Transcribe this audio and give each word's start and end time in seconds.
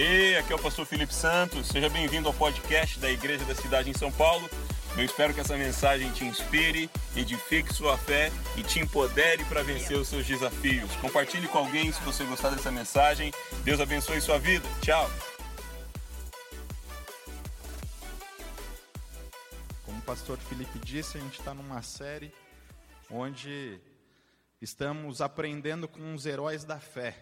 Hey, 0.00 0.36
aqui 0.36 0.52
é 0.52 0.54
o 0.54 0.62
pastor 0.62 0.86
Felipe 0.86 1.12
Santos. 1.12 1.66
Seja 1.66 1.90
bem-vindo 1.90 2.28
ao 2.28 2.34
podcast 2.34 3.00
da 3.00 3.10
Igreja 3.10 3.44
da 3.44 3.52
Cidade 3.52 3.90
em 3.90 3.92
São 3.92 4.12
Paulo. 4.12 4.48
Eu 4.96 5.02
espero 5.02 5.34
que 5.34 5.40
essa 5.40 5.56
mensagem 5.56 6.12
te 6.12 6.24
inspire, 6.24 6.88
edifique 7.16 7.74
sua 7.74 7.98
fé 7.98 8.30
e 8.56 8.62
te 8.62 8.78
empodere 8.78 9.44
para 9.46 9.64
vencer 9.64 9.98
os 9.98 10.06
seus 10.06 10.24
desafios. 10.24 10.94
Compartilhe 11.00 11.48
com 11.48 11.58
alguém 11.58 11.90
se 11.90 12.00
você 12.02 12.22
gostar 12.22 12.50
dessa 12.50 12.70
mensagem. 12.70 13.32
Deus 13.64 13.80
abençoe 13.80 14.20
sua 14.20 14.38
vida. 14.38 14.64
Tchau. 14.80 15.10
Como 19.84 19.98
o 19.98 20.02
pastor 20.02 20.38
Felipe 20.38 20.78
disse, 20.78 21.18
a 21.18 21.20
gente 21.20 21.40
está 21.40 21.52
numa 21.52 21.82
série 21.82 22.32
onde 23.10 23.80
estamos 24.62 25.20
aprendendo 25.20 25.88
com 25.88 26.14
os 26.14 26.24
heróis 26.24 26.62
da 26.62 26.78
fé. 26.78 27.16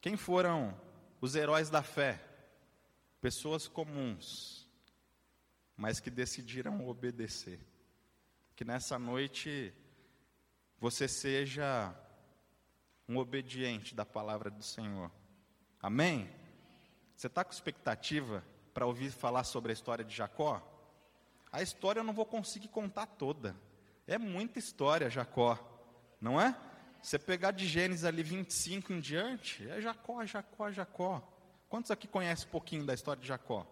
Quem 0.00 0.16
foram 0.16 0.74
os 1.22 1.36
heróis 1.36 1.70
da 1.70 1.84
fé, 1.84 2.20
pessoas 3.20 3.68
comuns, 3.68 4.68
mas 5.76 6.00
que 6.00 6.10
decidiram 6.10 6.84
obedecer. 6.88 7.60
Que 8.56 8.64
nessa 8.64 8.98
noite 8.98 9.72
você 10.80 11.06
seja 11.06 11.94
um 13.08 13.18
obediente 13.18 13.94
da 13.94 14.04
palavra 14.04 14.50
do 14.50 14.64
Senhor. 14.64 15.12
Amém? 15.80 16.28
Você 17.16 17.28
está 17.28 17.44
com 17.44 17.52
expectativa 17.52 18.44
para 18.74 18.84
ouvir 18.84 19.12
falar 19.12 19.44
sobre 19.44 19.70
a 19.70 19.74
história 19.74 20.04
de 20.04 20.16
Jacó? 20.16 20.60
A 21.52 21.62
história 21.62 22.00
eu 22.00 22.04
não 22.04 22.12
vou 22.12 22.26
conseguir 22.26 22.66
contar 22.66 23.06
toda. 23.06 23.54
É 24.08 24.18
muita 24.18 24.58
história, 24.58 25.08
Jacó, 25.08 25.56
não 26.20 26.40
é? 26.40 26.58
Você 27.02 27.18
pegar 27.18 27.50
de 27.50 27.66
Gênesis 27.66 28.04
ali 28.04 28.22
25 28.22 28.92
em 28.92 29.00
diante, 29.00 29.68
é 29.68 29.80
Jacó, 29.80 30.24
Jacó, 30.24 30.70
Jacó. 30.70 31.28
Quantos 31.68 31.90
aqui 31.90 32.06
conhecem 32.06 32.46
um 32.46 32.50
pouquinho 32.50 32.86
da 32.86 32.94
história 32.94 33.20
de 33.20 33.26
Jacó? 33.26 33.66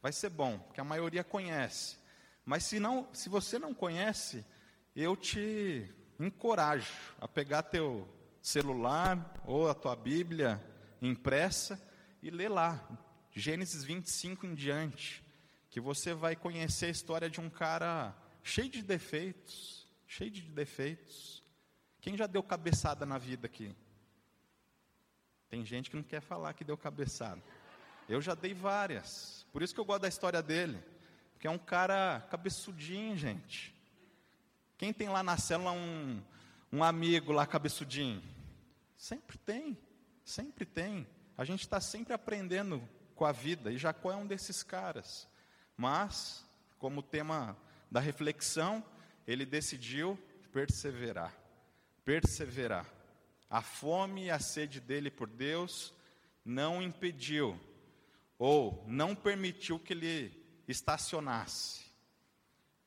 Vai 0.00 0.10
ser 0.10 0.30
bom, 0.30 0.58
porque 0.58 0.80
a 0.80 0.84
maioria 0.84 1.22
conhece. 1.22 1.98
Mas 2.46 2.64
se, 2.64 2.80
não, 2.80 3.08
se 3.12 3.28
você 3.28 3.58
não 3.58 3.74
conhece, 3.74 4.42
eu 4.94 5.14
te 5.14 5.92
encorajo 6.18 6.94
a 7.20 7.28
pegar 7.28 7.62
teu 7.62 8.08
celular 8.40 9.34
ou 9.44 9.68
a 9.68 9.74
tua 9.74 9.94
Bíblia 9.94 10.62
impressa 11.02 11.78
e 12.22 12.30
ler 12.30 12.48
lá, 12.48 12.88
Gênesis 13.32 13.84
25 13.84 14.46
em 14.46 14.54
diante, 14.54 15.22
que 15.68 15.78
você 15.78 16.14
vai 16.14 16.34
conhecer 16.34 16.86
a 16.86 16.90
história 16.90 17.28
de 17.28 17.38
um 17.38 17.50
cara 17.50 18.16
cheio 18.42 18.70
de 18.70 18.82
defeitos, 18.82 19.86
cheio 20.06 20.30
de 20.30 20.40
defeitos, 20.40 21.42
quem 22.06 22.16
já 22.16 22.28
deu 22.28 22.40
cabeçada 22.40 23.04
na 23.04 23.18
vida 23.18 23.48
aqui? 23.48 23.74
Tem 25.48 25.66
gente 25.66 25.90
que 25.90 25.96
não 25.96 26.04
quer 26.04 26.20
falar 26.20 26.54
que 26.54 26.62
deu 26.62 26.76
cabeçada. 26.76 27.42
Eu 28.08 28.22
já 28.22 28.32
dei 28.32 28.54
várias. 28.54 29.44
Por 29.52 29.60
isso 29.60 29.74
que 29.74 29.80
eu 29.80 29.84
gosto 29.84 30.02
da 30.02 30.08
história 30.08 30.40
dele. 30.40 30.80
Porque 31.32 31.48
é 31.48 31.50
um 31.50 31.58
cara 31.58 32.24
cabeçudinho, 32.30 33.16
gente. 33.16 33.74
Quem 34.78 34.92
tem 34.92 35.08
lá 35.08 35.20
na 35.20 35.36
célula 35.36 35.72
um, 35.72 36.22
um 36.72 36.84
amigo 36.84 37.32
lá 37.32 37.44
cabeçudinho? 37.44 38.22
Sempre 38.96 39.36
tem, 39.38 39.76
sempre 40.24 40.64
tem. 40.64 41.08
A 41.36 41.44
gente 41.44 41.62
está 41.62 41.80
sempre 41.80 42.14
aprendendo 42.14 42.88
com 43.16 43.24
a 43.24 43.32
vida, 43.32 43.72
e 43.72 43.78
Jacó 43.78 44.12
é 44.12 44.16
um 44.16 44.28
desses 44.28 44.62
caras. 44.62 45.26
Mas, 45.76 46.46
como 46.78 47.02
tema 47.02 47.56
da 47.90 47.98
reflexão, 47.98 48.84
ele 49.26 49.44
decidiu 49.44 50.16
perseverar 50.52 51.45
perseverar. 52.06 52.86
A 53.50 53.60
fome 53.60 54.26
e 54.26 54.30
a 54.30 54.38
sede 54.38 54.80
dele 54.80 55.10
por 55.10 55.28
Deus 55.28 55.92
não 56.44 56.80
impediu 56.80 57.58
ou 58.38 58.84
não 58.86 59.14
permitiu 59.14 59.78
que 59.78 59.92
ele 59.92 60.62
estacionasse. 60.68 61.84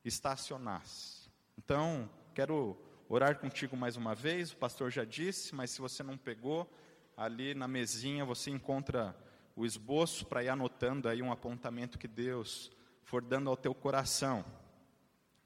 Estacionasse. 0.05 1.29
Então, 1.57 2.09
quero 2.33 2.77
orar 3.09 3.37
contigo 3.37 3.75
mais 3.75 3.97
uma 3.97 4.15
vez. 4.15 4.53
O 4.53 4.57
pastor 4.57 4.89
já 4.89 5.03
disse, 5.03 5.53
mas 5.53 5.71
se 5.71 5.81
você 5.81 6.01
não 6.01 6.17
pegou, 6.17 6.71
ali 7.17 7.53
na 7.53 7.67
mesinha 7.67 8.23
você 8.23 8.49
encontra 8.49 9.13
o 9.53 9.65
esboço 9.65 10.25
para 10.25 10.43
ir 10.43 10.49
anotando 10.49 11.09
aí 11.09 11.21
um 11.21 11.31
apontamento 11.31 11.99
que 11.99 12.07
Deus 12.07 12.71
for 13.03 13.21
dando 13.21 13.49
ao 13.49 13.57
teu 13.57 13.75
coração. 13.75 14.45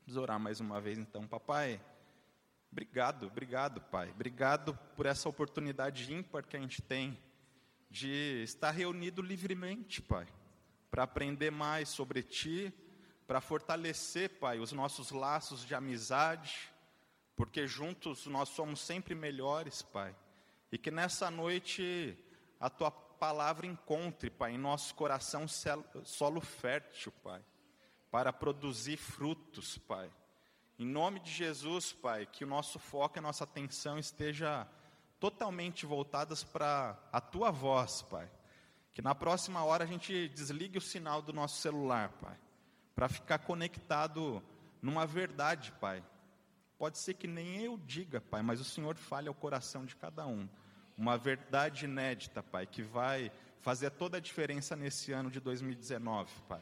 Vamos 0.06 0.22
orar 0.22 0.40
mais 0.40 0.60
uma 0.60 0.80
vez 0.80 1.00
então, 1.00 1.28
papai. 1.28 1.82
Obrigado, 2.74 3.28
obrigado, 3.28 3.82
Pai. 3.82 4.10
Obrigado 4.10 4.74
por 4.96 5.06
essa 5.06 5.30
oportunidade 5.30 6.12
ímpar 6.12 6.44
que 6.44 6.58
a 6.58 6.60
gente 6.60 6.82
tem 6.82 7.16
de 7.88 8.42
estar 8.42 8.72
reunido 8.72 9.22
livremente, 9.22 10.02
Pai, 10.02 10.28
para 10.90 11.04
aprender 11.04 11.52
mais 11.52 11.90
sobre 11.90 12.24
Ti, 12.24 12.74
para 13.28 13.40
fortalecer, 13.40 14.40
Pai, 14.40 14.58
os 14.58 14.72
nossos 14.72 15.12
laços 15.12 15.64
de 15.64 15.76
amizade, 15.76 16.74
porque 17.36 17.68
juntos 17.68 18.26
nós 18.26 18.50
somos 18.50 18.82
sempre 18.82 19.14
melhores, 19.14 19.84
Pai. 19.84 20.16
E 20.72 20.78
que 20.80 20.90
nessa 20.90 21.30
noite 21.30 22.18
a 22.60 22.72
Tua 22.72 22.90
palavra 22.90 23.68
encontre, 23.68 24.32
Pai, 24.32 24.54
em 24.54 24.58
nosso 24.58 24.96
coração 24.96 25.46
solo 26.04 26.42
fértil, 26.42 27.14
Pai, 27.22 27.46
para 28.10 28.34
produzir 28.34 28.98
frutos, 28.98 29.78
Pai 29.78 30.12
em 30.80 30.86
nome 30.86 31.20
de 31.20 31.32
Jesus, 31.32 31.94
Pai, 31.94 32.26
que 32.26 32.44
o 32.44 32.48
nosso 32.48 32.80
foco 32.80 33.18
e 33.18 33.20
a 33.20 33.22
nossa 33.22 33.44
atenção 33.44 34.00
esteja 34.00 34.68
totalmente 35.20 35.86
voltadas 35.86 36.44
para 36.44 36.98
a 37.12 37.22
tua 37.22 37.52
voz, 37.52 38.02
Pai. 38.02 38.30
Que 38.94 39.02
na 39.02 39.14
próxima 39.14 39.64
hora 39.64 39.84
a 39.84 39.88
gente 39.88 40.28
desligue 40.30 40.78
o 40.78 40.82
sinal 40.82 41.22
do 41.22 41.32
nosso 41.32 41.62
celular, 41.62 42.10
Pai, 42.22 42.38
para 42.96 43.08
ficar 43.08 43.40
conectado 43.40 44.44
numa 44.82 45.06
verdade, 45.06 45.72
Pai. 45.80 46.04
Pode 46.78 46.98
ser 46.98 47.14
que 47.14 47.28
nem 47.28 47.62
eu 47.62 47.78
diga, 47.78 48.20
Pai, 48.20 48.42
mas 48.42 48.60
o 48.60 48.66
Senhor 48.66 48.96
fale 48.96 49.28
ao 49.28 49.34
coração 49.34 49.86
de 49.86 49.96
cada 49.96 50.26
um. 50.28 50.50
Uma 50.98 51.18
verdade 51.18 51.86
inédita, 51.86 52.44
Pai, 52.44 52.68
que 52.68 52.82
vai 52.82 53.32
fazer 53.62 53.92
toda 53.92 54.18
a 54.18 54.20
diferença 54.20 54.76
nesse 54.76 55.12
ano 55.12 55.32
de 55.32 55.40
2019, 55.40 56.32
Pai. 56.50 56.62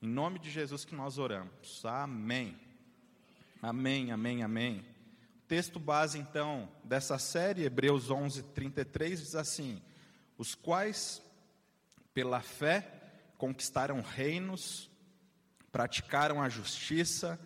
Em 0.00 0.08
nome 0.08 0.38
de 0.38 0.50
Jesus 0.50 0.84
que 0.84 0.94
nós 0.94 1.18
oramos. 1.18 1.84
Amém. 1.84 2.63
Amém, 3.66 4.12
amém, 4.12 4.42
amém. 4.42 4.84
O 5.38 5.46
texto 5.48 5.80
base, 5.80 6.18
então, 6.18 6.68
dessa 6.84 7.18
série, 7.18 7.64
Hebreus 7.64 8.10
11, 8.10 8.42
33, 8.42 9.20
diz 9.20 9.34
assim: 9.34 9.80
Os 10.36 10.54
quais, 10.54 11.22
pela 12.12 12.42
fé, 12.42 12.86
conquistaram 13.38 14.02
reinos, 14.02 14.90
praticaram 15.72 16.42
a 16.42 16.50
justiça, 16.50 17.40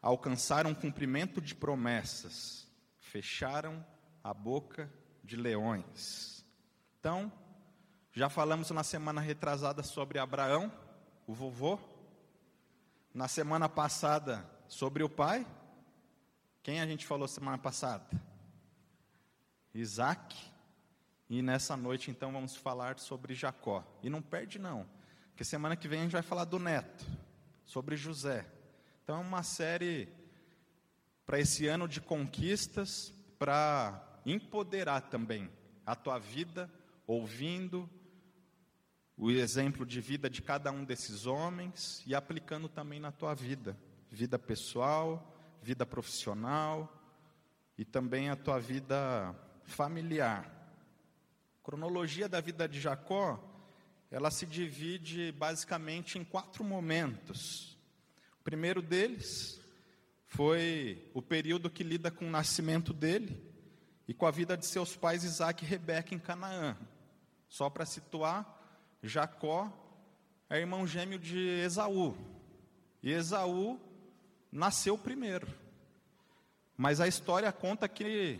alcançaram 0.00 0.74
cumprimento 0.74 1.42
de 1.42 1.54
promessas, 1.54 2.66
fecharam 2.98 3.84
a 4.22 4.32
boca 4.32 4.90
de 5.22 5.36
leões. 5.36 6.42
Então, 6.98 7.30
já 8.14 8.30
falamos 8.30 8.70
na 8.70 8.82
semana 8.82 9.20
retrasada 9.20 9.82
sobre 9.82 10.18
Abraão, 10.18 10.72
o 11.26 11.34
vovô. 11.34 11.78
Na 13.12 13.28
semana 13.28 13.68
passada, 13.68 14.53
Sobre 14.68 15.02
o 15.02 15.08
pai, 15.08 15.46
quem 16.62 16.80
a 16.80 16.86
gente 16.86 17.06
falou 17.06 17.28
semana 17.28 17.58
passada? 17.58 18.04
Isaac. 19.74 20.34
E 21.28 21.42
nessa 21.42 21.76
noite, 21.76 22.10
então, 22.10 22.32
vamos 22.32 22.56
falar 22.56 22.98
sobre 22.98 23.34
Jacó. 23.34 23.84
E 24.02 24.08
não 24.08 24.22
perde, 24.22 24.58
não, 24.58 24.86
porque 25.28 25.44
semana 25.44 25.76
que 25.76 25.88
vem 25.88 26.00
a 26.00 26.02
gente 26.02 26.12
vai 26.12 26.22
falar 26.22 26.44
do 26.44 26.58
neto, 26.58 27.04
sobre 27.64 27.96
José. 27.96 28.46
Então, 29.02 29.16
é 29.16 29.20
uma 29.20 29.42
série 29.42 30.08
para 31.26 31.40
esse 31.40 31.66
ano 31.66 31.88
de 31.88 32.00
conquistas, 32.00 33.12
para 33.38 34.20
empoderar 34.24 35.02
também 35.02 35.50
a 35.84 35.94
tua 35.94 36.18
vida, 36.18 36.70
ouvindo 37.06 37.88
o 39.16 39.30
exemplo 39.30 39.84
de 39.84 40.00
vida 40.00 40.28
de 40.28 40.42
cada 40.42 40.72
um 40.72 40.84
desses 40.84 41.26
homens 41.26 42.02
e 42.06 42.14
aplicando 42.14 42.68
também 42.68 42.98
na 42.98 43.12
tua 43.12 43.34
vida 43.34 43.76
vida 44.14 44.38
pessoal, 44.38 45.36
vida 45.60 45.84
profissional 45.84 46.88
e 47.76 47.84
também 47.84 48.30
a 48.30 48.36
tua 48.36 48.60
vida 48.60 49.34
familiar. 49.64 50.44
A 51.58 51.64
cronologia 51.64 52.28
da 52.28 52.40
vida 52.40 52.68
de 52.68 52.80
Jacó, 52.80 53.42
ela 54.10 54.30
se 54.30 54.46
divide 54.46 55.32
basicamente 55.32 56.16
em 56.16 56.24
quatro 56.24 56.62
momentos. 56.62 57.76
O 58.40 58.44
primeiro 58.44 58.80
deles 58.80 59.60
foi 60.26 61.10
o 61.12 61.20
período 61.20 61.68
que 61.68 61.82
lida 61.82 62.10
com 62.10 62.26
o 62.26 62.30
nascimento 62.30 62.92
dele 62.92 63.52
e 64.06 64.14
com 64.14 64.26
a 64.26 64.30
vida 64.30 64.56
de 64.56 64.64
seus 64.64 64.94
pais 64.94 65.24
Isaac 65.24 65.64
e 65.64 65.68
Rebeca 65.68 66.14
em 66.14 66.18
Canaã. 66.20 66.76
Só 67.48 67.68
para 67.68 67.84
situar, 67.84 68.46
Jacó 69.02 69.72
é 70.48 70.60
irmão 70.60 70.86
gêmeo 70.86 71.18
de 71.18 71.38
Esaú. 71.64 72.16
E 73.02 73.10
Esaú 73.10 73.80
nasceu 74.54 74.96
primeiro. 74.96 75.48
Mas 76.76 77.00
a 77.00 77.08
história 77.08 77.50
conta 77.52 77.88
que 77.88 78.38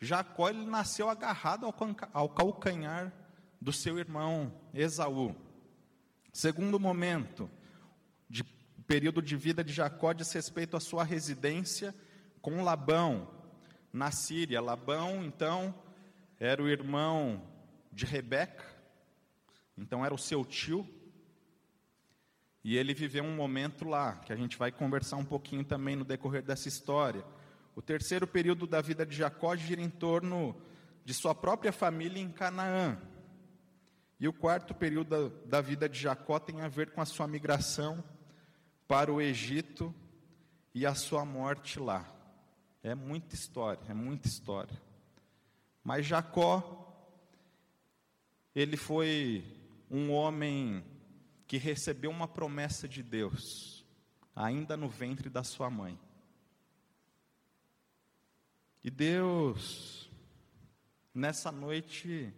Jacó 0.00 0.48
ele 0.48 0.64
nasceu 0.64 1.10
agarrado 1.10 1.66
ao 2.12 2.28
calcanhar 2.28 3.12
do 3.60 3.72
seu 3.72 3.98
irmão 3.98 4.52
Esaú. 4.72 5.34
Segundo 6.32 6.78
momento, 6.78 7.50
de 8.30 8.44
período 8.86 9.20
de 9.20 9.36
vida 9.36 9.64
de 9.64 9.72
Jacó 9.72 10.12
diz 10.12 10.32
respeito 10.32 10.76
à 10.76 10.80
sua 10.80 11.02
residência 11.02 11.92
com 12.40 12.62
Labão, 12.62 13.28
na 13.92 14.12
Síria. 14.12 14.60
Labão, 14.60 15.24
então, 15.24 15.74
era 16.38 16.62
o 16.62 16.68
irmão 16.68 17.42
de 17.92 18.06
Rebeca, 18.06 18.64
então 19.76 20.04
era 20.04 20.14
o 20.14 20.18
seu 20.18 20.44
tio, 20.44 20.88
e 22.68 22.76
ele 22.76 22.92
viveu 22.92 23.24
um 23.24 23.34
momento 23.34 23.88
lá, 23.88 24.16
que 24.16 24.30
a 24.30 24.36
gente 24.36 24.58
vai 24.58 24.70
conversar 24.70 25.16
um 25.16 25.24
pouquinho 25.24 25.64
também 25.64 25.96
no 25.96 26.04
decorrer 26.04 26.42
dessa 26.42 26.68
história. 26.68 27.24
O 27.74 27.80
terceiro 27.80 28.26
período 28.26 28.66
da 28.66 28.82
vida 28.82 29.06
de 29.06 29.16
Jacó 29.16 29.56
gira 29.56 29.80
em 29.80 29.88
torno 29.88 30.54
de 31.02 31.14
sua 31.14 31.34
própria 31.34 31.72
família 31.72 32.22
em 32.22 32.30
Canaã. 32.30 33.00
E 34.20 34.28
o 34.28 34.34
quarto 34.34 34.74
período 34.74 35.30
da, 35.30 35.36
da 35.46 35.60
vida 35.62 35.88
de 35.88 35.98
Jacó 35.98 36.38
tem 36.38 36.60
a 36.60 36.68
ver 36.68 36.90
com 36.90 37.00
a 37.00 37.06
sua 37.06 37.26
migração 37.26 38.04
para 38.86 39.10
o 39.10 39.18
Egito 39.18 39.94
e 40.74 40.84
a 40.84 40.94
sua 40.94 41.24
morte 41.24 41.80
lá. 41.80 42.06
É 42.82 42.94
muita 42.94 43.34
história, 43.34 43.80
é 43.88 43.94
muita 43.94 44.28
história. 44.28 44.78
Mas 45.82 46.04
Jacó, 46.04 46.86
ele 48.54 48.76
foi 48.76 49.42
um 49.90 50.12
homem 50.12 50.84
que 51.48 51.56
recebeu 51.56 52.10
uma 52.10 52.28
promessa 52.28 52.86
de 52.86 53.02
Deus, 53.02 53.82
ainda 54.36 54.76
no 54.76 54.86
ventre 54.86 55.30
da 55.30 55.42
sua 55.42 55.70
mãe. 55.70 55.98
E 58.84 58.90
Deus, 58.90 60.10
nessa 61.14 61.50
noite, 61.50 62.30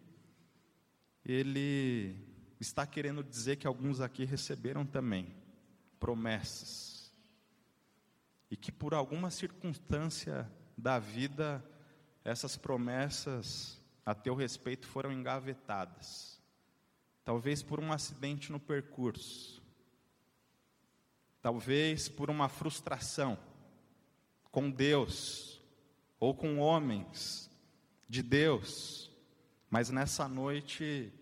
Ele 1.24 2.16
está 2.60 2.86
querendo 2.86 3.24
dizer 3.24 3.56
que 3.56 3.66
alguns 3.66 4.00
aqui 4.00 4.24
receberam 4.24 4.86
também 4.86 5.34
promessas. 5.98 7.12
E 8.48 8.56
que 8.56 8.70
por 8.70 8.94
alguma 8.94 9.28
circunstância 9.28 10.48
da 10.78 11.00
vida, 11.00 11.64
essas 12.24 12.56
promessas 12.56 13.82
a 14.06 14.14
teu 14.14 14.36
respeito 14.36 14.86
foram 14.86 15.12
engavetadas 15.12 16.39
talvez 17.24 17.62
por 17.62 17.80
um 17.80 17.92
acidente 17.92 18.50
no 18.50 18.58
percurso, 18.58 19.62
talvez 21.42 22.08
por 22.08 22.30
uma 22.30 22.48
frustração 22.48 23.38
com 24.50 24.70
Deus 24.70 25.60
ou 26.18 26.34
com 26.34 26.58
homens 26.58 27.50
de 28.08 28.22
Deus, 28.22 29.10
mas 29.70 29.90
nessa 29.90 30.28
noite 30.28 31.12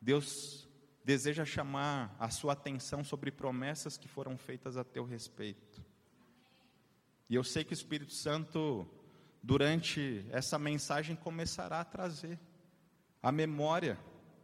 Deus 0.00 0.66
deseja 1.04 1.44
chamar 1.44 2.14
a 2.18 2.30
sua 2.30 2.52
atenção 2.52 3.04
sobre 3.04 3.30
promessas 3.30 3.96
que 3.96 4.08
foram 4.08 4.36
feitas 4.36 4.76
a 4.76 4.84
teu 4.84 5.04
respeito. 5.04 5.84
E 7.28 7.34
eu 7.34 7.44
sei 7.44 7.62
que 7.62 7.72
o 7.72 7.74
Espírito 7.74 8.12
Santo, 8.12 8.86
durante 9.42 10.26
essa 10.30 10.58
mensagem, 10.58 11.14
começará 11.14 11.80
a 11.80 11.84
trazer 11.84 12.38
a 13.22 13.30
memória 13.30 13.98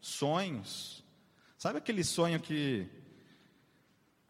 sonhos. 0.06 1.04
Sabe 1.58 1.78
aquele 1.78 2.04
sonho 2.04 2.40
que, 2.40 2.88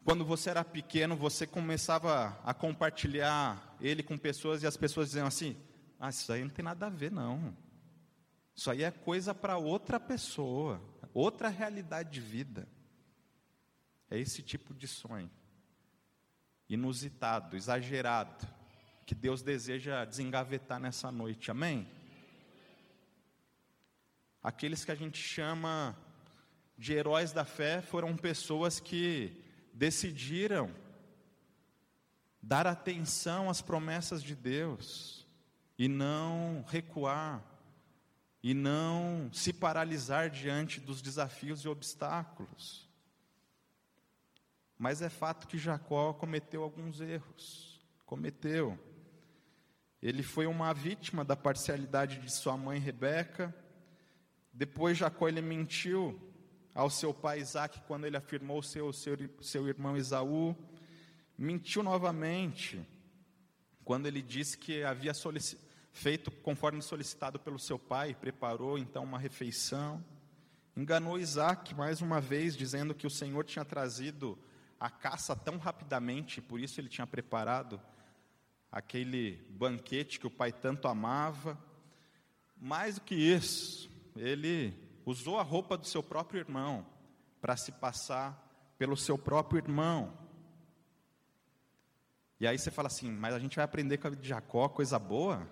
quando 0.03 0.25
você 0.25 0.49
era 0.49 0.63
pequeno, 0.63 1.15
você 1.15 1.45
começava 1.45 2.39
a 2.43 2.53
compartilhar 2.53 3.75
ele 3.79 4.01
com 4.01 4.17
pessoas 4.17 4.63
e 4.63 4.67
as 4.67 4.75
pessoas 4.75 5.09
diziam 5.09 5.27
assim: 5.27 5.55
Ah, 5.99 6.09
isso 6.09 6.31
aí 6.31 6.41
não 6.41 6.49
tem 6.49 6.65
nada 6.65 6.87
a 6.87 6.89
ver, 6.89 7.11
não. 7.11 7.55
Isso 8.55 8.71
aí 8.71 8.83
é 8.83 8.89
coisa 8.89 9.35
para 9.35 9.57
outra 9.57 9.99
pessoa, 9.99 10.81
outra 11.13 11.47
realidade 11.47 12.09
de 12.09 12.21
vida. 12.21 12.67
É 14.09 14.17
esse 14.17 14.41
tipo 14.41 14.73
de 14.73 14.87
sonho, 14.87 15.29
inusitado, 16.67 17.55
exagerado, 17.55 18.47
que 19.05 19.13
Deus 19.13 19.41
deseja 19.41 20.05
desengavetar 20.05 20.79
nessa 20.79 21.11
noite, 21.11 21.51
amém? 21.51 21.87
Aqueles 24.47 24.85
que 24.85 24.91
a 24.91 24.95
gente 24.95 25.21
chama 25.21 25.93
de 26.77 26.93
heróis 26.93 27.33
da 27.33 27.43
fé 27.43 27.81
foram 27.81 28.15
pessoas 28.15 28.79
que 28.79 29.43
decidiram 29.73 30.73
dar 32.41 32.65
atenção 32.65 33.49
às 33.49 33.61
promessas 33.61 34.23
de 34.23 34.33
Deus 34.33 35.27
e 35.77 35.89
não 35.89 36.63
recuar 36.69 37.43
e 38.41 38.53
não 38.53 39.29
se 39.33 39.51
paralisar 39.51 40.29
diante 40.29 40.79
dos 40.79 41.01
desafios 41.01 41.65
e 41.65 41.67
obstáculos. 41.67 42.89
Mas 44.77 45.01
é 45.01 45.09
fato 45.09 45.45
que 45.45 45.57
Jacó 45.57 46.13
cometeu 46.13 46.63
alguns 46.63 47.01
erros. 47.01 47.85
Cometeu. 48.05 48.79
Ele 50.01 50.23
foi 50.23 50.47
uma 50.47 50.73
vítima 50.73 51.25
da 51.25 51.35
parcialidade 51.35 52.21
de 52.21 52.31
sua 52.31 52.55
mãe 52.55 52.79
Rebeca 52.79 53.53
depois 54.57 54.97
Jacó 54.97 55.27
ele 55.27 55.39
mentiu 55.39 56.19
ao 56.73 56.89
seu 56.89 57.13
pai 57.13 57.39
Isaac 57.39 57.79
quando 57.81 58.05
ele 58.05 58.17
afirmou 58.17 58.63
seu, 58.63 58.91
seu, 58.91 59.15
seu 59.39 59.67
irmão 59.67 59.95
Esaú. 59.95 60.55
Mentiu 61.37 61.83
novamente 61.83 62.83
quando 63.85 64.07
ele 64.07 64.19
disse 64.19 64.57
que 64.57 64.83
havia 64.83 65.11
feito 65.93 66.31
conforme 66.31 66.81
solicitado 66.81 67.37
pelo 67.37 67.59
seu 67.59 67.77
pai, 67.77 68.15
preparou 68.15 68.79
então 68.79 69.03
uma 69.03 69.19
refeição. 69.19 70.03
Enganou 70.75 71.19
Isaac 71.19 71.75
mais 71.75 72.01
uma 72.01 72.19
vez, 72.19 72.57
dizendo 72.57 72.95
que 72.95 73.05
o 73.05 73.11
Senhor 73.11 73.43
tinha 73.43 73.63
trazido 73.63 74.39
a 74.79 74.89
caça 74.89 75.35
tão 75.35 75.59
rapidamente, 75.59 76.41
por 76.41 76.59
isso 76.59 76.81
ele 76.81 76.89
tinha 76.89 77.05
preparado 77.05 77.79
aquele 78.71 79.33
banquete 79.51 80.19
que 80.19 80.25
o 80.25 80.31
pai 80.31 80.51
tanto 80.51 80.87
amava. 80.87 81.55
Mais 82.59 82.95
do 82.95 83.01
que 83.01 83.13
isso, 83.13 83.86
ele 84.19 84.73
usou 85.05 85.39
a 85.39 85.43
roupa 85.43 85.77
do 85.77 85.85
seu 85.85 86.03
próprio 86.03 86.39
irmão 86.39 86.85
para 87.41 87.55
se 87.55 87.71
passar 87.71 88.43
pelo 88.77 88.97
seu 88.97 89.17
próprio 89.17 89.59
irmão. 89.59 90.13
E 92.39 92.45
aí 92.45 92.57
você 92.57 92.69
fala 92.69 92.87
assim, 92.87 93.11
mas 93.11 93.33
a 93.33 93.39
gente 93.39 93.55
vai 93.55 93.65
aprender 93.65 93.97
com 93.97 94.07
a 94.07 94.09
vida 94.11 94.21
de 94.21 94.29
Jacó, 94.29 94.69
coisa 94.69 94.99
boa? 94.99 95.47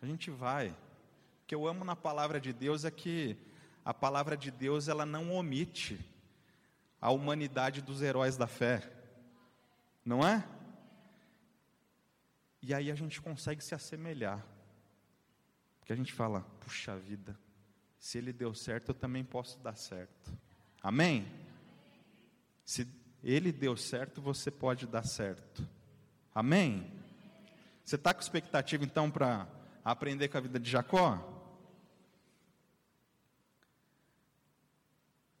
A 0.00 0.06
gente 0.06 0.30
vai. 0.30 0.70
O 0.70 1.46
que 1.46 1.54
eu 1.54 1.66
amo 1.66 1.84
na 1.84 1.94
palavra 1.94 2.40
de 2.40 2.52
Deus 2.52 2.84
é 2.84 2.90
que 2.90 3.36
a 3.84 3.94
palavra 3.94 4.36
de 4.36 4.50
Deus 4.50 4.88
ela 4.88 5.06
não 5.06 5.32
omite 5.32 6.00
a 7.00 7.10
humanidade 7.10 7.82
dos 7.82 8.02
heróis 8.02 8.36
da 8.36 8.46
fé. 8.46 8.90
Não 10.04 10.26
é? 10.26 10.44
E 12.60 12.72
aí 12.72 12.90
a 12.90 12.94
gente 12.94 13.20
consegue 13.20 13.62
se 13.62 13.74
assemelhar. 13.74 14.44
Porque 15.78 15.92
a 15.92 15.96
gente 15.96 16.12
fala, 16.12 16.46
puxa 16.60 16.96
vida, 16.96 17.38
se 18.02 18.18
ele 18.18 18.32
deu 18.32 18.52
certo, 18.52 18.88
eu 18.88 18.94
também 18.96 19.22
posso 19.22 19.60
dar 19.60 19.76
certo. 19.76 20.36
Amém? 20.82 21.24
Se 22.64 22.84
ele 23.22 23.52
deu 23.52 23.76
certo, 23.76 24.20
você 24.20 24.50
pode 24.50 24.88
dar 24.88 25.04
certo. 25.04 25.64
Amém? 26.34 26.90
Você 27.84 27.94
está 27.94 28.12
com 28.12 28.20
expectativa 28.20 28.82
então 28.84 29.08
para 29.08 29.46
aprender 29.84 30.26
com 30.26 30.36
a 30.36 30.40
vida 30.40 30.58
de 30.58 30.68
Jacó? 30.68 31.14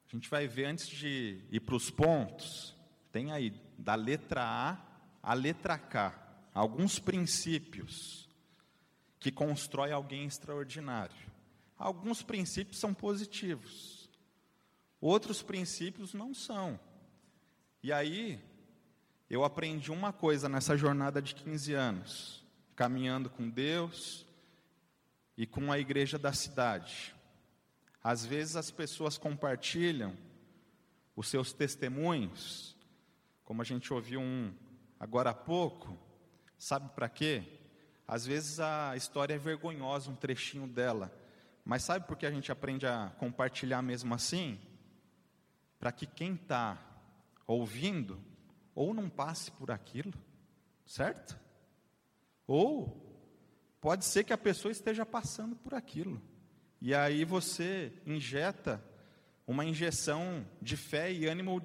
A 0.06 0.14
gente 0.14 0.30
vai 0.30 0.46
ver 0.46 0.66
antes 0.66 0.86
de 0.86 1.44
ir 1.50 1.58
para 1.58 1.74
os 1.74 1.90
pontos, 1.90 2.76
tem 3.10 3.32
aí 3.32 3.50
da 3.76 3.96
letra 3.96 4.44
A 4.44 4.78
à 5.20 5.34
letra 5.34 5.76
K, 5.76 6.16
alguns 6.54 7.00
princípios 7.00 8.30
que 9.18 9.32
constrói 9.32 9.90
alguém 9.90 10.26
extraordinário. 10.26 11.31
Alguns 11.82 12.22
princípios 12.22 12.78
são 12.78 12.94
positivos, 12.94 14.08
outros 15.00 15.42
princípios 15.42 16.14
não 16.14 16.32
são. 16.32 16.78
E 17.82 17.92
aí, 17.92 18.40
eu 19.28 19.42
aprendi 19.42 19.90
uma 19.90 20.12
coisa 20.12 20.48
nessa 20.48 20.76
jornada 20.76 21.20
de 21.20 21.34
15 21.34 21.74
anos, 21.74 22.44
caminhando 22.76 23.28
com 23.28 23.50
Deus 23.50 24.24
e 25.36 25.44
com 25.44 25.72
a 25.72 25.78
igreja 25.80 26.16
da 26.16 26.32
cidade. 26.32 27.12
Às 28.00 28.24
vezes 28.24 28.54
as 28.54 28.70
pessoas 28.70 29.18
compartilham 29.18 30.16
os 31.16 31.26
seus 31.26 31.52
testemunhos, 31.52 32.76
como 33.42 33.60
a 33.60 33.64
gente 33.64 33.92
ouviu 33.92 34.20
um 34.20 34.54
agora 35.00 35.30
há 35.30 35.34
pouco, 35.34 35.98
sabe 36.56 36.90
para 36.90 37.08
quê? 37.08 37.42
Às 38.06 38.24
vezes 38.24 38.60
a 38.60 38.96
história 38.96 39.34
é 39.34 39.38
vergonhosa, 39.38 40.12
um 40.12 40.14
trechinho 40.14 40.68
dela, 40.68 41.12
mas 41.64 41.82
sabe 41.82 42.06
por 42.06 42.16
que 42.16 42.26
a 42.26 42.30
gente 42.30 42.50
aprende 42.50 42.86
a 42.86 43.12
compartilhar 43.18 43.82
mesmo 43.82 44.14
assim? 44.14 44.58
Para 45.78 45.92
que 45.92 46.06
quem 46.06 46.34
está 46.34 46.78
ouvindo, 47.46 48.20
ou 48.74 48.94
não 48.94 49.08
passe 49.08 49.50
por 49.50 49.70
aquilo, 49.70 50.12
certo? 50.86 51.38
Ou 52.46 53.00
pode 53.80 54.04
ser 54.04 54.24
que 54.24 54.32
a 54.32 54.38
pessoa 54.38 54.72
esteja 54.72 55.04
passando 55.04 55.56
por 55.56 55.74
aquilo. 55.74 56.20
E 56.80 56.94
aí 56.94 57.24
você 57.24 57.92
injeta 58.06 58.82
uma 59.46 59.64
injeção 59.64 60.46
de 60.60 60.76
fé 60.76 61.12
e 61.12 61.26
ânimo, 61.26 61.62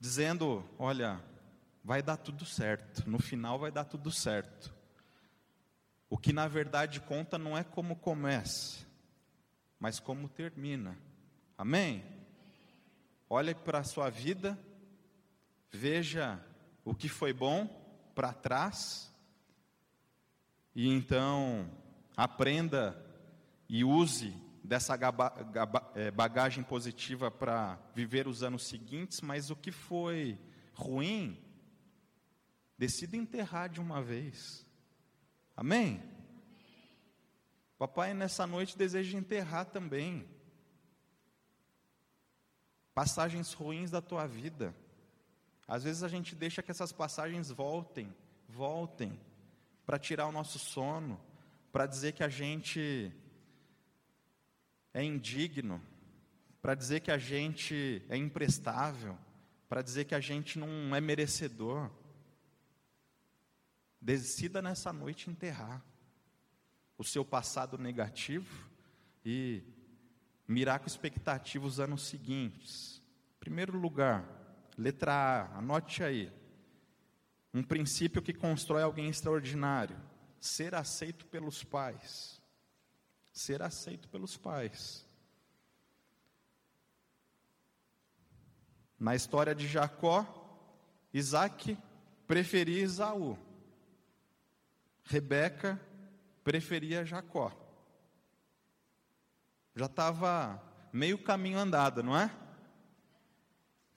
dizendo: 0.00 0.64
olha, 0.78 1.22
vai 1.84 2.02
dar 2.02 2.16
tudo 2.16 2.44
certo, 2.44 3.08
no 3.08 3.18
final 3.18 3.58
vai 3.58 3.70
dar 3.70 3.84
tudo 3.84 4.10
certo. 4.10 4.74
O 6.08 6.16
que 6.16 6.32
na 6.32 6.46
verdade 6.46 7.00
conta 7.00 7.36
não 7.36 7.58
é 7.58 7.64
como 7.64 7.96
começa, 7.96 8.85
mas 9.78 10.00
como 10.00 10.28
termina. 10.28 10.96
Amém? 11.56 12.04
Olhe 13.28 13.54
para 13.54 13.80
a 13.80 13.84
sua 13.84 14.08
vida, 14.08 14.58
veja 15.70 16.40
o 16.84 16.94
que 16.94 17.08
foi 17.08 17.32
bom 17.32 17.66
para 18.14 18.32
trás, 18.32 19.12
e 20.74 20.88
então 20.88 21.70
aprenda 22.16 23.02
e 23.68 23.82
use 23.82 24.34
dessa 24.62 24.98
é, 25.94 26.10
bagagem 26.10 26.62
positiva 26.62 27.30
para 27.30 27.78
viver 27.94 28.26
os 28.26 28.42
anos 28.42 28.66
seguintes, 28.66 29.20
mas 29.20 29.50
o 29.50 29.56
que 29.56 29.72
foi 29.72 30.38
ruim, 30.74 31.40
decida 32.76 33.16
enterrar 33.16 33.68
de 33.68 33.80
uma 33.80 34.02
vez. 34.02 34.66
Amém? 35.56 36.02
Papai, 37.78 38.14
nessa 38.14 38.46
noite 38.46 38.76
deseja 38.76 39.18
enterrar 39.18 39.66
também 39.66 40.26
passagens 42.94 43.52
ruins 43.52 43.90
da 43.90 44.00
tua 44.00 44.26
vida. 44.26 44.74
Às 45.68 45.84
vezes 45.84 46.02
a 46.02 46.08
gente 46.08 46.34
deixa 46.34 46.62
que 46.62 46.70
essas 46.70 46.90
passagens 46.90 47.50
voltem, 47.50 48.14
voltem, 48.48 49.20
para 49.84 49.98
tirar 49.98 50.26
o 50.26 50.32
nosso 50.32 50.58
sono, 50.58 51.20
para 51.70 51.84
dizer 51.84 52.12
que 52.12 52.24
a 52.24 52.28
gente 52.30 53.12
é 54.94 55.04
indigno, 55.04 55.82
para 56.62 56.74
dizer 56.74 57.00
que 57.00 57.10
a 57.10 57.18
gente 57.18 58.02
é 58.08 58.16
imprestável, 58.16 59.18
para 59.68 59.82
dizer 59.82 60.06
que 60.06 60.14
a 60.14 60.20
gente 60.20 60.58
não 60.58 60.96
é 60.96 61.00
merecedor. 61.00 61.90
Decida 64.00 64.62
nessa 64.62 64.94
noite 64.94 65.28
enterrar 65.28 65.84
o 66.98 67.04
seu 67.04 67.24
passado 67.24 67.76
negativo 67.76 68.70
e 69.24 69.62
mirar 70.46 70.78
com 70.78 70.86
expectativa 70.86 71.66
os 71.66 71.80
anos 71.80 72.02
seguintes. 72.06 73.02
Primeiro 73.40 73.78
lugar, 73.78 74.24
letra 74.76 75.12
A, 75.12 75.58
anote 75.58 76.02
aí. 76.02 76.32
Um 77.52 77.62
princípio 77.62 78.22
que 78.22 78.32
constrói 78.32 78.82
alguém 78.82 79.08
extraordinário: 79.08 79.96
ser 80.40 80.74
aceito 80.74 81.26
pelos 81.26 81.64
pais. 81.64 82.40
Ser 83.32 83.62
aceito 83.62 84.08
pelos 84.08 84.36
pais. 84.36 85.06
Na 88.98 89.14
história 89.14 89.54
de 89.54 89.66
Jacó, 89.68 90.24
Isaac 91.12 91.76
preferia 92.26 92.82
Isaú. 92.82 93.38
Rebeca 95.04 95.80
preferia 96.46 97.04
Jacó. 97.04 97.50
Já 99.74 99.86
estava 99.86 100.62
meio 100.92 101.18
caminho 101.18 101.58
andado, 101.58 102.04
não 102.04 102.16
é? 102.16 102.30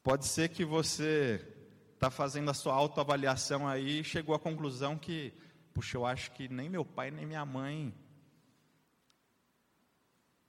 Pode 0.02 0.26
ser 0.26 0.50
que 0.50 0.66
você 0.66 1.48
está 1.94 2.10
fazendo 2.10 2.50
a 2.50 2.56
sua 2.56 2.74
autoavaliação 2.74 3.68
aí 3.68 4.00
e 4.00 4.04
chegou 4.04 4.34
à 4.34 4.40
conclusão 4.40 4.98
que, 4.98 5.32
puxa, 5.76 5.96
eu 5.96 6.08
acho 6.08 6.32
que 6.32 6.48
nem 6.50 6.68
meu 6.68 6.84
pai 6.84 7.12
nem 7.12 7.24
minha 7.24 7.46
mãe 7.46 7.94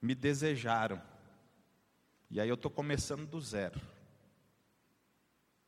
me 0.01 0.15
desejaram. 0.15 1.03
E 2.31 2.41
aí 2.41 2.49
eu 2.49 2.55
estou 2.55 2.71
começando 2.71 3.27
do 3.27 3.39
zero. 3.43 3.79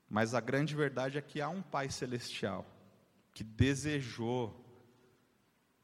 Mas 0.09 0.33
a 0.33 0.41
grande 0.41 0.75
verdade 0.75 1.19
é 1.19 1.21
que 1.21 1.43
há 1.43 1.51
um 1.51 1.61
Pai 1.61 1.91
Celestial 1.91 2.65
que 3.35 3.45
desejou 3.45 4.62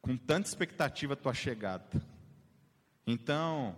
com 0.00 0.16
tanta 0.16 0.48
expectativa 0.48 1.14
a 1.14 1.16
tua 1.16 1.34
chegada. 1.34 2.02
Então, 3.06 3.76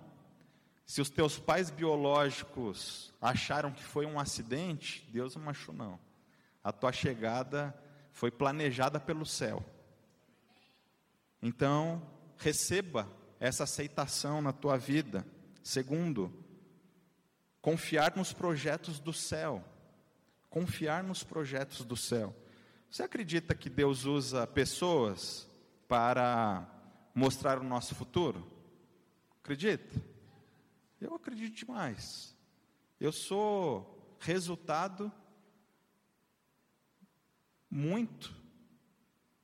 se 0.84 1.00
os 1.00 1.08
teus 1.08 1.38
pais 1.38 1.70
biológicos 1.70 3.14
acharam 3.20 3.70
que 3.72 3.82
foi 3.82 4.06
um 4.06 4.18
acidente, 4.18 5.08
Deus 5.12 5.36
não 5.36 5.48
achou 5.48 5.74
não. 5.74 6.00
A 6.64 6.72
tua 6.72 6.92
chegada 6.92 7.74
foi 8.12 8.30
planejada 8.30 8.98
pelo 8.98 9.24
céu. 9.24 9.64
Então, 11.42 12.02
receba 12.36 13.08
essa 13.38 13.64
aceitação 13.64 14.42
na 14.42 14.52
tua 14.52 14.76
vida. 14.76 15.26
Segundo, 15.62 16.32
confiar 17.62 18.16
nos 18.16 18.32
projetos 18.32 18.98
do 18.98 19.12
céu. 19.12 19.64
Confiar 20.48 21.02
nos 21.04 21.22
projetos 21.22 21.84
do 21.84 21.96
céu. 21.96 22.34
Você 22.90 23.04
acredita 23.04 23.54
que 23.54 23.70
Deus 23.70 24.04
usa 24.04 24.46
pessoas 24.46 25.48
para 25.90 26.68
mostrar 27.12 27.58
o 27.58 27.64
nosso 27.64 27.96
futuro? 27.96 28.48
Acredita? 29.42 30.00
Eu 31.00 31.16
acredito 31.16 31.56
demais. 31.56 32.36
Eu 33.00 33.10
sou 33.10 34.16
resultado 34.20 35.12
muito 37.68 38.32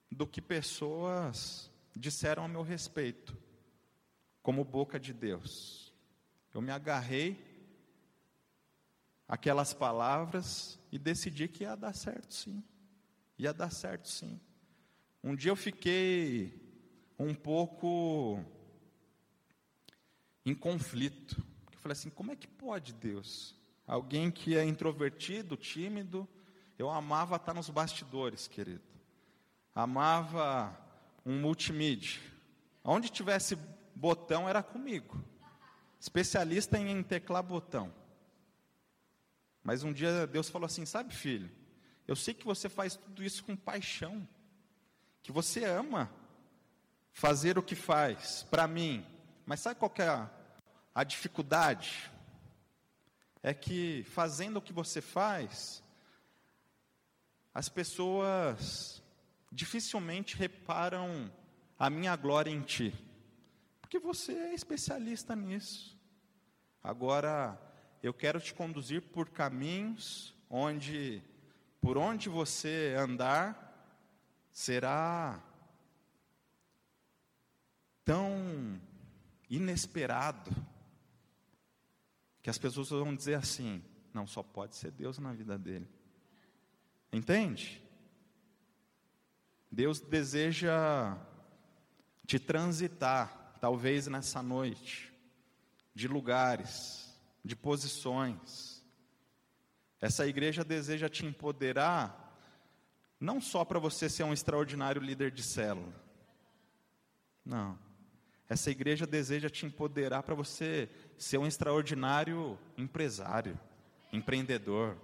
do 0.08 0.24
que 0.24 0.40
pessoas 0.40 1.68
disseram 1.96 2.44
a 2.44 2.48
meu 2.48 2.62
respeito, 2.62 3.36
como 4.40 4.64
boca 4.64 5.00
de 5.00 5.12
Deus. 5.12 5.92
Eu 6.54 6.62
me 6.62 6.70
agarrei 6.70 7.44
aquelas 9.26 9.74
palavras 9.74 10.78
e 10.92 10.98
decidi 10.98 11.48
que 11.48 11.64
ia 11.64 11.74
dar 11.74 11.92
certo 11.92 12.32
sim. 12.32 12.62
Ia 13.36 13.52
dar 13.52 13.72
certo 13.72 14.08
sim. 14.08 14.40
Um 15.26 15.34
dia 15.34 15.50
eu 15.50 15.56
fiquei 15.56 16.54
um 17.18 17.34
pouco 17.34 18.40
em 20.44 20.54
conflito. 20.54 21.44
Eu 21.72 21.78
falei 21.80 21.94
assim: 21.94 22.10
como 22.10 22.30
é 22.30 22.36
que 22.36 22.46
pode 22.46 22.92
Deus? 22.92 23.52
Alguém 23.88 24.30
que 24.30 24.56
é 24.56 24.64
introvertido, 24.64 25.56
tímido, 25.56 26.28
eu 26.78 26.88
amava 26.88 27.34
estar 27.34 27.52
nos 27.52 27.68
bastidores, 27.68 28.46
querido. 28.46 28.84
Amava 29.74 30.78
um 31.24 31.40
multimídia. 31.40 32.20
Onde 32.84 33.08
tivesse 33.08 33.58
botão 33.96 34.48
era 34.48 34.62
comigo. 34.62 35.20
Especialista 35.98 36.78
em 36.78 37.02
teclar 37.02 37.42
botão. 37.42 37.92
Mas 39.60 39.82
um 39.82 39.92
dia 39.92 40.24
Deus 40.24 40.48
falou 40.48 40.66
assim: 40.66 40.86
sabe, 40.86 41.12
filho, 41.12 41.50
eu 42.06 42.14
sei 42.14 42.32
que 42.32 42.44
você 42.44 42.68
faz 42.68 42.94
tudo 42.94 43.24
isso 43.24 43.42
com 43.42 43.56
paixão 43.56 44.24
que 45.26 45.32
você 45.32 45.64
ama 45.64 46.08
fazer 47.12 47.58
o 47.58 47.62
que 47.62 47.74
faz 47.74 48.44
para 48.44 48.68
mim, 48.68 49.04
mas 49.44 49.58
sabe 49.58 49.80
qual 49.80 49.92
é 49.98 50.06
a, 50.06 50.30
a 50.94 51.02
dificuldade? 51.02 52.08
É 53.42 53.52
que 53.52 54.04
fazendo 54.04 54.58
o 54.58 54.62
que 54.62 54.72
você 54.72 55.00
faz, 55.00 55.82
as 57.52 57.68
pessoas 57.68 59.02
dificilmente 59.50 60.36
reparam 60.36 61.28
a 61.76 61.90
minha 61.90 62.14
glória 62.14 62.52
em 62.52 62.62
ti, 62.62 62.94
porque 63.80 63.98
você 63.98 64.32
é 64.32 64.54
especialista 64.54 65.34
nisso. 65.34 65.98
Agora, 66.84 67.60
eu 68.00 68.14
quero 68.14 68.40
te 68.40 68.54
conduzir 68.54 69.02
por 69.02 69.30
caminhos 69.30 70.32
onde, 70.48 71.20
por 71.80 71.98
onde 71.98 72.28
você 72.28 72.94
andar, 72.96 73.65
será 74.56 75.38
tão 78.02 78.80
inesperado 79.50 80.50
que 82.42 82.48
as 82.48 82.56
pessoas 82.56 82.88
vão 82.88 83.14
dizer 83.14 83.34
assim: 83.34 83.84
não, 84.14 84.26
só 84.26 84.42
pode 84.42 84.74
ser 84.74 84.92
Deus 84.92 85.18
na 85.18 85.34
vida 85.34 85.58
dele. 85.58 85.86
Entende? 87.12 87.82
Deus 89.70 90.00
deseja 90.00 91.18
te 92.26 92.38
transitar, 92.38 93.58
talvez 93.60 94.06
nessa 94.06 94.42
noite, 94.42 95.12
de 95.94 96.08
lugares, 96.08 97.14
de 97.44 97.54
posições. 97.54 98.82
Essa 100.00 100.26
igreja 100.26 100.64
deseja 100.64 101.10
te 101.10 101.26
empoderar 101.26 102.25
não 103.20 103.40
só 103.40 103.64
para 103.64 103.78
você 103.78 104.08
ser 104.08 104.24
um 104.24 104.32
extraordinário 104.32 105.00
líder 105.00 105.30
de 105.30 105.42
célula. 105.42 105.92
Não. 107.44 107.78
Essa 108.48 108.70
igreja 108.70 109.06
deseja 109.06 109.50
te 109.50 109.66
empoderar 109.66 110.22
para 110.22 110.34
você 110.34 110.88
ser 111.18 111.38
um 111.38 111.46
extraordinário 111.46 112.58
empresário, 112.76 113.58
empreendedor. 114.12 114.96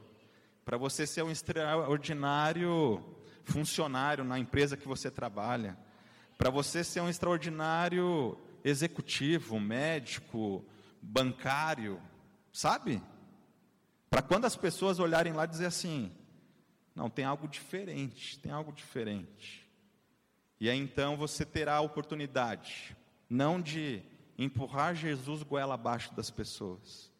Para 0.64 0.76
você 0.76 1.06
ser 1.06 1.22
um 1.22 1.30
extraordinário 1.30 3.04
funcionário 3.44 4.22
na 4.22 4.38
empresa 4.38 4.76
que 4.76 4.86
você 4.86 5.10
trabalha. 5.10 5.76
Para 6.38 6.50
você 6.50 6.84
ser 6.84 7.00
um 7.00 7.08
extraordinário 7.08 8.38
executivo, 8.64 9.58
médico, 9.58 10.64
bancário, 11.00 12.00
sabe? 12.52 13.02
Para 14.08 14.22
quando 14.22 14.44
as 14.44 14.56
pessoas 14.56 15.00
olharem 15.00 15.32
lá 15.32 15.46
dizer 15.46 15.66
assim: 15.66 16.12
não, 16.94 17.08
tem 17.08 17.24
algo 17.24 17.48
diferente, 17.48 18.38
tem 18.38 18.52
algo 18.52 18.72
diferente. 18.72 19.68
E 20.60 20.68
aí 20.68 20.78
então 20.78 21.16
você 21.16 21.44
terá 21.44 21.76
a 21.76 21.80
oportunidade, 21.80 22.96
não 23.28 23.60
de 23.60 24.02
empurrar 24.38 24.94
Jesus 24.94 25.42
goela 25.42 25.74
abaixo 25.74 26.14
das 26.14 26.30
pessoas, 26.30 27.10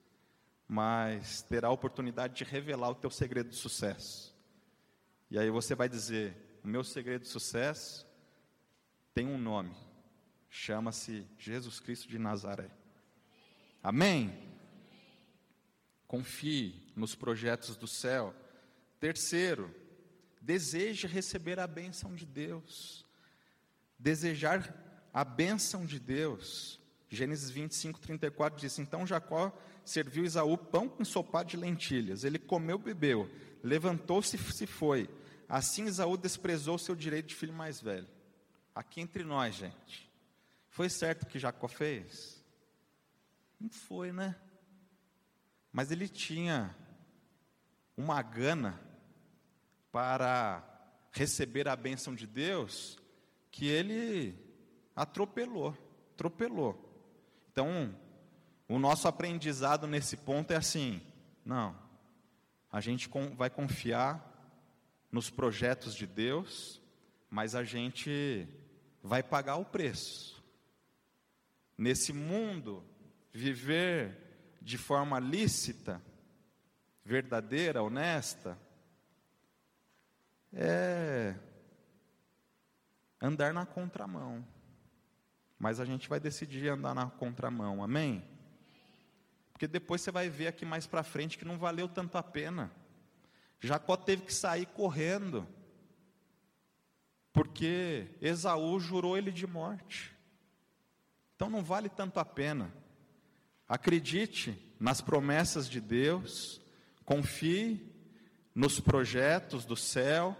mas 0.69 1.43
terá 1.43 1.69
a 1.69 1.73
oportunidade 1.73 2.35
de 2.35 2.45
revelar 2.45 2.91
o 2.91 2.95
teu 2.95 3.11
segredo 3.11 3.51
de 3.51 3.57
sucesso. 3.57 4.35
E 5.31 5.39
aí 5.39 5.51
você 5.51 5.75
vai 5.75 5.89
dizer: 5.89 6.37
o 6.63 6.69
meu 6.69 6.85
segredo 6.85 7.23
de 7.23 7.29
sucesso 7.29 8.07
tem 9.15 9.27
um 9.27 9.39
nome, 9.39 9.75
chama-se 10.49 11.27
Jesus 11.39 11.81
Cristo 11.81 12.09
de 12.09 12.19
Nazaré. 12.19 12.71
Amém? 13.83 14.33
Confie 16.07 16.93
nos 16.95 17.15
projetos 17.15 17.77
do 17.77 17.87
céu. 17.87 18.35
Terceiro, 19.03 19.75
deseje 20.41 21.09
receber 21.09 21.59
a 21.59 21.67
bênção 21.67 22.15
de 22.15 22.25
Deus. 22.25 23.05
Desejar 23.99 24.73
a 25.13 25.25
bênção 25.25 25.85
de 25.85 25.99
Deus. 25.99 26.81
Gênesis 27.11 27.51
25, 27.51 27.99
34 27.99 28.61
diz: 28.61 28.79
Então 28.79 29.05
Jacó 29.05 29.53
serviu 29.85 30.25
Isaú 30.25 30.57
pão 30.57 30.95
ensopado 31.01 31.49
de 31.49 31.57
lentilhas. 31.57 32.23
Ele 32.23 32.39
comeu, 32.39 32.79
bebeu, 32.79 33.29
levantou-se 33.61 34.37
e 34.37 34.39
se 34.39 34.69
foi. 34.69 35.11
Assim 35.49 35.87
Isaú 35.87 36.17
desprezou 36.17 36.79
seu 36.79 36.95
direito 36.95 37.27
de 37.27 37.35
filho 37.35 37.53
mais 37.53 37.81
velho. 37.81 38.07
Aqui 38.73 39.01
entre 39.01 39.25
nós, 39.25 39.57
gente. 39.57 40.09
Foi 40.69 40.89
certo 40.89 41.25
o 41.25 41.27
que 41.27 41.41
Jacó 41.41 41.67
fez? 41.67 42.41
Não 43.59 43.69
foi, 43.69 44.13
né? 44.13 44.37
Mas 45.73 45.91
ele 45.91 46.09
tinha 46.09 46.73
uma 47.97 48.23
gana 48.23 48.92
para 49.93 50.65
receber 51.13 51.69
a 51.69 51.77
bênção 51.77 52.15
de 52.15 52.27
Deus 52.27 52.99
que 53.51 53.67
ele 53.67 54.35
atropelou, 54.97 55.77
atropelou. 56.15 56.89
Então, 57.53 57.95
o 58.67 58.79
nosso 58.79 59.07
aprendizado 59.07 59.87
nesse 59.87 60.17
ponto 60.17 60.53
é 60.53 60.57
assim: 60.57 61.03
não, 61.45 61.79
a 62.71 62.81
gente 62.81 63.09
vai 63.37 63.51
confiar 63.51 64.31
nos 65.13 65.29
projetos 65.29 65.95
de 65.95 66.07
Deus, 66.07 66.81
mas 67.29 67.55
a 67.55 67.63
gente 67.63 68.49
vai 69.03 69.23
pagar 69.23 69.57
o 69.57 69.65
preço. 69.65 70.43
Nesse 71.77 72.13
mundo, 72.13 72.83
viver 73.31 74.17
de 74.63 74.79
forma 74.79 75.19
lícita, 75.19 76.01
verdadeira, 77.05 77.83
honesta, 77.83 78.59
é 80.53 81.35
andar 83.21 83.55
na 83.55 83.65
contramão. 83.65 84.45
Mas 85.59 85.79
a 85.79 85.85
gente 85.85 86.09
vai 86.09 86.19
decidir 86.19 86.69
andar 86.69 86.95
na 86.95 87.09
contramão, 87.09 87.83
amém? 87.83 88.25
Porque 89.53 89.69
depois 89.69 90.01
você 90.01 90.11
vai 90.11 90.29
ver 90.29 90.49
aqui 90.49 90.65
mais 90.65 90.87
para 90.87 91.05
frente 91.05 91.39
que 91.39 91.45
não 91.45 91.57
valeu 91.57 91.89
tanto 91.89 92.19
a 92.19 92.23
pena. 92.23 92.73
Jacó 93.61 93.97
teve 93.97 94.23
que 94.23 94.35
sair 94.35 94.67
correndo, 94.67 95.47
porque 97.33 98.09
Esaú 98.21 98.81
jurou 98.81 99.17
ele 99.17 99.31
de 99.31 99.47
morte. 99.47 100.13
Então 101.37 101.49
não 101.49 101.63
vale 101.63 101.89
tanto 101.89 102.19
a 102.19 102.25
pena. 102.25 102.75
Acredite 103.69 104.75
nas 104.81 105.01
promessas 105.01 105.69
de 105.69 105.81
Deus, 105.81 106.61
confie 107.05 107.89
nos 108.53 108.81
projetos 108.81 109.65
do 109.65 109.77
céu, 109.77 110.37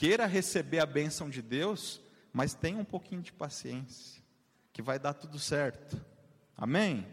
queira 0.00 0.24
receber 0.24 0.78
a 0.78 0.86
bênção 0.86 1.28
de 1.28 1.42
Deus, 1.42 2.00
mas 2.32 2.54
tenha 2.54 2.78
um 2.78 2.84
pouquinho 2.86 3.20
de 3.20 3.34
paciência, 3.34 4.22
que 4.72 4.80
vai 4.80 4.98
dar 4.98 5.12
tudo 5.12 5.38
certo. 5.38 6.02
Amém? 6.56 7.06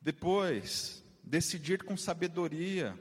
Depois, 0.00 1.04
decidir 1.22 1.84
com 1.84 1.96
sabedoria. 1.96 2.98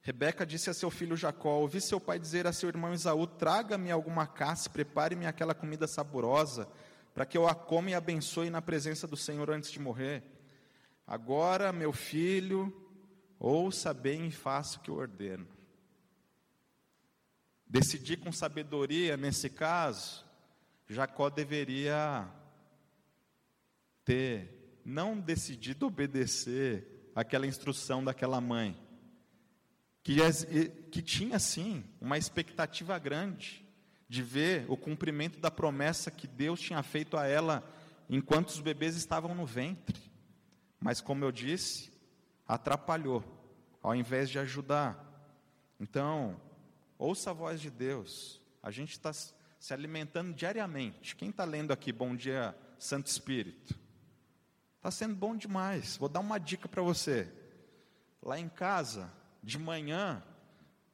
Rebeca 0.00 0.46
disse 0.46 0.70
a 0.70 0.74
seu 0.74 0.90
filho 0.90 1.18
Jacó: 1.18 1.58
Ouvi 1.58 1.82
seu 1.82 2.00
pai 2.00 2.18
dizer 2.18 2.46
a 2.46 2.52
seu 2.52 2.70
irmão 2.70 2.94
Isaú: 2.94 3.26
Traga-me 3.26 3.90
alguma 3.90 4.26
caça, 4.26 4.70
prepare-me 4.70 5.26
aquela 5.26 5.54
comida 5.54 5.86
saborosa, 5.86 6.66
para 7.12 7.26
que 7.26 7.36
eu 7.36 7.46
a 7.46 7.54
coma 7.54 7.90
e 7.90 7.94
abençoe 7.94 8.48
na 8.48 8.62
presença 8.62 9.06
do 9.06 9.18
Senhor 9.18 9.50
antes 9.50 9.70
de 9.70 9.78
morrer. 9.78 10.22
Agora, 11.06 11.74
meu 11.74 11.92
filho, 11.92 12.74
ouça 13.38 13.92
bem 13.92 14.28
e 14.28 14.32
faça 14.32 14.78
o 14.78 14.80
que 14.80 14.88
eu 14.88 14.94
ordeno. 14.94 15.53
Decidir 17.74 18.18
com 18.18 18.30
sabedoria, 18.30 19.16
nesse 19.16 19.50
caso, 19.50 20.24
Jacó 20.88 21.28
deveria 21.28 22.24
ter 24.04 24.78
não 24.84 25.18
decidido 25.18 25.88
obedecer 25.88 27.10
aquela 27.16 27.48
instrução 27.48 28.04
daquela 28.04 28.40
mãe, 28.40 28.80
que, 30.04 30.14
que 30.92 31.02
tinha 31.02 31.36
sim 31.40 31.82
uma 32.00 32.16
expectativa 32.16 32.96
grande 32.96 33.68
de 34.08 34.22
ver 34.22 34.66
o 34.68 34.76
cumprimento 34.76 35.40
da 35.40 35.50
promessa 35.50 36.12
que 36.12 36.28
Deus 36.28 36.60
tinha 36.60 36.80
feito 36.80 37.16
a 37.16 37.26
ela 37.26 37.68
enquanto 38.08 38.50
os 38.50 38.60
bebês 38.60 38.94
estavam 38.94 39.34
no 39.34 39.44
ventre. 39.44 40.00
Mas, 40.78 41.00
como 41.00 41.24
eu 41.24 41.32
disse, 41.32 41.92
atrapalhou, 42.46 43.24
ao 43.82 43.96
invés 43.96 44.30
de 44.30 44.38
ajudar. 44.38 44.96
Então, 45.80 46.40
ouça 46.98 47.30
a 47.30 47.32
voz 47.32 47.60
de 47.60 47.70
Deus. 47.70 48.40
A 48.62 48.70
gente 48.70 48.92
está 48.92 49.12
se 49.12 49.72
alimentando 49.72 50.34
diariamente. 50.34 51.16
Quem 51.16 51.30
está 51.30 51.44
lendo 51.44 51.72
aqui, 51.72 51.92
bom 51.92 52.14
dia, 52.14 52.56
Santo 52.78 53.06
Espírito? 53.06 53.78
Está 54.76 54.90
sendo 54.90 55.14
bom 55.14 55.36
demais. 55.36 55.96
Vou 55.96 56.08
dar 56.08 56.20
uma 56.20 56.38
dica 56.38 56.68
para 56.68 56.82
você. 56.82 57.26
Lá 58.22 58.38
em 58.38 58.48
casa, 58.48 59.12
de 59.42 59.58
manhã 59.58 60.22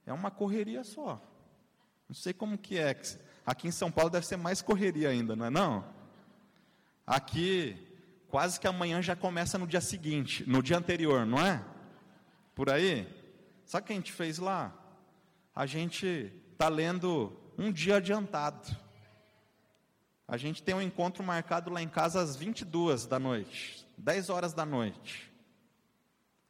é 0.07 0.13
uma 0.13 0.31
correria 0.31 0.85
só. 0.85 1.21
Não 2.09 2.15
sei 2.15 2.33
como 2.33 2.59
que 2.59 2.79
é. 2.79 3.01
Aqui 3.47 3.69
em 3.69 3.73
São 3.73 3.91
Paulo 3.91 4.11
deve 4.11 4.27
ser 4.27 4.37
mais 4.37 4.63
correria 4.63 5.09
ainda, 5.09 5.35
não 5.37 5.47
é 5.47 5.51
não? 5.51 5.85
Aqui 7.07 7.77
quase 8.29 8.61
que 8.61 8.67
amanhã 8.67 9.03
já 9.03 9.17
começa 9.17 9.59
no 9.59 9.67
dia 9.67 9.81
seguinte, 9.81 10.49
no 10.49 10.63
dia 10.63 10.79
anterior, 10.79 11.27
não 11.27 11.45
é? 11.45 11.65
Por 12.55 12.71
aí. 12.71 13.09
Sabe 13.65 13.83
o 13.83 13.87
que 13.87 13.93
a 13.93 13.97
gente 13.97 14.13
fez 14.13 14.39
lá? 14.39 14.73
A 15.55 15.67
gente 15.67 16.33
está 16.53 16.69
lendo 16.69 17.37
um 17.59 17.73
dia 17.73 17.97
adiantado. 17.97 18.69
A 20.27 20.37
gente 20.37 20.63
tem 20.63 20.75
um 20.75 20.83
encontro 20.83 21.25
marcado 21.25 21.71
lá 21.71 21.83
em 21.83 21.89
casa 21.89 22.21
às 22.21 22.37
22 22.37 23.07
da 23.07 23.19
noite, 23.19 23.87
10 23.99 24.31
horas 24.31 24.53
da 24.53 24.65
noite. 24.65 25.31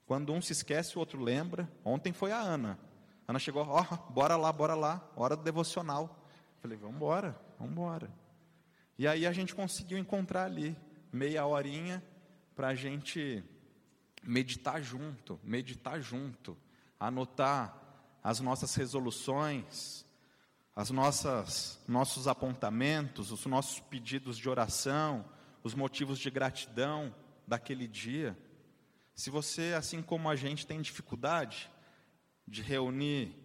Quando 0.05 0.33
um 0.33 0.43
se 0.43 0.53
esquece, 0.53 0.97
o 0.97 0.99
outro 0.99 1.23
lembra. 1.23 1.71
Ontem 1.85 2.13
foi 2.13 2.33
a 2.33 2.39
Ana. 2.39 2.79
Ana 3.27 3.39
chegou, 3.39 3.65
ó, 3.67 3.87
oh, 3.91 4.13
bora 4.13 4.37
lá, 4.37 4.53
bora 4.53 4.75
lá, 4.75 5.09
hora 5.17 5.37
do 5.37 5.43
devocional. 5.43 6.27
Falei, 6.59 6.77
vamos 6.77 6.97
embora, 6.97 7.41
vamos 7.59 7.73
embora. 7.73 8.11
E 8.99 9.09
aí 9.09 9.27
a 9.27 9.33
gente 9.33 9.55
conseguiu 9.55 9.97
encontrar 9.97 10.45
ali 10.45 10.77
meia 11.13 11.47
horinha 11.47 12.05
para 12.55 12.69
a 12.69 12.75
gente 12.75 13.43
meditar 14.23 14.83
junto, 14.83 15.41
meditar 15.43 16.01
junto, 16.01 16.59
anotar 16.99 17.80
as 18.23 18.41
nossas 18.41 18.75
resoluções, 18.75 20.05
as 20.75 20.91
nossas 20.91 21.81
nossos 21.87 22.29
apontamentos, 22.29 23.31
os 23.31 23.45
nossos 23.47 23.81
pedidos 23.81 24.37
de 24.37 24.49
oração, 24.49 25.25
os 25.63 25.75
motivos 25.75 26.19
de 26.19 26.31
gratidão 26.31 27.15
daquele 27.47 27.87
dia. 27.87 28.37
Se 29.15 29.31
você, 29.31 29.75
assim 29.77 30.01
como 30.03 30.29
a 30.29 30.37
gente, 30.37 30.67
tem 30.67 30.81
dificuldade 30.81 31.71
de 32.47 32.63
reunir 32.63 33.37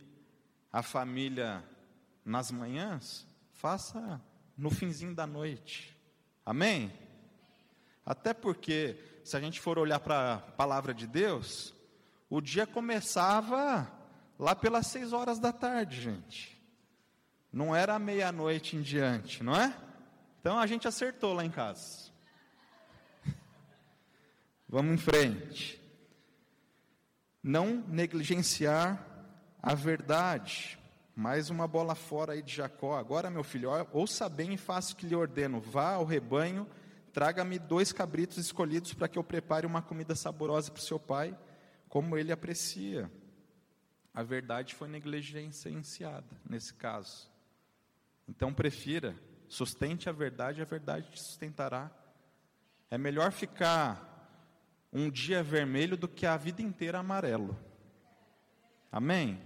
a 0.72 0.82
família 0.82 1.64
nas 2.24 2.52
manhãs, 2.52 3.28
faça 3.52 4.22
no 4.58 4.70
finzinho 4.70 5.14
da 5.14 5.28
noite. 5.28 5.96
Amém? 6.46 6.92
Até 8.06 8.34
porque, 8.34 8.98
se 9.24 9.36
a 9.36 9.40
gente 9.40 9.60
for 9.60 9.80
olhar 9.80 10.00
para 10.00 10.36
a 10.36 10.38
palavra 10.38 10.94
de 10.94 11.08
Deus, 11.08 11.74
o 12.30 12.40
dia 12.40 12.68
começava 12.68 13.92
lá 14.38 14.56
pelas 14.56 14.88
seis 14.88 15.14
horas 15.14 15.40
da 15.40 15.52
tarde, 15.52 16.02
gente. 16.02 16.62
Não 17.52 17.76
era 17.76 17.98
meia-noite 17.98 18.76
em 18.76 18.82
diante, 18.82 19.44
não 19.44 19.56
é? 19.56 19.76
Então 20.40 20.60
a 20.60 20.68
gente 20.68 20.88
acertou 20.88 21.34
lá 21.34 21.46
em 21.46 21.50
casa. 21.50 22.12
Vamos 24.68 24.94
em 24.94 24.98
frente. 24.98 25.82
Não 27.42 27.84
negligenciar 27.88 29.06
a 29.62 29.74
verdade. 29.74 30.78
Mais 31.16 31.50
uma 31.50 31.68
bola 31.68 31.96
fora 31.96 32.34
aí 32.34 32.42
de 32.42 32.56
Jacó. 32.56 32.98
Agora, 32.98 33.30
meu 33.30 33.44
filho, 33.44 33.70
ouça 33.94 34.28
bem 34.28 34.54
e 34.54 34.58
faça 34.58 34.94
o 34.94 34.96
que 34.96 35.06
lhe 35.06 35.16
ordeno. 35.16 35.62
Vá 35.62 35.94
ao 35.94 36.04
rebanho, 36.04 36.68
Traga-me 37.16 37.58
dois 37.58 37.94
cabritos 37.94 38.38
escolhidos 38.38 38.94
para 38.94 39.08
que 39.08 39.18
eu 39.18 39.24
prepare 39.24 39.66
uma 39.66 39.82
comida 39.82 40.14
saborosa 40.16 40.70
para 40.70 40.82
o 40.82 40.84
seu 40.84 41.00
pai, 41.00 41.34
como 41.88 42.18
ele 42.18 42.30
aprecia. 42.30 43.10
A 44.16 44.24
verdade 44.24 44.74
foi 44.74 44.88
negligenciada 44.88 46.26
nesse 46.50 46.74
caso. 46.74 47.30
Então 48.28 48.54
prefira, 48.54 49.14
sustente 49.50 50.08
a 50.08 50.14
verdade, 50.14 50.62
a 50.62 50.66
verdade 50.66 51.12
te 51.12 51.20
sustentará. 51.22 51.92
É 52.90 52.98
melhor 52.98 53.34
ficar 53.34 54.16
um 54.94 55.10
dia 55.10 55.44
vermelho 55.44 55.98
do 55.98 56.08
que 56.08 56.26
a 56.26 56.38
vida 56.38 56.62
inteira 56.62 57.00
amarelo. 57.00 57.60
Amém? 58.90 59.42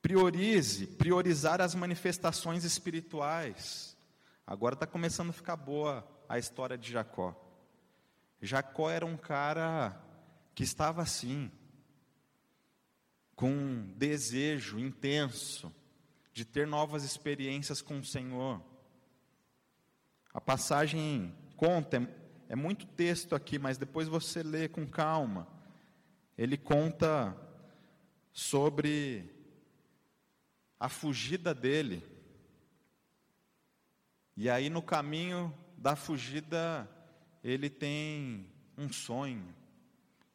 Priorize, 0.00 0.86
priorizar 0.86 1.60
as 1.60 1.74
manifestações 1.74 2.64
espirituais. 2.64 3.94
Agora 4.46 4.72
está 4.74 4.86
começando 4.86 5.28
a 5.28 5.34
ficar 5.34 5.56
boa 5.56 6.08
a 6.26 6.38
história 6.38 6.78
de 6.78 6.90
Jacó. 6.90 7.36
Jacó 8.40 8.90
era 8.90 9.04
um 9.04 9.18
cara 9.18 9.94
que 10.54 10.62
estava 10.64 11.02
assim, 11.02 11.52
com 13.34 13.50
um 13.50 13.92
desejo 13.96 14.78
intenso 14.78 15.72
de 16.32 16.44
ter 16.44 16.66
novas 16.66 17.04
experiências 17.04 17.82
com 17.82 17.98
o 17.98 18.04
Senhor. 18.04 18.62
A 20.32 20.40
passagem 20.40 21.34
conta, 21.56 22.08
é, 22.48 22.56
muito 22.56 22.86
texto 22.86 23.34
aqui, 23.34 23.58
mas 23.58 23.78
depois 23.78 24.08
você 24.08 24.42
lê 24.42 24.68
com 24.68 24.86
calma. 24.86 25.46
Ele 26.36 26.56
conta 26.56 27.36
sobre 28.32 29.30
a 30.80 30.88
fugida 30.88 31.54
dele. 31.54 32.02
E 34.36 34.48
aí 34.48 34.70
no 34.70 34.82
caminho 34.82 35.54
da 35.76 35.94
fugida, 35.94 36.88
ele 37.44 37.68
tem 37.68 38.46
um 38.76 38.90
sonho. 38.90 39.54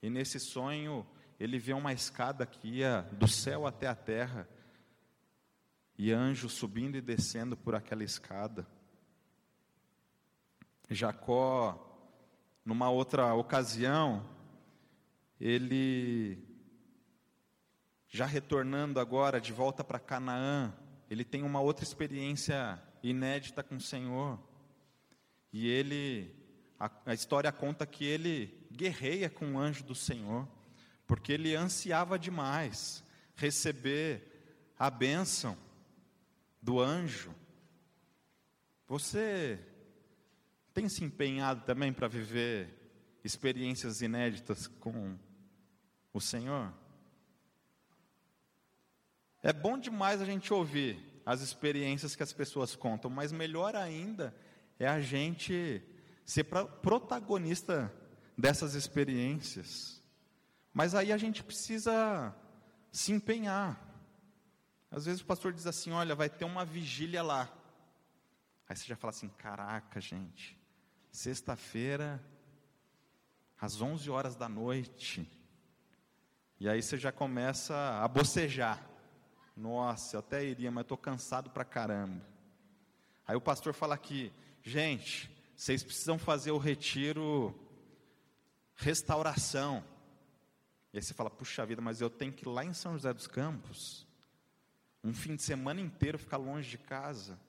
E 0.02 0.10
nesse 0.10 0.40
sonho, 0.40 1.06
ele 1.40 1.60
vê 1.60 1.74
uma 1.74 1.94
escada 1.94 2.46
que 2.46 2.68
ia 2.68 3.02
do 3.12 3.28
céu 3.28 3.68
até 3.68 3.88
a 3.88 3.96
terra, 3.96 4.48
e 5.98 6.12
anjos 6.12 6.54
subindo 6.54 6.96
e 6.96 7.02
descendo 7.02 7.58
por 7.58 7.74
aquela 7.74 8.04
escada. 8.04 8.68
Jacó, 10.90 11.84
numa 12.64 12.90
outra 12.90 13.34
ocasião, 13.34 14.28
ele, 15.40 16.44
já 18.08 18.26
retornando 18.26 19.00
agora 19.00 19.42
de 19.42 19.52
volta 19.52 19.84
para 19.84 20.00
Canaã, 20.00 20.74
ele 21.10 21.24
tem 21.24 21.44
uma 21.44 21.62
outra 21.62 21.84
experiência 21.84 22.82
inédita 23.02 23.64
com 23.64 23.76
o 23.76 23.82
Senhor. 23.82 24.40
E 25.52 25.68
ele, 25.68 26.36
a, 26.80 26.92
a 27.08 27.14
história 27.14 27.52
conta 27.52 27.86
que 27.86 28.06
ele 28.06 28.68
guerreia 28.72 29.30
com 29.30 29.54
o 29.54 29.60
anjo 29.60 29.84
do 29.84 29.96
Senhor, 29.96 30.48
porque 31.08 31.32
ele 31.32 31.56
ansiava 31.56 32.20
demais 32.20 33.04
receber 33.36 34.22
a 34.78 34.90
bênção 34.90 35.58
do 36.62 36.80
anjo. 36.80 37.34
Você 38.88 39.60
tem 40.74 40.88
se 40.90 41.04
empenhado 41.04 41.62
também 41.66 41.94
para 41.94 42.08
viver 42.08 42.70
experiências 43.24 44.02
inéditas 44.02 44.68
com 44.68 45.18
o 46.14 46.20
Senhor? 46.20 46.74
É 49.42 49.54
bom 49.54 49.78
demais 49.78 50.22
a 50.22 50.26
gente 50.26 50.54
ouvir 50.54 51.00
as 51.26 51.42
experiências 51.42 52.16
que 52.16 52.24
as 52.24 52.34
pessoas 52.34 52.76
contam, 52.76 53.10
mas 53.10 53.32
melhor 53.32 53.76
ainda 53.76 54.36
é 54.80 54.88
a 54.88 55.00
gente 55.00 55.82
ser 56.26 56.44
protagonista 56.44 57.94
dessas 58.38 58.76
experiências. 58.76 59.97
Mas 60.78 60.94
aí 60.94 61.12
a 61.12 61.18
gente 61.18 61.44
precisa 61.44 62.32
se 62.92 63.12
empenhar. 63.12 63.84
Às 64.92 65.06
vezes 65.06 65.22
o 65.22 65.26
pastor 65.26 65.52
diz 65.52 65.66
assim: 65.66 65.90
Olha, 65.90 66.14
vai 66.14 66.30
ter 66.30 66.46
uma 66.46 66.64
vigília 66.64 67.24
lá. 67.24 67.52
Aí 68.70 68.76
você 68.76 68.86
já 68.86 68.96
fala 68.96 69.10
assim: 69.10 69.28
Caraca, 69.28 70.00
gente, 70.00 70.56
sexta-feira, 71.12 72.24
às 73.60 73.82
11 73.82 74.08
horas 74.12 74.36
da 74.36 74.48
noite. 74.48 75.28
E 76.60 76.70
aí 76.70 76.84
você 76.84 76.96
já 76.96 77.12
começa 77.12 77.76
a 78.00 78.08
bocejar. 78.08 78.88
Nossa, 79.56 80.18
eu 80.18 80.20
até 80.20 80.46
iria, 80.46 80.70
mas 80.70 80.84
estou 80.84 80.96
cansado 80.96 81.50
pra 81.50 81.66
caramba. 81.66 82.24
Aí 83.26 83.36
o 83.36 83.42
pastor 83.42 83.74
fala 83.74 83.96
aqui: 83.96 84.32
Gente, 84.62 85.28
vocês 85.56 85.84
precisam 85.84 86.20
fazer 86.20 86.52
o 86.52 86.60
retiro 86.60 87.60
restauração. 88.76 89.84
E 90.98 91.00
aí 91.00 91.04
você 91.04 91.14
fala: 91.14 91.30
Puxa 91.30 91.64
vida, 91.64 91.80
mas 91.80 92.02
eu 92.02 92.10
tenho 92.10 92.34
que 92.34 92.44
ir 92.44 92.50
lá 92.50 92.66
em 92.66 92.74
São 92.74 92.94
José 92.94 93.14
dos 93.14 93.28
Campos 93.28 94.08
um 95.04 95.14
fim 95.14 95.36
de 95.36 95.44
semana 95.44 95.80
inteiro 95.80 96.18
ficar 96.18 96.38
longe 96.38 96.72
de 96.72 96.80
casa. 96.80 97.40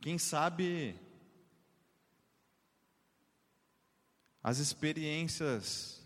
Quem 0.00 0.16
sabe 0.16 0.96
as 4.40 4.58
experiências 4.58 6.00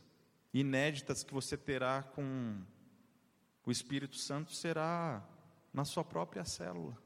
inéditas 0.55 1.23
que 1.23 1.35
você 1.35 1.55
terá 1.55 2.03
com 2.03 2.65
o 3.67 3.71
Espírito 3.71 4.17
Santo 4.17 4.51
será 4.51 5.23
na 5.75 5.85
sua 5.85 6.03
própria 6.03 6.47
célula. 6.47 6.97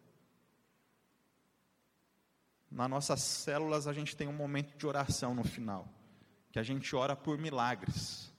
Nas 2.71 2.89
nossas 2.89 3.21
células 3.21 3.89
a 3.89 3.93
gente 3.93 4.17
tem 4.17 4.29
um 4.29 4.33
momento 4.33 4.79
de 4.79 4.87
oração 4.87 5.35
no 5.35 5.43
final, 5.43 5.93
que 6.59 6.61
a 6.61 6.65
gente 6.65 6.97
ora 6.97 7.15
por 7.15 7.39
milagres. 7.39 8.33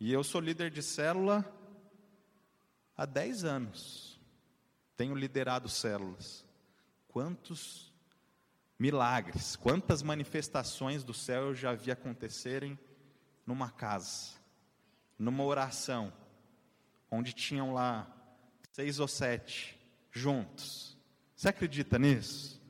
E 0.00 0.12
eu 0.12 0.24
sou 0.24 0.40
líder 0.40 0.68
de 0.68 0.82
célula 0.82 1.44
há 2.96 3.06
10 3.06 3.44
anos. 3.44 4.20
Tenho 4.96 5.14
liderado 5.14 5.68
células. 5.68 6.44
Quantos 7.06 7.94
milagres, 8.76 9.54
quantas 9.54 10.02
manifestações 10.02 11.04
do 11.04 11.14
céu 11.14 11.44
eu 11.44 11.54
já 11.54 11.72
vi 11.72 11.92
acontecerem 11.92 12.76
numa 13.46 13.70
casa, 13.70 14.32
numa 15.16 15.44
oração, 15.44 16.12
onde 17.08 17.32
tinham 17.32 17.72
lá 17.72 18.12
seis 18.72 18.98
ou 18.98 19.06
sete 19.06 19.78
juntos. 20.10 20.96
Você 21.36 21.48
acredita 21.48 21.96
nisso? 21.96 22.60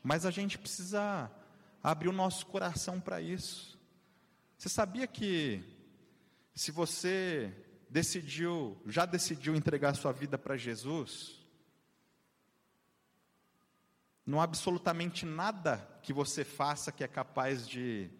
Mas 0.00 0.24
a 0.24 0.30
gente 0.30 0.56
precisa 0.56 1.28
abrir 1.82 2.08
o 2.08 2.12
nosso 2.12 2.46
coração 2.46 3.00
para 3.00 3.20
isso. 3.20 3.75
Você 4.56 4.68
sabia 4.68 5.06
que 5.06 5.62
se 6.54 6.70
você 6.70 7.54
decidiu, 7.90 8.80
já 8.86 9.04
decidiu 9.04 9.54
entregar 9.54 9.94
sua 9.94 10.12
vida 10.12 10.38
para 10.38 10.56
Jesus, 10.56 11.44
não 14.24 14.40
há 14.40 14.44
absolutamente 14.44 15.24
nada 15.24 15.78
que 16.02 16.12
você 16.12 16.44
faça 16.44 16.90
que 16.90 17.04
é 17.04 17.08
capaz 17.08 17.68
de 17.68 18.10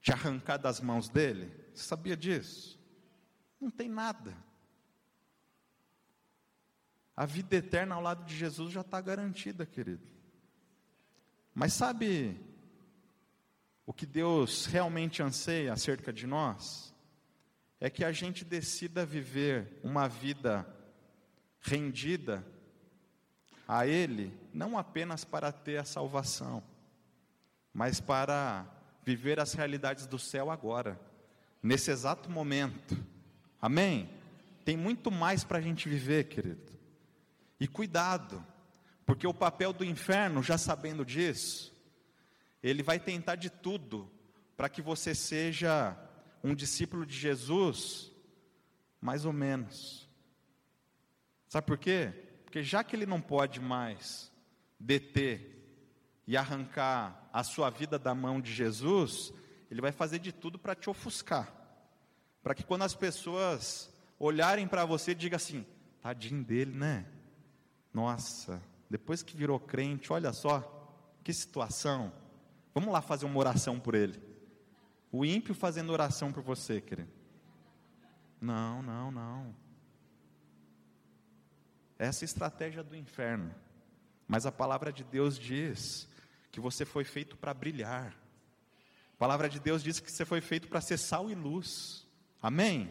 te 0.00 0.12
arrancar 0.12 0.58
das 0.58 0.80
mãos 0.80 1.08
dele. 1.08 1.50
Você 1.72 1.84
sabia 1.84 2.16
disso? 2.16 2.78
Não 3.60 3.70
tem 3.70 3.88
nada. 3.88 4.36
A 7.16 7.24
vida 7.24 7.56
eterna 7.56 7.94
ao 7.94 8.02
lado 8.02 8.24
de 8.24 8.36
Jesus 8.36 8.72
já 8.72 8.80
está 8.80 9.00
garantida, 9.00 9.64
querido. 9.64 10.06
Mas 11.54 11.72
sabe 11.72 12.40
o 13.84 13.92
que 13.92 14.06
Deus 14.06 14.66
realmente 14.66 15.22
anseia 15.22 15.72
acerca 15.72 16.12
de 16.12 16.26
nós? 16.26 16.92
é 17.84 17.90
que 17.90 18.04
a 18.04 18.12
gente 18.12 18.44
decida 18.44 19.04
viver 19.04 19.80
uma 19.82 20.06
vida 20.06 20.64
rendida 21.60 22.46
a 23.66 23.84
Ele, 23.84 24.32
não 24.54 24.78
apenas 24.78 25.24
para 25.24 25.50
ter 25.50 25.78
a 25.78 25.84
salvação, 25.84 26.62
mas 27.74 28.00
para 28.00 28.64
viver 29.04 29.40
as 29.40 29.52
realidades 29.54 30.06
do 30.06 30.16
céu 30.16 30.48
agora, 30.48 30.96
nesse 31.60 31.90
exato 31.90 32.30
momento. 32.30 32.96
Amém? 33.60 34.08
Tem 34.64 34.76
muito 34.76 35.10
mais 35.10 35.42
para 35.42 35.58
a 35.58 35.60
gente 35.60 35.88
viver, 35.88 36.28
querido. 36.28 36.72
E 37.58 37.66
cuidado, 37.66 38.46
porque 39.04 39.26
o 39.26 39.34
papel 39.34 39.72
do 39.72 39.84
inferno, 39.84 40.40
já 40.40 40.56
sabendo 40.56 41.04
disso, 41.04 41.71
ele 42.62 42.82
vai 42.82 43.00
tentar 43.00 43.36
de 43.36 43.50
tudo 43.50 44.10
para 44.56 44.68
que 44.68 44.80
você 44.80 45.14
seja 45.14 45.96
um 46.44 46.54
discípulo 46.54 47.04
de 47.04 47.16
Jesus, 47.16 48.12
mais 49.00 49.24
ou 49.24 49.32
menos. 49.32 50.08
Sabe 51.48 51.66
por 51.66 51.78
quê? 51.78 52.12
Porque 52.44 52.62
já 52.62 52.84
que 52.84 52.94
ele 52.94 53.06
não 53.06 53.20
pode 53.20 53.60
mais 53.60 54.30
deter 54.78 55.52
e 56.26 56.36
arrancar 56.36 57.28
a 57.32 57.42
sua 57.42 57.70
vida 57.70 57.98
da 57.98 58.14
mão 58.14 58.40
de 58.40 58.52
Jesus, 58.52 59.32
ele 59.70 59.80
vai 59.80 59.92
fazer 59.92 60.18
de 60.18 60.32
tudo 60.32 60.58
para 60.58 60.74
te 60.74 60.88
ofuscar. 60.88 61.52
Para 62.42 62.54
que 62.54 62.64
quando 62.64 62.82
as 62.82 62.94
pessoas 62.94 63.92
olharem 64.18 64.68
para 64.68 64.84
você, 64.84 65.14
diga 65.14 65.36
assim: 65.36 65.66
tadinho 66.00 66.44
dele, 66.44 66.72
né? 66.72 67.06
Nossa, 67.92 68.62
depois 68.88 69.22
que 69.22 69.36
virou 69.36 69.58
crente, 69.58 70.12
olha 70.12 70.32
só, 70.32 70.60
que 71.22 71.32
situação. 71.32 72.12
Vamos 72.74 72.92
lá 72.92 73.02
fazer 73.02 73.26
uma 73.26 73.38
oração 73.38 73.78
por 73.78 73.94
ele. 73.94 74.20
O 75.10 75.24
ímpio 75.24 75.54
fazendo 75.54 75.92
oração 75.92 76.32
por 76.32 76.42
você, 76.42 76.80
querido. 76.80 77.10
Não, 78.40 78.82
não, 78.82 79.10
não. 79.10 79.54
Essa 81.98 82.24
é 82.24 82.24
a 82.24 82.26
estratégia 82.26 82.82
do 82.82 82.96
inferno. 82.96 83.54
Mas 84.26 84.46
a 84.46 84.50
palavra 84.50 84.92
de 84.92 85.04
Deus 85.04 85.38
diz 85.38 86.08
que 86.50 86.58
você 86.58 86.84
foi 86.84 87.04
feito 87.04 87.36
para 87.36 87.54
brilhar. 87.54 88.16
A 89.14 89.16
palavra 89.18 89.48
de 89.48 89.60
Deus 89.60 89.82
diz 89.82 90.00
que 90.00 90.10
você 90.10 90.24
foi 90.24 90.40
feito 90.40 90.66
para 90.66 90.80
ser 90.80 90.98
sal 90.98 91.30
e 91.30 91.34
luz. 91.34 92.06
Amém? 92.40 92.90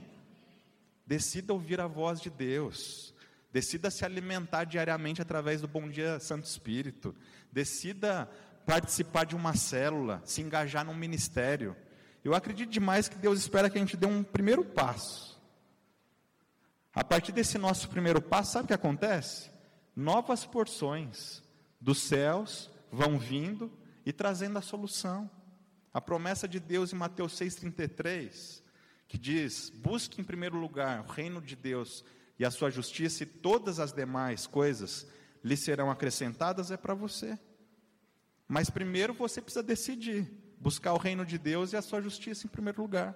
Decida 1.06 1.52
ouvir 1.52 1.82
a 1.82 1.88
voz 1.88 2.22
de 2.22 2.30
Deus. 2.30 3.14
Decida 3.52 3.92
se 3.92 4.06
alimentar 4.06 4.64
diariamente 4.64 5.22
através 5.22 5.60
do 5.60 5.68
Bom 5.68 5.90
Dia 5.90 6.20
Santo 6.20 6.46
Espírito. 6.46 7.14
Decida 7.52 8.32
participar 8.72 9.26
de 9.26 9.36
uma 9.36 9.54
célula, 9.54 10.22
se 10.24 10.42
engajar 10.42 10.86
num 10.86 10.96
ministério. 10.96 11.76
Eu 12.24 12.34
acredito 12.34 12.70
demais 12.70 13.10
que 13.10 13.18
Deus 13.18 13.38
espera 13.38 13.70
que 13.70 13.78
a 13.78 13.82
gente 13.82 13.98
dê 13.98 14.06
um 14.06 14.24
primeiro 14.24 14.64
passo. 14.64 15.38
A 16.96 17.04
partir 17.04 17.34
desse 17.34 17.58
nosso 17.58 17.90
primeiro 17.90 18.22
passo, 18.22 18.54
sabe 18.54 18.64
o 18.64 18.68
que 18.70 18.74
acontece? 18.74 19.52
Novas 19.94 20.46
porções 20.46 21.44
dos 21.82 22.02
céus 22.04 22.72
vão 22.90 23.20
vindo 23.20 23.70
e 24.06 24.14
trazendo 24.14 24.58
a 24.58 24.62
solução. 24.62 25.30
A 25.94 26.00
promessa 26.00 26.48
de 26.48 26.58
Deus 26.58 26.94
em 26.94 26.96
Mateus 26.96 27.34
6,33, 27.34 28.64
que 29.06 29.18
diz: 29.18 29.70
busque 29.70 30.22
em 30.22 30.24
primeiro 30.24 30.58
lugar 30.58 31.02
o 31.02 31.12
reino 31.12 31.42
de 31.42 31.58
Deus 31.58 32.06
e 32.40 32.46
a 32.46 32.52
sua 32.52 32.72
justiça, 32.72 33.24
e 33.24 33.26
todas 33.26 33.82
as 33.82 33.92
demais 33.92 34.48
coisas 34.48 35.06
lhe 35.44 35.58
serão 35.58 35.92
acrescentadas, 35.92 36.72
é 36.72 36.78
para 36.78 36.94
você. 36.94 37.38
Mas 38.52 38.70
primeiro 38.70 39.14
você 39.14 39.42
precisa 39.42 39.64
decidir 39.64 40.30
buscar 40.60 40.92
o 40.92 40.98
reino 40.98 41.26
de 41.26 41.38
Deus 41.38 41.72
e 41.72 41.78
a 41.78 41.82
sua 41.82 42.02
justiça 42.02 42.46
em 42.46 42.50
primeiro 42.50 42.82
lugar. 42.82 43.16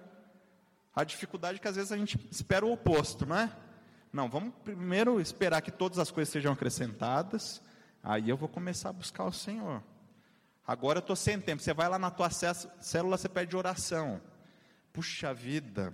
A 0.94 1.04
dificuldade 1.04 1.58
é 1.58 1.60
que 1.60 1.68
às 1.68 1.76
vezes 1.76 1.92
a 1.92 1.96
gente 1.98 2.18
espera 2.30 2.64
o 2.64 2.72
oposto, 2.72 3.26
não 3.26 3.36
é? 3.36 3.54
Não, 4.10 4.30
vamos 4.30 4.54
primeiro 4.64 5.20
esperar 5.20 5.60
que 5.60 5.70
todas 5.70 5.98
as 5.98 6.10
coisas 6.10 6.32
sejam 6.32 6.54
acrescentadas, 6.54 7.60
aí 8.02 8.30
eu 8.30 8.36
vou 8.38 8.48
começar 8.48 8.88
a 8.88 8.94
buscar 8.94 9.24
o 9.24 9.30
Senhor. 9.30 9.82
Agora 10.66 11.00
eu 11.00 11.00
estou 11.00 11.14
sem 11.14 11.38
tempo, 11.38 11.62
você 11.62 11.74
vai 11.74 11.86
lá 11.86 11.98
na 11.98 12.10
tua 12.10 12.30
célula, 12.30 13.18
você 13.18 13.28
pede 13.28 13.54
oração. 13.54 14.22
Puxa 14.90 15.34
vida, 15.34 15.92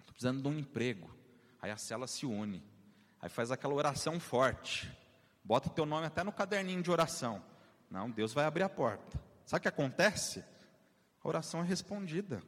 estou 0.00 0.14
precisando 0.14 0.40
de 0.40 0.48
um 0.48 0.58
emprego. 0.58 1.14
Aí 1.60 1.70
a 1.70 1.76
célula 1.76 2.06
se 2.06 2.24
une, 2.24 2.64
aí 3.20 3.28
faz 3.28 3.50
aquela 3.50 3.74
oração 3.74 4.18
forte, 4.18 4.90
bota 5.44 5.68
o 5.68 5.70
teu 5.70 5.84
nome 5.84 6.06
até 6.06 6.24
no 6.24 6.32
caderninho 6.32 6.82
de 6.82 6.90
oração. 6.90 7.52
Não, 7.94 8.10
Deus 8.10 8.32
vai 8.32 8.44
abrir 8.44 8.64
a 8.64 8.68
porta. 8.68 9.22
Sabe 9.46 9.60
o 9.60 9.62
que 9.62 9.68
acontece? 9.68 10.44
A 11.22 11.28
oração 11.28 11.60
é 11.60 11.62
respondida. 11.62 12.42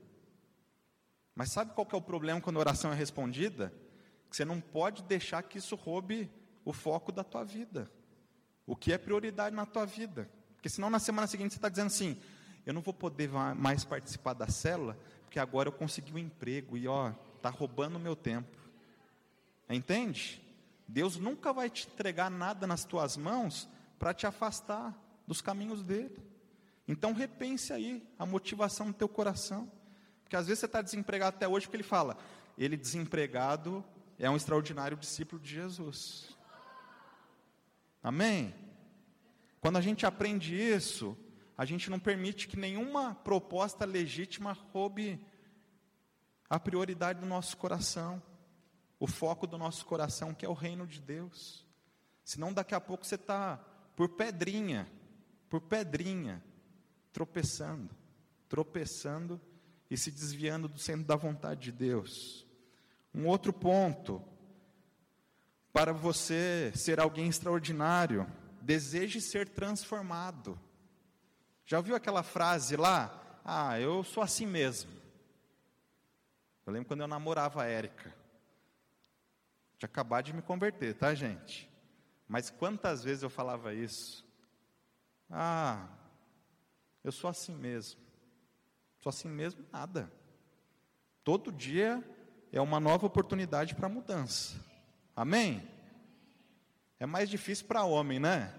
Mas 1.37 1.53
sabe 1.53 1.73
qual 1.73 1.87
que 1.87 1.95
é 1.95 1.99
o 1.99 2.03
problema 2.03 2.41
quando 2.41 2.57
a 2.57 2.59
oração 2.59 2.93
é 2.93 2.97
respondida? 2.97 3.73
Você 4.29 4.45
não 4.45 4.61
pode 4.61 5.05
deixar 5.05 5.45
que 5.45 5.59
isso 5.59 5.77
roube 5.77 6.29
o 6.65 6.73
foco 6.73 7.13
da 7.13 7.23
tua 7.23 7.45
vida. 7.45 7.89
O 8.67 8.75
que 8.75 8.93
é 8.93 8.99
prioridade 8.99 9.55
na 9.55 9.65
tua 9.65 9.87
vida. 9.87 10.29
Porque 10.57 10.69
senão 10.69 10.91
na 10.91 10.99
semana 10.99 11.29
seguinte 11.29 11.53
você 11.53 11.59
está 11.59 11.69
dizendo 11.69 11.87
assim, 11.87 12.21
eu 12.67 12.75
não 12.75 12.83
vou 12.83 12.93
poder 12.93 13.31
mais 13.55 13.85
participar 13.85 14.33
da 14.33 14.49
célula, 14.49 14.99
porque 15.23 15.39
agora 15.39 15.69
eu 15.69 15.73
consegui 15.73 16.13
um 16.13 16.19
emprego 16.19 16.77
e 16.77 16.89
ó, 16.89 17.13
está 17.37 17.51
roubando 17.51 17.95
o 17.95 18.01
meu 18.01 18.17
tempo. 18.17 18.59
Entende? 19.71 20.43
Deus 20.89 21.17
nunca 21.17 21.53
vai 21.53 21.71
te 21.71 21.87
entregar 21.87 22.33
nada 22.33 22.67
nas 22.67 22.85
tuas 22.85 23.17
mãos 23.17 23.69
para 23.97 24.13
te 24.13 24.27
afastar 24.27 25.06
dos 25.27 25.41
caminhos 25.41 25.83
dele. 25.83 26.17
Então 26.87 27.13
repense 27.13 27.73
aí 27.73 28.07
a 28.19 28.25
motivação 28.25 28.87
do 28.87 28.93
teu 28.93 29.09
coração. 29.09 29.71
Porque 30.23 30.37
às 30.37 30.47
vezes 30.47 30.61
você 30.61 30.67
está 30.67 30.83
desempregado 30.83 31.37
até 31.37 31.47
hoje, 31.47 31.67
porque 31.67 31.77
ele 31.77 31.83
fala, 31.83 32.17
ele 32.57 32.77
desempregado 32.77 33.85
é 34.19 34.31
um 34.31 34.37
extraordinário 34.37 34.97
discípulo 34.97 35.41
de 35.41 35.51
Jesus. 35.51 36.37
Amém? 38.03 38.55
Quando 39.61 39.77
a 39.77 39.81
gente 39.81 40.07
aprende 40.07 40.55
isso, 40.55 41.17
a 41.59 41.65
gente 41.65 41.91
não 41.91 41.99
permite 41.99 42.49
que 42.49 42.57
nenhuma 42.57 43.15
proposta 43.15 43.85
legítima 43.85 44.53
roube 44.73 45.21
a 46.49 46.59
prioridade 46.59 47.21
do 47.21 47.27
nosso 47.27 47.57
coração, 47.57 48.23
o 49.01 49.07
foco 49.07 49.47
do 49.47 49.59
nosso 49.59 49.85
coração, 49.85 50.33
que 50.33 50.47
é 50.47 50.49
o 50.49 50.55
reino 50.55 50.87
de 50.87 51.01
Deus. 51.01 51.67
Senão 52.25 52.53
daqui 52.53 52.75
a 52.75 52.81
pouco 52.81 53.05
você 53.05 53.17
está 53.17 53.57
por 53.95 54.11
pedrinha, 54.11 54.91
por 55.57 55.61
pedrinha, 55.61 56.43
tropeçando, 57.13 57.97
tropeçando 58.47 59.41
e 59.91 59.97
se 59.97 60.11
desviando 60.11 60.69
do 60.69 60.79
centro 60.79 61.07
da 61.07 61.17
vontade 61.17 61.63
de 61.63 61.73
Deus. 61.73 62.47
Um 63.15 63.27
outro 63.27 63.55
ponto, 63.55 64.23
para 65.73 65.95
você 65.95 66.73
ser 66.75 67.01
alguém 67.01 67.29
extraordinário, 67.29 68.31
deseje 68.61 69.19
ser 69.19 69.49
transformado. 69.49 70.61
Já 71.65 71.79
ouviu 71.79 71.97
aquela 71.97 72.23
frase 72.23 72.77
lá? 72.77 73.41
Ah, 73.43 73.81
eu 73.81 74.05
sou 74.05 74.23
assim 74.23 74.45
mesmo. 74.45 74.91
Eu 76.67 76.73
lembro 76.73 76.89
quando 76.89 77.01
eu 77.01 77.09
namorava 77.09 77.63
a 77.63 77.67
Érica. 77.67 78.15
Tinha 79.79 79.87
acabado 79.87 80.27
de 80.27 80.35
me 80.35 80.43
converter, 80.43 80.95
tá, 80.95 81.15
gente? 81.15 81.71
Mas 82.29 82.51
quantas 82.51 83.03
vezes 83.03 83.23
eu 83.23 83.31
falava 83.31 83.73
isso? 83.73 84.26
Ah, 85.31 85.89
eu 87.03 87.13
sou 87.13 87.31
assim 87.31 87.55
mesmo. 87.55 88.01
Sou 88.99 89.11
assim 89.11 89.29
mesmo, 89.29 89.65
nada. 89.73 90.11
Todo 91.23 91.53
dia 91.53 92.03
é 92.53 92.61
uma 92.61 92.81
nova 92.81 93.07
oportunidade 93.07 93.75
para 93.75 93.89
mudança. 93.89 94.55
Amém? 95.15 95.69
É 96.99 97.07
mais 97.07 97.29
difícil 97.29 97.67
para 97.67 97.85
homem, 97.85 98.19
né? 98.19 98.55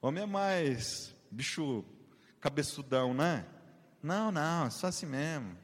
Homem 0.00 0.24
é 0.24 0.26
mais 0.26 1.14
bicho 1.30 1.84
cabeçudão, 2.40 3.14
né? 3.14 3.46
Não, 4.02 4.32
não, 4.32 4.66
é 4.66 4.70
só 4.70 4.88
assim 4.88 5.06
mesmo. 5.06 5.56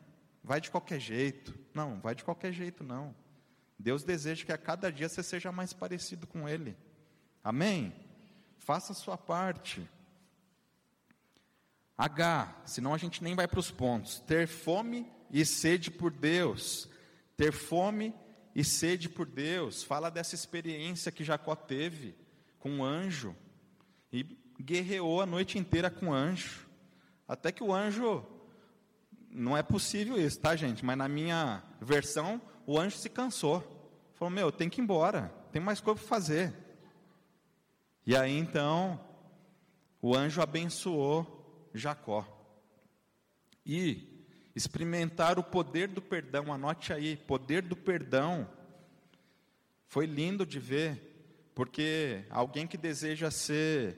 Vai 0.42 0.60
de 0.60 0.70
qualquer 0.70 1.00
jeito. 1.00 1.58
Não, 1.74 2.00
vai 2.00 2.14
de 2.14 2.24
qualquer 2.24 2.52
jeito 2.52 2.82
não. 2.82 3.14
Deus 3.78 4.02
deseja 4.02 4.44
que 4.44 4.52
a 4.52 4.58
cada 4.58 4.90
dia 4.90 5.08
você 5.08 5.22
seja 5.22 5.52
mais 5.52 5.72
parecido 5.72 6.26
com 6.26 6.48
Ele. 6.48 6.76
Amém? 7.44 7.94
Faça 8.56 8.92
a 8.92 8.96
sua 8.96 9.16
parte. 9.16 9.88
H, 11.98 12.62
senão 12.64 12.94
a 12.94 12.98
gente 12.98 13.22
nem 13.22 13.34
vai 13.34 13.46
para 13.46 13.60
os 13.60 13.70
pontos. 13.70 14.20
Ter 14.20 14.46
fome 14.46 15.10
e 15.30 15.44
sede 15.44 15.90
por 15.90 16.12
Deus 16.12 16.88
ter 17.38 17.52
fome 17.52 18.12
e 18.52 18.64
sede 18.64 19.08
por 19.08 19.24
Deus. 19.24 19.84
Fala 19.84 20.10
dessa 20.10 20.34
experiência 20.34 21.12
que 21.12 21.22
Jacó 21.22 21.54
teve 21.54 22.16
com 22.58 22.68
um 22.68 22.84
anjo 22.84 23.34
e 24.12 24.24
guerreou 24.60 25.22
a 25.22 25.26
noite 25.26 25.56
inteira 25.56 25.88
com 25.88 26.08
o 26.08 26.12
anjo. 26.12 26.68
Até 27.28 27.52
que 27.52 27.62
o 27.62 27.72
anjo 27.72 28.26
não 29.30 29.56
é 29.56 29.62
possível 29.62 30.18
isso, 30.18 30.40
tá, 30.40 30.56
gente? 30.56 30.84
Mas 30.84 30.98
na 30.98 31.08
minha 31.08 31.62
versão, 31.80 32.42
o 32.66 32.76
anjo 32.76 32.96
se 32.96 33.08
cansou. 33.08 33.62
Falou: 34.14 34.34
"Meu, 34.34 34.50
tem 34.50 34.68
que 34.68 34.80
ir 34.80 34.82
embora. 34.82 35.32
Tem 35.52 35.62
mais 35.62 35.80
coisa 35.80 36.00
para 36.00 36.08
fazer." 36.08 36.52
E 38.04 38.16
aí 38.16 38.36
então, 38.36 38.98
o 40.02 40.16
anjo 40.16 40.42
abençoou 40.42 41.37
Jacó. 41.78 42.26
E 43.64 44.26
experimentar 44.54 45.38
o 45.38 45.44
poder 45.44 45.88
do 45.88 46.02
perdão, 46.02 46.52
anote 46.52 46.92
aí, 46.92 47.16
poder 47.16 47.62
do 47.62 47.76
perdão. 47.76 48.48
Foi 49.86 50.04
lindo 50.04 50.44
de 50.44 50.58
ver, 50.58 51.50
porque 51.54 52.24
alguém 52.30 52.66
que 52.66 52.76
deseja 52.76 53.30
ser 53.30 53.96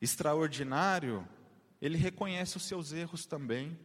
extraordinário, 0.00 1.26
ele 1.80 1.98
reconhece 1.98 2.56
os 2.56 2.64
seus 2.64 2.92
erros 2.92 3.26
também, 3.26 3.78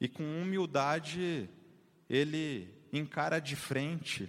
e 0.00 0.08
com 0.08 0.24
humildade, 0.42 1.48
ele 2.08 2.68
encara 2.92 3.40
de 3.40 3.54
frente 3.54 4.28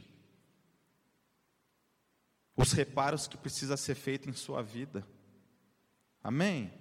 os 2.56 2.72
reparos 2.72 3.28
que 3.28 3.38
precisa 3.38 3.76
ser 3.76 3.96
feito 3.96 4.30
em 4.30 4.34
sua 4.34 4.62
vida. 4.62 5.06
Amém? 6.24 6.72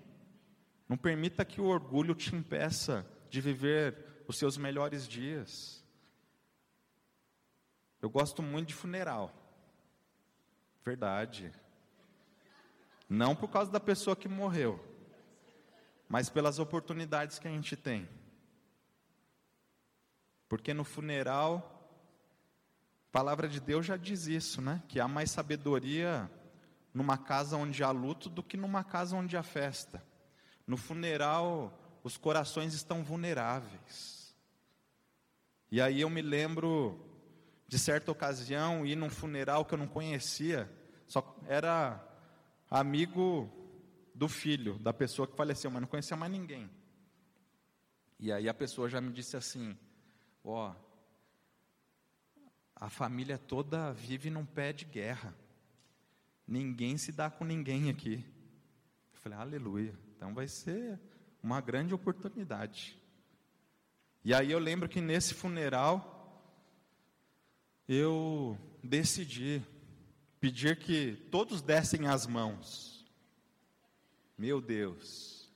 Não 0.93 0.99
permita 0.99 1.43
que 1.43 1.59
o 1.59 1.65
orgulho 1.65 2.15
te 2.15 2.37
impeça 2.37 3.07
de 3.31 3.41
viver 3.41 3.97
os 4.29 4.37
seus 4.37 4.59
melhores 4.59 5.09
dias. 5.09 5.83
Eu 8.03 8.11
gosto 8.11 8.43
muito 8.43 8.69
de 8.69 8.75
funeral. 8.75 9.33
Verdade. 10.85 11.51
Não 13.09 13.35
por 13.35 13.49
causa 13.49 13.71
da 13.71 13.81
pessoa 13.81 14.15
que 14.15 14.29
morreu, 14.29 14.85
mas 16.11 16.29
pelas 16.29 16.59
oportunidades 16.59 17.39
que 17.39 17.49
a 17.49 17.51
gente 17.51 17.75
tem. 17.75 18.07
Porque 20.47 20.75
no 20.75 20.85
funeral, 20.85 21.89
a 23.09 23.13
palavra 23.13 23.49
de 23.49 23.61
Deus 23.61 23.87
já 23.87 23.97
diz 23.97 24.27
isso, 24.27 24.61
né? 24.61 24.83
Que 24.89 25.01
há 25.01 25.09
mais 25.09 25.31
sabedoria 25.31 26.31
numa 26.93 27.17
casa 27.17 27.57
onde 27.57 27.83
há 27.83 27.91
luto 27.91 28.29
do 28.29 28.43
que 28.43 28.59
numa 28.59 28.85
casa 28.85 29.17
onde 29.17 29.39
há 29.39 29.43
festa. 29.43 30.12
No 30.67 30.77
funeral, 30.77 31.73
os 32.03 32.17
corações 32.17 32.75
estão 32.75 33.03
vulneráveis. 33.03 34.35
E 35.71 35.81
aí 35.81 36.01
eu 36.01 36.11
me 36.11 36.21
lembro 36.21 37.01
de 37.67 37.79
certa 37.79 38.13
ocasião 38.13 38.85
ir 38.85 38.97
num 38.97 39.09
funeral 39.09 39.65
que 39.65 39.73
eu 39.73 39.79
não 39.79 39.87
conhecia, 39.87 40.71
só 41.07 41.37
era 41.47 42.07
amigo 42.71 43.51
do 44.15 44.29
filho 44.29 44.79
da 44.79 44.93
pessoa 44.93 45.27
que 45.27 45.37
faleceu, 45.37 45.71
mas 45.71 45.81
não 45.81 45.89
conhecia 45.89 46.17
mais 46.17 46.31
ninguém. 46.31 46.71
E 48.19 48.31
aí 48.31 48.49
a 48.49 48.55
pessoa 48.55 48.89
já 48.89 49.01
me 49.01 49.13
disse 49.13 49.37
assim: 49.37 49.77
Ó, 50.45 50.71
oh, 50.71 50.93
a 52.77 52.91
família 52.91 53.39
toda 53.39 53.93
vive 53.93 54.29
num 54.29 54.45
pé 54.45 54.73
de 54.73 54.85
guerra. 54.85 55.35
Ninguém 56.47 56.99
se 56.99 57.13
dá 57.13 57.31
com 57.31 57.45
ninguém 57.45 57.89
aqui. 57.89 58.25
Falei, 59.23 59.39
aleluia. 59.39 59.95
Então 60.17 60.35
vai 60.35 60.49
ser 60.49 60.99
uma 61.41 61.61
grande 61.61 61.95
oportunidade. 61.95 63.01
E 64.25 64.35
aí 64.35 64.51
eu 64.51 64.59
lembro 64.59 64.89
que 64.89 65.01
nesse 65.01 65.33
funeral, 65.33 66.43
eu 67.89 68.59
decidi 68.83 69.63
pedir 70.41 70.77
que 70.77 71.15
todos 71.31 71.63
dessem 71.63 72.09
as 72.09 72.27
mãos. 72.27 73.07
Meu 74.37 74.61
Deus. 74.61 75.49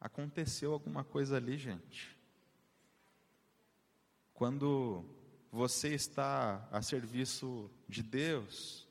Aconteceu 0.00 0.72
alguma 0.72 1.04
coisa 1.04 1.36
ali, 1.36 1.56
gente. 1.56 2.16
Quando 4.34 5.04
você 5.52 5.94
está 5.94 6.68
a 6.72 6.82
serviço 6.82 7.70
de 7.88 8.02
Deus, 8.02 8.85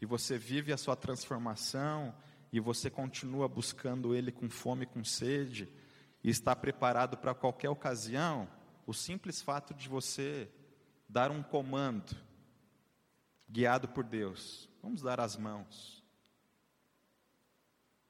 e 0.00 0.06
você 0.06 0.38
vive 0.38 0.72
a 0.72 0.76
sua 0.76 0.96
transformação, 0.96 2.14
e 2.52 2.58
você 2.58 2.90
continua 2.90 3.46
buscando 3.46 4.14
Ele 4.14 4.32
com 4.32 4.48
fome, 4.48 4.86
com 4.86 5.04
sede, 5.04 5.68
e 6.22 6.30
está 6.30 6.56
preparado 6.56 7.16
para 7.16 7.34
qualquer 7.34 7.68
ocasião, 7.68 8.48
o 8.86 8.92
simples 8.92 9.40
fato 9.40 9.72
de 9.74 9.88
você 9.88 10.50
dar 11.08 11.30
um 11.30 11.42
comando, 11.42 12.16
guiado 13.48 13.88
por 13.88 14.04
Deus, 14.04 14.68
vamos 14.82 15.02
dar 15.02 15.20
as 15.20 15.36
mãos, 15.36 16.02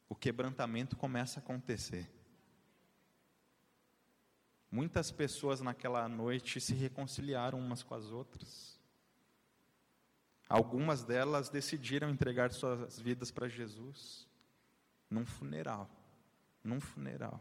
o 0.08 0.14
quebrantamento 0.14 0.96
começa 0.96 1.38
a 1.38 1.42
acontecer. 1.42 2.10
Muitas 4.70 5.10
pessoas 5.10 5.60
naquela 5.60 6.08
noite 6.08 6.60
se 6.60 6.74
reconciliaram 6.74 7.58
umas 7.58 7.82
com 7.82 7.94
as 7.94 8.06
outras. 8.06 8.79
Algumas 10.50 11.04
delas 11.04 11.48
decidiram 11.48 12.10
entregar 12.10 12.50
suas 12.50 12.98
vidas 12.98 13.30
para 13.30 13.46
Jesus 13.46 14.28
num 15.08 15.24
funeral. 15.24 15.88
Num 16.64 16.80
funeral. 16.80 17.40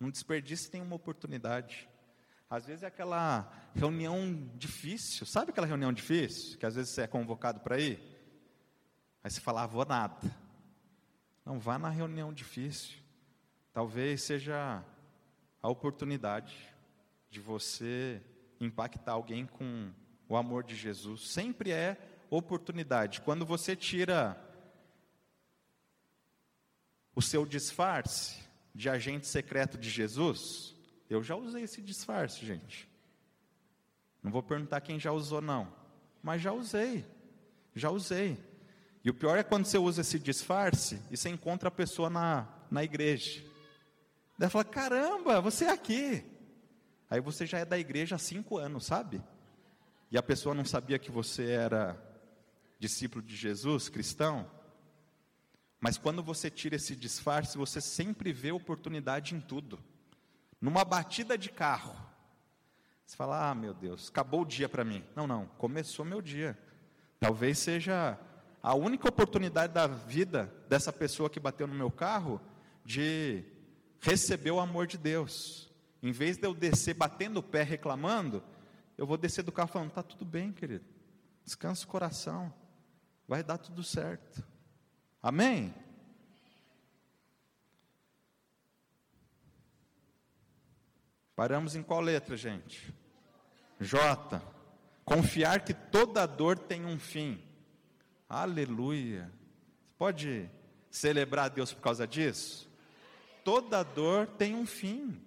Não 0.00 0.10
desperdice 0.10 0.68
nenhuma 0.72 0.96
oportunidade. 0.96 1.88
Às 2.50 2.66
vezes 2.66 2.82
é 2.82 2.88
aquela 2.88 3.48
reunião 3.72 4.50
difícil, 4.56 5.24
sabe 5.24 5.52
aquela 5.52 5.68
reunião 5.68 5.92
difícil? 5.92 6.58
Que 6.58 6.66
às 6.66 6.74
vezes 6.74 6.90
você 6.90 7.02
é 7.02 7.06
convocado 7.06 7.60
para 7.60 7.78
ir? 7.78 8.00
Aí 9.22 9.30
você 9.30 9.40
fala, 9.40 9.62
ah, 9.62 9.66
vou 9.68 9.84
nada. 9.84 10.18
Não, 11.44 11.60
vá 11.60 11.78
na 11.78 11.90
reunião 11.90 12.32
difícil. 12.32 12.98
Talvez 13.72 14.22
seja 14.24 14.84
a 15.62 15.68
oportunidade 15.68 16.74
de 17.30 17.38
você 17.38 18.20
impactar 18.60 19.12
alguém 19.12 19.46
com 19.46 19.92
o 20.28 20.36
amor 20.36 20.64
de 20.64 20.74
Jesus. 20.74 21.28
Sempre 21.30 21.70
é 21.70 22.15
oportunidade. 22.30 23.20
Quando 23.20 23.46
você 23.46 23.76
tira 23.76 24.40
o 27.14 27.22
seu 27.22 27.46
disfarce 27.46 28.42
de 28.74 28.90
agente 28.90 29.26
secreto 29.26 29.78
de 29.78 29.88
Jesus, 29.88 30.74
eu 31.08 31.22
já 31.22 31.34
usei 31.34 31.62
esse 31.62 31.80
disfarce, 31.80 32.44
gente. 32.44 32.88
Não 34.22 34.30
vou 34.30 34.42
perguntar 34.42 34.80
quem 34.80 34.98
já 34.98 35.12
usou, 35.12 35.40
não. 35.40 35.72
Mas 36.22 36.42
já 36.42 36.52
usei. 36.52 37.06
Já 37.74 37.90
usei. 37.90 38.38
E 39.04 39.10
o 39.10 39.14
pior 39.14 39.38
é 39.38 39.42
quando 39.44 39.66
você 39.66 39.78
usa 39.78 40.00
esse 40.00 40.18
disfarce 40.18 41.00
e 41.10 41.16
você 41.16 41.28
encontra 41.28 41.68
a 41.68 41.72
pessoa 41.72 42.10
na, 42.10 42.48
na 42.70 42.82
igreja. 42.82 43.44
Daí 44.36 44.50
fala: 44.50 44.64
caramba, 44.64 45.40
você 45.40 45.66
é 45.66 45.70
aqui. 45.70 46.24
Aí 47.08 47.20
você 47.20 47.46
já 47.46 47.58
é 47.58 47.64
da 47.64 47.78
igreja 47.78 48.16
há 48.16 48.18
cinco 48.18 48.58
anos, 48.58 48.84
sabe? 48.84 49.22
E 50.10 50.18
a 50.18 50.22
pessoa 50.22 50.54
não 50.54 50.64
sabia 50.64 50.98
que 50.98 51.10
você 51.10 51.50
era 51.50 51.96
discípulo 52.78 53.22
de 53.22 53.34
Jesus, 53.36 53.88
cristão. 53.88 54.50
Mas 55.80 55.98
quando 55.98 56.22
você 56.22 56.50
tira 56.50 56.76
esse 56.76 56.96
disfarce, 56.96 57.58
você 57.58 57.80
sempre 57.80 58.32
vê 58.32 58.52
oportunidade 58.52 59.34
em 59.34 59.40
tudo. 59.40 59.78
Numa 60.60 60.84
batida 60.84 61.36
de 61.36 61.50
carro, 61.50 61.94
você 63.04 63.16
fala: 63.16 63.50
Ah, 63.50 63.54
meu 63.54 63.74
Deus, 63.74 64.08
acabou 64.08 64.42
o 64.42 64.46
dia 64.46 64.68
para 64.68 64.84
mim. 64.84 65.04
Não, 65.14 65.26
não, 65.26 65.46
começou 65.58 66.04
meu 66.04 66.20
dia. 66.20 66.58
Talvez 67.20 67.58
seja 67.58 68.18
a 68.62 68.74
única 68.74 69.08
oportunidade 69.08 69.72
da 69.72 69.86
vida 69.86 70.52
dessa 70.68 70.92
pessoa 70.92 71.30
que 71.30 71.38
bateu 71.38 71.66
no 71.66 71.74
meu 71.74 71.90
carro 71.90 72.40
de 72.84 73.44
recebeu 74.00 74.56
o 74.56 74.60
amor 74.60 74.86
de 74.86 74.98
Deus. 74.98 75.70
Em 76.02 76.12
vez 76.12 76.36
de 76.36 76.46
eu 76.46 76.54
descer 76.54 76.94
batendo 76.94 77.38
o 77.38 77.42
pé 77.42 77.62
reclamando, 77.62 78.42
eu 78.98 79.06
vou 79.06 79.16
descer 79.16 79.42
do 79.42 79.52
carro 79.52 79.68
falando: 79.68 79.90
está 79.90 80.02
tudo 80.02 80.24
bem, 80.24 80.52
querido. 80.52 80.84
Descansa 81.44 81.84
o 81.84 81.88
coração. 81.88 82.52
Vai 83.26 83.42
dar 83.42 83.58
tudo 83.58 83.82
certo. 83.82 84.44
Amém? 85.22 85.74
Paramos 91.34 91.74
em 91.74 91.82
qual 91.82 92.00
letra, 92.00 92.36
gente? 92.36 92.94
J. 93.80 94.40
Confiar 95.04 95.64
que 95.64 95.74
toda 95.74 96.26
dor 96.26 96.58
tem 96.58 96.86
um 96.86 96.98
fim. 96.98 97.42
Aleluia. 98.28 99.30
Pode 99.98 100.50
celebrar 100.90 101.50
Deus 101.50 101.72
por 101.72 101.82
causa 101.82 102.06
disso? 102.06 102.66
toda 103.46 103.84
dor 103.84 104.26
tem 104.26 104.56
um 104.56 104.66
fim. 104.66 105.22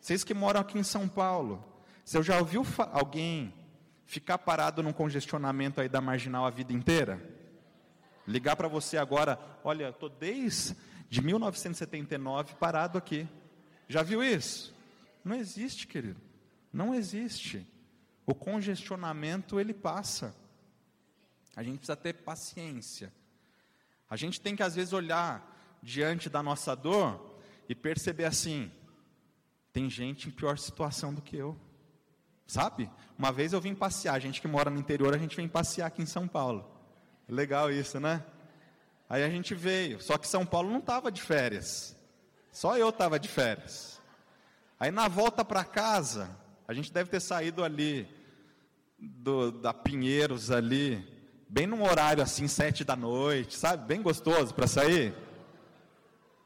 Vocês 0.00 0.22
que 0.22 0.32
moram 0.32 0.60
aqui 0.60 0.78
em 0.78 0.84
São 0.84 1.08
Paulo, 1.08 1.64
você 2.04 2.22
já 2.22 2.38
ouviu 2.38 2.64
alguém 2.92 3.52
ficar 4.08 4.38
parado 4.38 4.82
num 4.82 4.92
congestionamento 4.92 5.80
aí 5.80 5.88
da 5.88 6.00
marginal 6.00 6.46
a 6.46 6.50
vida 6.50 6.72
inteira? 6.72 7.22
Ligar 8.26 8.56
para 8.56 8.66
você 8.66 8.96
agora, 8.96 9.38
olha, 9.62 9.90
estou 9.90 10.08
desde 10.08 10.74
de 11.08 11.22
1979 11.22 12.54
parado 12.54 12.98
aqui. 12.98 13.28
Já 13.86 14.02
viu 14.02 14.24
isso? 14.24 14.74
Não 15.22 15.36
existe, 15.36 15.86
querido. 15.86 16.20
Não 16.72 16.94
existe. 16.94 17.66
O 18.26 18.34
congestionamento 18.34 19.60
ele 19.60 19.74
passa. 19.74 20.34
A 21.54 21.62
gente 21.62 21.78
precisa 21.78 21.96
ter 21.96 22.14
paciência. 22.14 23.12
A 24.08 24.16
gente 24.16 24.40
tem 24.40 24.56
que 24.56 24.62
às 24.62 24.74
vezes 24.74 24.92
olhar 24.92 25.78
diante 25.82 26.30
da 26.30 26.42
nossa 26.42 26.74
dor 26.74 27.38
e 27.68 27.74
perceber 27.74 28.24
assim: 28.24 28.70
tem 29.72 29.88
gente 29.90 30.28
em 30.28 30.30
pior 30.30 30.58
situação 30.58 31.12
do 31.12 31.20
que 31.20 31.36
eu. 31.36 31.58
Sabe? 32.48 32.90
Uma 33.18 33.30
vez 33.30 33.52
eu 33.52 33.60
vim 33.60 33.74
passear, 33.74 34.14
a 34.14 34.18
gente 34.18 34.40
que 34.40 34.48
mora 34.48 34.70
no 34.70 34.80
interior, 34.80 35.14
a 35.14 35.18
gente 35.18 35.36
vem 35.36 35.46
passear 35.46 35.86
aqui 35.86 36.00
em 36.00 36.06
São 36.06 36.26
Paulo. 36.26 36.66
Legal 37.28 37.70
isso, 37.70 38.00
né? 38.00 38.24
Aí 39.08 39.22
a 39.22 39.28
gente 39.28 39.54
veio, 39.54 40.00
só 40.00 40.16
que 40.16 40.26
São 40.26 40.46
Paulo 40.46 40.70
não 40.70 40.78
estava 40.78 41.12
de 41.12 41.20
férias. 41.20 41.94
Só 42.50 42.78
eu 42.78 42.88
estava 42.88 43.20
de 43.20 43.28
férias. 43.28 44.00
Aí 44.80 44.90
na 44.90 45.08
volta 45.08 45.44
para 45.44 45.62
casa, 45.62 46.34
a 46.66 46.72
gente 46.72 46.90
deve 46.90 47.10
ter 47.10 47.20
saído 47.20 47.62
ali 47.62 48.08
do, 48.98 49.52
da 49.52 49.74
Pinheiros 49.74 50.50
ali, 50.50 51.06
bem 51.50 51.66
num 51.66 51.82
horário 51.82 52.22
assim, 52.22 52.48
sete 52.48 52.82
da 52.82 52.96
noite, 52.96 53.58
sabe? 53.58 53.86
Bem 53.86 54.00
gostoso 54.00 54.54
para 54.54 54.66
sair. 54.66 55.14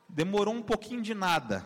Demorou 0.08 0.52
um 0.52 0.62
pouquinho 0.62 1.00
de 1.00 1.14
nada. 1.14 1.64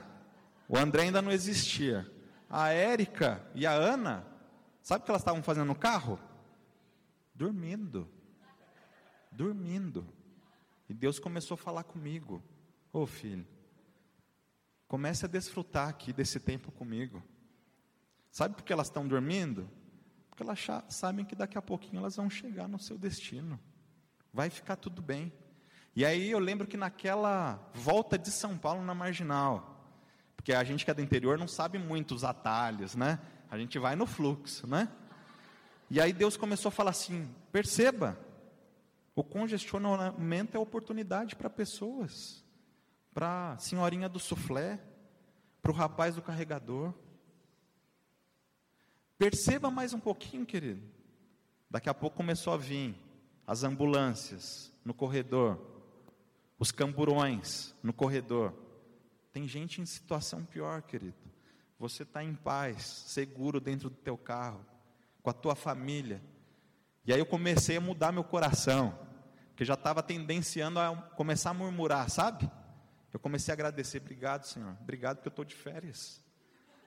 O 0.68 0.76
André 0.76 1.04
ainda 1.04 1.22
não 1.22 1.32
existia. 1.32 2.06
A 2.48 2.68
Érica 2.68 3.44
e 3.54 3.66
a 3.66 3.72
Ana, 3.72 4.26
sabe 4.82 5.02
o 5.02 5.04
que 5.04 5.10
elas 5.10 5.22
estavam 5.22 5.42
fazendo 5.42 5.66
no 5.66 5.74
carro? 5.74 6.18
Dormindo. 7.34 8.08
Dormindo. 9.30 10.06
E 10.88 10.94
Deus 10.94 11.18
começou 11.18 11.56
a 11.56 11.58
falar 11.58 11.84
comigo. 11.84 12.42
Ô 12.92 13.00
oh, 13.00 13.06
filho, 13.06 13.46
comece 14.88 15.24
a 15.24 15.28
desfrutar 15.28 15.88
aqui 15.88 16.12
desse 16.12 16.38
tempo 16.38 16.70
comigo. 16.72 17.22
Sabe 18.30 18.54
por 18.54 18.62
que 18.62 18.72
elas 18.72 18.86
estão 18.86 19.06
dormindo? 19.06 19.68
Porque 20.30 20.42
elas 20.42 20.66
sabem 20.88 21.24
que 21.24 21.34
daqui 21.34 21.58
a 21.58 21.62
pouquinho 21.62 21.98
elas 21.98 22.16
vão 22.16 22.30
chegar 22.30 22.68
no 22.68 22.78
seu 22.78 22.96
destino. 22.96 23.58
Vai 24.32 24.50
ficar 24.50 24.76
tudo 24.76 25.02
bem. 25.02 25.32
E 25.94 26.04
aí 26.04 26.30
eu 26.30 26.38
lembro 26.38 26.66
que 26.66 26.76
naquela 26.76 27.70
volta 27.72 28.18
de 28.18 28.30
São 28.30 28.56
Paulo 28.58 28.82
na 28.82 28.94
marginal, 28.94 29.75
porque 30.36 30.52
a 30.52 30.62
gente 30.62 30.84
que 30.84 30.90
é 30.90 30.94
do 30.94 31.02
interior 31.02 31.38
não 31.38 31.48
sabe 31.48 31.78
muito 31.78 32.14
os 32.14 32.22
atalhos, 32.22 32.94
né? 32.94 33.18
A 33.50 33.58
gente 33.58 33.78
vai 33.78 33.96
no 33.96 34.06
fluxo, 34.06 34.66
né? 34.66 34.88
E 35.90 36.00
aí 36.00 36.12
Deus 36.12 36.36
começou 36.36 36.68
a 36.68 36.72
falar 36.72 36.90
assim: 36.90 37.28
perceba, 37.50 38.18
o 39.14 39.24
congestionamento 39.24 40.56
é 40.56 40.60
oportunidade 40.60 41.36
para 41.36 41.48
pessoas, 41.48 42.44
para 43.14 43.52
a 43.52 43.58
senhorinha 43.58 44.08
do 44.08 44.18
suflé, 44.18 44.78
para 45.62 45.72
o 45.72 45.74
rapaz 45.74 46.14
do 46.14 46.22
carregador. 46.22 46.92
Perceba 49.18 49.70
mais 49.70 49.94
um 49.94 49.98
pouquinho, 49.98 50.44
querido. 50.44 50.82
Daqui 51.70 51.88
a 51.88 51.94
pouco 51.94 52.16
começou 52.16 52.52
a 52.52 52.56
vir 52.56 52.94
as 53.46 53.64
ambulâncias 53.64 54.72
no 54.84 54.92
corredor, 54.92 55.58
os 56.58 56.70
camburões 56.70 57.74
no 57.82 57.92
corredor. 57.92 58.52
Tem 59.36 59.46
gente 59.46 59.82
em 59.82 59.84
situação 59.84 60.46
pior, 60.46 60.80
querido. 60.80 61.14
Você 61.78 62.04
está 62.04 62.24
em 62.24 62.34
paz, 62.34 62.82
seguro 63.06 63.60
dentro 63.60 63.90
do 63.90 63.96
teu 63.96 64.16
carro, 64.16 64.64
com 65.22 65.28
a 65.28 65.32
tua 65.34 65.54
família. 65.54 66.22
E 67.04 67.12
aí 67.12 67.18
eu 67.18 67.26
comecei 67.26 67.76
a 67.76 67.80
mudar 67.82 68.12
meu 68.12 68.24
coração, 68.24 68.98
que 69.54 69.62
já 69.62 69.74
estava 69.74 70.02
tendenciando 70.02 70.80
a 70.80 70.96
começar 71.14 71.50
a 71.50 71.52
murmurar, 71.52 72.08
sabe? 72.08 72.50
Eu 73.12 73.20
comecei 73.20 73.52
a 73.52 73.54
agradecer, 73.54 73.98
obrigado, 73.98 74.44
Senhor. 74.44 74.74
Obrigado 74.80 75.16
porque 75.16 75.28
eu 75.28 75.32
estou 75.32 75.44
de 75.44 75.54
férias. 75.54 76.24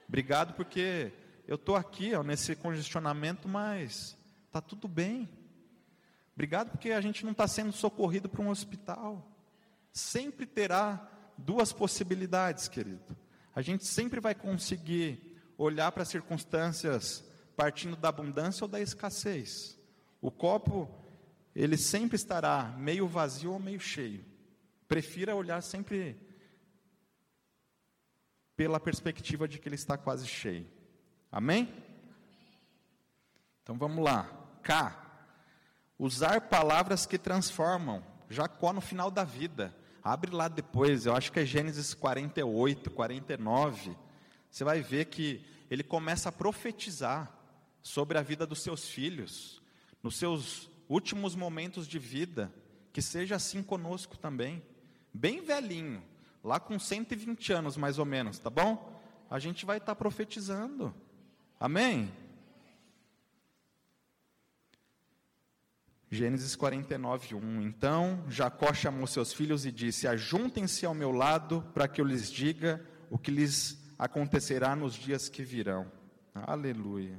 Obrigado 0.08 0.54
porque 0.54 1.12
eu 1.46 1.54
estou 1.54 1.76
aqui, 1.76 2.16
ó, 2.16 2.24
nesse 2.24 2.56
congestionamento, 2.56 3.48
mas 3.48 4.18
está 4.48 4.60
tudo 4.60 4.88
bem. 4.88 5.28
Obrigado 6.34 6.72
porque 6.72 6.90
a 6.90 7.00
gente 7.00 7.24
não 7.24 7.30
está 7.30 7.46
sendo 7.46 7.70
socorrido 7.70 8.28
para 8.28 8.42
um 8.42 8.48
hospital. 8.48 9.24
Sempre 9.92 10.46
terá 10.46 11.08
duas 11.40 11.72
possibilidades, 11.72 12.68
querido. 12.68 13.16
A 13.54 13.62
gente 13.62 13.86
sempre 13.86 14.20
vai 14.20 14.34
conseguir 14.34 15.38
olhar 15.58 15.90
para 15.92 16.02
as 16.02 16.08
circunstâncias 16.08 17.24
partindo 17.56 17.96
da 17.96 18.08
abundância 18.08 18.64
ou 18.64 18.68
da 18.68 18.80
escassez. 18.80 19.78
O 20.20 20.30
copo, 20.30 20.88
ele 21.54 21.76
sempre 21.76 22.16
estará 22.16 22.74
meio 22.78 23.06
vazio 23.06 23.52
ou 23.52 23.58
meio 23.58 23.80
cheio. 23.80 24.24
Prefira 24.88 25.34
olhar 25.34 25.62
sempre 25.62 26.18
pela 28.56 28.80
perspectiva 28.80 29.48
de 29.48 29.58
que 29.58 29.68
ele 29.68 29.74
está 29.74 29.96
quase 29.96 30.26
cheio. 30.26 30.66
Amém? 31.30 31.72
Então 33.62 33.76
vamos 33.76 34.04
lá. 34.04 34.30
K. 34.62 34.96
Usar 35.98 36.40
palavras 36.42 37.06
que 37.06 37.18
transformam. 37.18 38.02
Jacó 38.28 38.72
no 38.72 38.80
final 38.80 39.10
da 39.10 39.24
vida. 39.24 39.74
Abre 40.02 40.30
lá 40.30 40.48
depois, 40.48 41.04
eu 41.04 41.14
acho 41.14 41.30
que 41.30 41.40
é 41.40 41.44
Gênesis 41.44 41.92
48, 41.92 42.90
49. 42.90 43.96
Você 44.50 44.64
vai 44.64 44.80
ver 44.80 45.06
que 45.06 45.44
ele 45.70 45.82
começa 45.82 46.30
a 46.30 46.32
profetizar 46.32 47.30
sobre 47.82 48.18
a 48.18 48.22
vida 48.22 48.46
dos 48.46 48.60
seus 48.60 48.88
filhos, 48.88 49.62
nos 50.02 50.16
seus 50.16 50.70
últimos 50.88 51.34
momentos 51.34 51.86
de 51.86 51.98
vida, 51.98 52.52
que 52.92 53.02
seja 53.02 53.36
assim 53.36 53.62
conosco 53.62 54.18
também. 54.18 54.62
Bem 55.12 55.42
velhinho, 55.42 56.02
lá 56.42 56.58
com 56.58 56.78
120 56.78 57.52
anos 57.52 57.76
mais 57.76 57.98
ou 57.98 58.04
menos, 58.04 58.38
tá 58.38 58.50
bom? 58.50 59.00
A 59.30 59.38
gente 59.38 59.66
vai 59.66 59.76
estar 59.76 59.94
tá 59.94 59.96
profetizando. 59.96 60.94
Amém? 61.58 62.10
Gênesis 66.12 66.56
49, 66.56 67.36
1. 67.36 67.62
Então 67.62 68.24
Jacó 68.28 68.74
chamou 68.74 69.06
seus 69.06 69.32
filhos 69.32 69.64
e 69.64 69.70
disse: 69.70 70.08
Ajuntem-se 70.08 70.84
ao 70.84 70.92
meu 70.92 71.12
lado 71.12 71.62
para 71.72 71.86
que 71.86 72.00
eu 72.00 72.04
lhes 72.04 72.28
diga 72.30 72.84
o 73.08 73.16
que 73.16 73.30
lhes 73.30 73.78
acontecerá 73.96 74.74
nos 74.74 74.94
dias 74.94 75.28
que 75.28 75.44
virão. 75.44 75.90
Aleluia. 76.34 77.16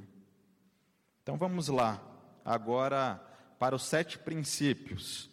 Então 1.22 1.38
vamos 1.38 1.68
lá, 1.68 2.02
agora 2.44 3.18
para 3.58 3.76
os 3.76 3.84
sete 3.84 4.18
princípios, 4.18 5.30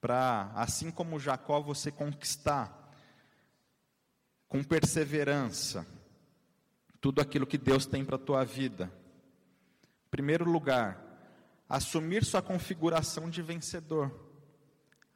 para 0.00 0.52
assim 0.54 0.90
como 0.90 1.18
Jacó 1.18 1.60
você 1.60 1.90
conquistar 1.90 2.92
com 4.46 4.62
perseverança 4.62 5.86
tudo 7.00 7.20
aquilo 7.20 7.46
que 7.46 7.58
Deus 7.58 7.84
tem 7.84 8.04
para 8.04 8.14
a 8.14 8.18
tua 8.18 8.44
vida. 8.44 8.92
Em 10.06 10.10
primeiro 10.10 10.44
lugar, 10.44 11.01
assumir 11.72 12.22
sua 12.22 12.42
configuração 12.42 13.30
de 13.30 13.40
vencedor. 13.40 14.12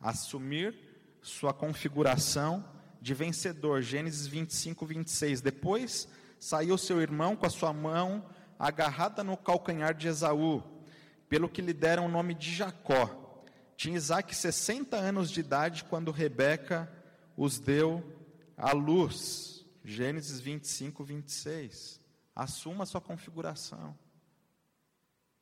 Assumir 0.00 0.74
sua 1.20 1.52
configuração 1.52 2.64
de 2.98 3.12
vencedor. 3.12 3.82
Gênesis 3.82 4.26
25, 4.26 4.86
26. 4.86 5.42
Depois 5.42 6.08
saiu 6.40 6.78
seu 6.78 7.02
irmão 7.02 7.36
com 7.36 7.44
a 7.44 7.50
sua 7.50 7.74
mão 7.74 8.24
agarrada 8.58 9.22
no 9.22 9.36
calcanhar 9.36 9.92
de 9.92 10.08
Esaú, 10.08 10.62
pelo 11.28 11.46
que 11.46 11.60
lhe 11.60 11.74
deram 11.74 12.06
o 12.06 12.10
nome 12.10 12.32
de 12.32 12.50
Jacó. 12.54 13.44
Tinha 13.76 13.98
Isaac 13.98 14.34
60 14.34 14.96
anos 14.96 15.30
de 15.30 15.40
idade 15.40 15.84
quando 15.84 16.10
Rebeca 16.10 16.90
os 17.36 17.58
deu 17.58 18.02
à 18.56 18.72
luz. 18.72 19.62
Gênesis 19.84 20.40
25, 20.40 21.04
26. 21.04 22.00
Assuma 22.34 22.86
sua 22.86 23.02
configuração. 23.02 23.94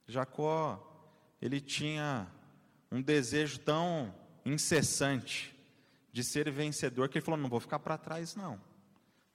Jacó, 0.09 0.94
ele 1.45 1.61
tinha 1.61 2.27
um 2.91 3.03
desejo 3.03 3.59
tão 3.59 4.15
incessante 4.47 5.55
de 6.11 6.25
ser 6.25 6.51
vencedor 6.51 7.11
que 7.11 7.19
ele 7.19 7.25
falou: 7.25 7.39
não 7.39 7.51
vou 7.51 7.61
ficar 7.61 7.79
para 7.81 7.99
trás, 7.99 8.35
não. 8.35 8.59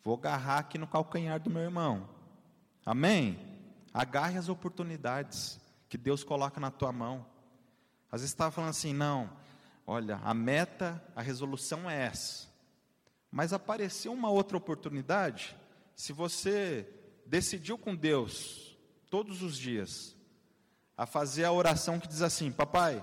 Vou 0.03 0.15
agarrar 0.15 0.57
aqui 0.57 0.79
no 0.79 0.87
calcanhar 0.87 1.39
do 1.39 1.51
meu 1.51 1.61
irmão. 1.61 2.09
Amém? 2.83 3.37
Agarre 3.93 4.39
as 4.39 4.49
oportunidades 4.49 5.59
que 5.87 5.99
Deus 5.99 6.23
coloca 6.23 6.59
na 6.59 6.71
tua 6.71 6.91
mão. 6.91 7.23
Às 8.11 8.21
vezes 8.21 8.33
estava 8.33 8.49
falando 8.49 8.71
assim: 8.71 8.91
não, 8.91 9.29
olha, 9.85 10.15
a 10.23 10.33
meta, 10.33 10.99
a 11.15 11.21
resolução 11.21 11.87
é 11.87 12.05
essa. 12.07 12.49
Mas 13.29 13.53
apareceu 13.53 14.11
uma 14.11 14.31
outra 14.31 14.57
oportunidade, 14.57 15.55
se 15.95 16.11
você 16.11 16.91
decidiu 17.23 17.77
com 17.77 17.95
Deus 17.95 18.75
todos 19.11 19.43
os 19.43 19.55
dias 19.55 20.17
a 20.99 21.05
fazer 21.05 21.45
a 21.45 21.51
oração 21.53 21.97
que 21.97 22.09
diz 22.09 22.21
assim: 22.21 22.51
Papai, 22.51 23.01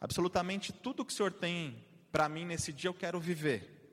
absolutamente 0.00 0.72
tudo 0.72 1.04
que 1.04 1.12
o 1.12 1.16
Senhor 1.16 1.30
tem 1.30 1.84
para 2.10 2.30
mim 2.30 2.46
nesse 2.46 2.72
dia 2.72 2.88
eu 2.88 2.94
quero 2.94 3.20
viver, 3.20 3.92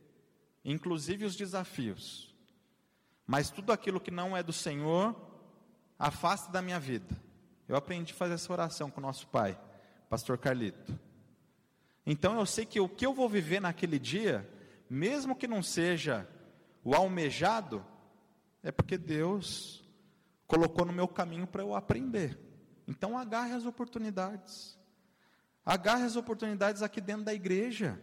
inclusive 0.63 1.25
os 1.25 1.35
desafios. 1.35 2.33
Mas 3.27 3.49
tudo 3.49 3.73
aquilo 3.73 3.99
que 3.99 4.11
não 4.11 4.35
é 4.35 4.41
do 4.41 4.53
Senhor, 4.53 5.13
afaste 5.99 6.49
da 6.51 6.61
minha 6.61 6.79
vida. 6.79 7.13
Eu 7.67 7.75
aprendi 7.75 8.13
a 8.13 8.15
fazer 8.15 8.35
essa 8.35 8.53
oração 8.53 8.89
com 8.89 9.01
o 9.01 9.03
nosso 9.03 9.27
pai, 9.27 9.59
pastor 10.09 10.37
Carlito. 10.37 10.97
Então 12.05 12.39
eu 12.39 12.45
sei 12.45 12.65
que 12.65 12.79
o 12.79 12.87
que 12.87 13.05
eu 13.05 13.13
vou 13.13 13.27
viver 13.27 13.59
naquele 13.59 13.99
dia 13.99 14.49
mesmo 14.89 15.35
que 15.35 15.47
não 15.47 15.61
seja 15.61 16.25
o 16.81 16.95
almejado, 16.95 17.85
é 18.63 18.71
porque 18.71 18.97
Deus 18.97 19.83
colocou 20.47 20.85
no 20.85 20.93
meu 20.93 21.09
caminho 21.09 21.45
para 21.45 21.61
eu 21.61 21.75
aprender. 21.75 22.50
Então 22.91 23.17
agarre 23.17 23.53
as 23.53 23.65
oportunidades. 23.65 24.77
Agarre 25.65 26.03
as 26.03 26.17
oportunidades 26.17 26.81
aqui 26.81 26.99
dentro 26.99 27.23
da 27.23 27.33
igreja. 27.33 27.97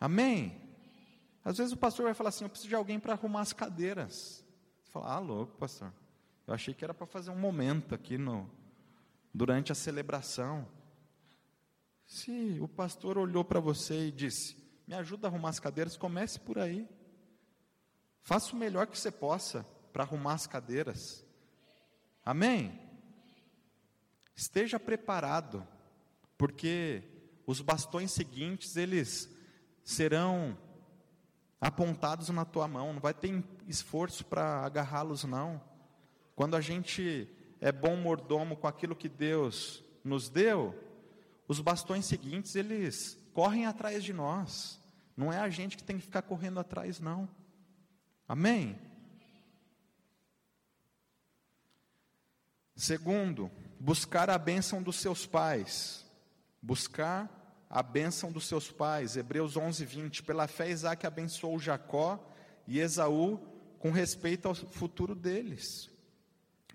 Amém? 0.00 0.58
Às 1.44 1.58
vezes 1.58 1.74
o 1.74 1.76
pastor 1.76 2.06
vai 2.06 2.14
falar 2.14 2.30
assim: 2.30 2.44
Eu 2.44 2.48
preciso 2.48 2.70
de 2.70 2.74
alguém 2.74 2.98
para 2.98 3.12
arrumar 3.12 3.42
as 3.42 3.52
cadeiras. 3.52 4.42
Você 4.82 4.90
fala: 4.90 5.14
Ah, 5.14 5.18
louco, 5.18 5.58
pastor. 5.58 5.92
Eu 6.46 6.54
achei 6.54 6.72
que 6.72 6.82
era 6.82 6.94
para 6.94 7.06
fazer 7.06 7.30
um 7.30 7.38
momento 7.38 7.94
aqui 7.94 8.16
no, 8.16 8.50
durante 9.34 9.70
a 9.70 9.74
celebração. 9.74 10.66
Se 12.06 12.58
o 12.58 12.66
pastor 12.68 13.18
olhou 13.18 13.44
para 13.44 13.60
você 13.60 14.06
e 14.06 14.12
disse: 14.12 14.56
Me 14.86 14.94
ajuda 14.94 15.28
a 15.28 15.30
arrumar 15.30 15.50
as 15.50 15.60
cadeiras, 15.60 15.94
comece 15.94 16.40
por 16.40 16.58
aí. 16.58 16.88
Faça 18.22 18.56
o 18.56 18.58
melhor 18.58 18.86
que 18.86 18.98
você 18.98 19.10
possa 19.10 19.66
para 19.92 20.04
arrumar 20.04 20.32
as 20.32 20.46
cadeiras. 20.46 21.25
Amém? 22.26 22.76
Esteja 24.34 24.80
preparado, 24.80 25.64
porque 26.36 27.04
os 27.46 27.60
bastões 27.60 28.10
seguintes, 28.10 28.76
eles 28.76 29.30
serão 29.84 30.58
apontados 31.60 32.28
na 32.30 32.44
tua 32.44 32.66
mão, 32.66 32.92
não 32.92 33.00
vai 33.00 33.14
ter 33.14 33.44
esforço 33.68 34.24
para 34.24 34.64
agarrá-los, 34.66 35.22
não. 35.22 35.62
Quando 36.34 36.56
a 36.56 36.60
gente 36.60 37.28
é 37.60 37.70
bom 37.70 37.94
mordomo 37.96 38.56
com 38.56 38.66
aquilo 38.66 38.96
que 38.96 39.08
Deus 39.08 39.84
nos 40.02 40.28
deu, 40.28 40.74
os 41.46 41.60
bastões 41.60 42.06
seguintes, 42.06 42.56
eles 42.56 43.16
correm 43.32 43.66
atrás 43.66 44.02
de 44.02 44.12
nós. 44.12 44.82
Não 45.16 45.32
é 45.32 45.38
a 45.38 45.48
gente 45.48 45.76
que 45.76 45.84
tem 45.84 45.96
que 45.96 46.06
ficar 46.06 46.22
correndo 46.22 46.58
atrás, 46.58 46.98
não. 46.98 47.28
Amém? 48.26 48.76
Segundo, 52.76 53.50
buscar 53.80 54.30
a 54.30 54.38
bênção 54.38 54.82
dos 54.82 54.96
seus 54.96 55.26
pais. 55.26 56.04
Buscar 56.62 57.66
a 57.68 57.82
bênção 57.82 58.30
dos 58.30 58.46
seus 58.46 58.70
pais. 58.70 59.16
Hebreus 59.16 59.56
11, 59.56 59.84
20. 59.84 60.22
Pela 60.22 60.46
fé, 60.46 60.70
Isaac 60.70 61.04
abençoou 61.06 61.58
Jacó 61.58 62.24
e 62.68 62.78
Esaú 62.78 63.38
com 63.80 63.90
respeito 63.90 64.46
ao 64.46 64.54
futuro 64.54 65.14
deles. 65.14 65.90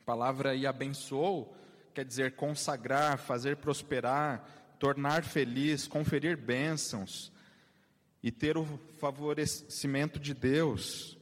palavra 0.03 0.55
e 0.55 0.67
abençoou 0.67 1.55
quer 1.93 2.05
dizer 2.05 2.35
consagrar, 2.35 3.17
fazer 3.17 3.57
prosperar, 3.57 4.43
tornar 4.79 5.23
feliz, 5.23 5.87
conferir 5.87 6.37
bênçãos 6.37 7.31
e 8.23 8.31
ter 8.31 8.57
o 8.57 8.65
favorecimento 8.97 10.19
de 10.19 10.33
Deus. 10.33 11.17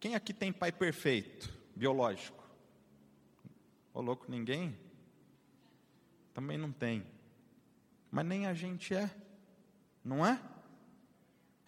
Quem 0.00 0.14
aqui 0.14 0.32
tem 0.32 0.52
pai 0.52 0.72
perfeito, 0.72 1.55
biológico? 1.76 2.42
Ô 3.92 4.00
louco, 4.00 4.30
ninguém? 4.30 4.76
Também 6.32 6.58
não 6.58 6.72
tem. 6.72 7.06
Mas 8.10 8.26
nem 8.26 8.46
a 8.46 8.54
gente 8.54 8.94
é, 8.94 9.14
não 10.02 10.24
é? 10.24 10.42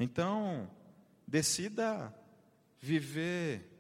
Então, 0.01 0.71
decida 1.27 2.15
viver 2.81 3.71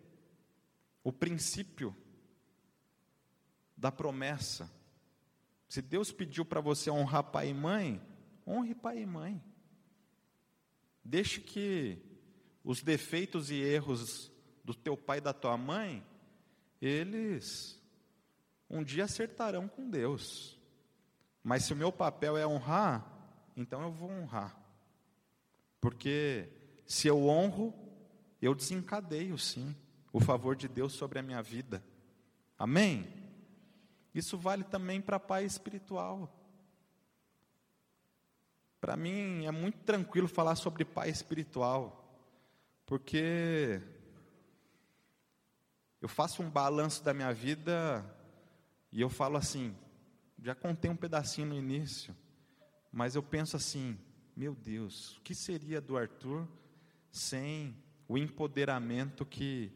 o 1.03 1.13
princípio 1.13 1.97
da 3.77 3.91
promessa. 3.91 4.71
Se 5.69 5.81
Deus 5.81 6.11
pediu 6.11 6.45
para 6.45 6.61
você 6.61 6.91
honrar 6.91 7.25
pai 7.25 7.51
e 7.51 7.55
mãe, 7.55 8.03
honre 8.47 8.75
pai 8.75 9.01
e 9.01 9.07
mãe. 9.07 9.43
Deixe 11.05 11.41
que 11.41 11.99
os 12.65 12.83
defeitos 12.83 13.51
e 13.51 13.55
erros 13.55 14.31
do 14.65 14.75
teu 14.75 14.97
pai 14.97 15.19
e 15.19 15.23
da 15.23 15.33
tua 15.33 15.57
mãe, 15.57 16.05
eles 16.81 17.79
um 18.71 18.83
dia 18.83 19.05
acertarão 19.05 19.67
com 19.67 19.89
Deus. 19.89 20.59
Mas 21.43 21.65
se 21.65 21.73
o 21.73 21.77
meu 21.77 21.91
papel 21.91 22.37
é 22.37 22.47
honrar, 22.47 23.07
então 23.57 23.83
eu 23.83 23.91
vou 23.91 24.11
honrar. 24.11 24.59
Porque 25.81 26.49
se 26.87 27.09
eu 27.09 27.27
honro, 27.27 27.75
eu 28.43 28.55
desencadeio 28.55 29.39
sim 29.39 29.75
o 30.13 30.21
favor 30.21 30.55
de 30.55 30.69
Deus 30.69 30.93
sobre 30.93 31.19
a 31.19 31.23
minha 31.23 31.43
vida. 31.43 31.83
Amém? 32.59 33.07
Isso 34.15 34.37
vale 34.37 34.65
também 34.65 35.01
para 35.01 35.19
pai 35.19 35.45
espiritual. 35.45 36.35
Para 38.81 38.97
mim 38.97 39.47
é 39.47 39.51
muito 39.51 39.79
tranquilo 39.79 40.29
falar 40.29 40.55
sobre 40.55 40.85
pai 40.85 41.11
espiritual, 41.11 42.17
porque 42.87 43.81
eu 46.01 46.09
faço 46.09 46.43
um 46.43 46.51
balanço 46.51 47.03
da 47.03 47.13
minha 47.13 47.33
vida 47.33 48.05
e 48.93 49.01
eu 49.01 49.09
falo 49.09 49.37
assim, 49.37 49.77
já 50.41 50.55
contei 50.55 50.91
um 50.91 50.97
pedacinho 50.97 51.49
no 51.49 51.55
início, 51.57 52.15
mas 52.93 53.15
eu 53.15 53.23
penso 53.23 53.57
assim, 53.57 53.99
meu 54.37 54.55
Deus, 54.55 55.17
o 55.17 55.21
que 55.23 55.35
seria 55.35 55.81
do 55.81 55.97
Arthur 55.97 56.47
sem 57.11 57.77
o 58.07 58.17
empoderamento 58.17 59.27
que 59.27 59.73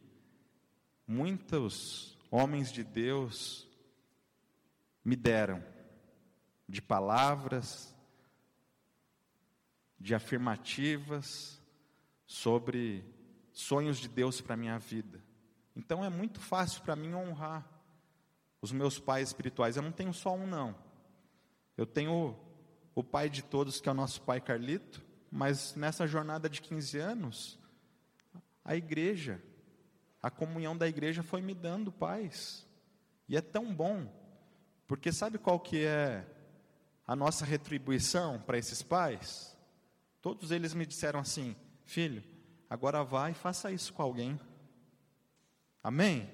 muitos 1.07 2.17
homens 2.31 2.73
de 2.73 2.85
Deus 2.85 3.69
me 5.05 5.17
deram 5.17 5.63
de 6.69 6.81
palavras, 6.81 7.95
de 9.99 10.15
afirmativas 10.15 11.61
sobre 12.27 13.05
sonhos 13.53 13.99
de 13.99 14.09
Deus 14.09 14.41
para 14.41 14.55
a 14.55 14.57
minha 14.57 14.79
vida. 14.79 15.22
Então 15.75 16.05
é 16.05 16.11
muito 16.11 16.41
fácil 16.41 16.83
para 16.83 16.97
mim 16.97 17.15
honrar 17.15 17.67
os 18.61 18.73
meus 18.73 18.99
pais 18.99 19.29
espirituais. 19.29 19.77
Eu 19.77 19.83
não 19.83 19.93
tenho 19.93 20.13
só 20.13 20.35
um, 20.35 20.47
não. 20.47 20.75
Eu 21.77 21.87
tenho 21.87 22.39
o 22.95 23.03
pai 23.03 23.29
de 23.29 23.43
todos, 23.43 23.81
que 23.81 23.89
é 23.89 23.93
o 23.93 23.95
nosso 23.95 24.23
pai 24.23 24.41
Carlito, 24.41 25.03
mas 25.31 25.75
nessa 25.75 26.07
jornada 26.07 26.49
de 26.49 26.61
15 26.61 26.99
anos, 26.99 27.59
a 28.65 28.77
igreja, 28.77 29.43
a 30.23 30.31
comunhão 30.31 30.77
da 30.77 30.87
igreja 30.87 31.23
foi 31.23 31.41
me 31.41 31.55
dando 31.55 31.91
paz. 31.91 32.67
E 33.29 33.37
é 33.37 33.41
tão 33.41 33.75
bom 33.75 34.07
porque 34.93 35.11
sabe 35.11 35.39
qual 35.39 35.59
que 35.59 35.87
é 35.87 36.23
a 37.07 37.17
nossa 37.17 37.47
retribuição 37.47 38.39
para 38.41 38.59
esses 38.59 38.83
pais? 38.83 39.57
Todos 40.21 40.51
eles 40.51 40.75
me 40.75 40.85
disseram 40.85 41.19
assim: 41.19 41.57
"Filho, 41.87 42.23
agora 42.69 43.03
vá 43.03 43.31
e 43.31 43.35
faça 43.35 43.73
isso 43.73 43.91
com 43.95 44.03
alguém". 44.03 44.39
Amém? 45.83 46.31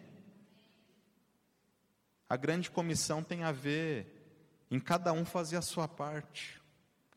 A 2.29 2.37
grande 2.37 2.71
comissão 2.71 3.23
tem 3.23 3.45
a 3.45 3.53
ver 3.53 4.67
em 4.71 4.79
cada 4.79 5.13
um 5.13 5.25
fazer 5.25 5.57
a 5.57 5.63
sua 5.63 5.89
parte. 5.89 6.61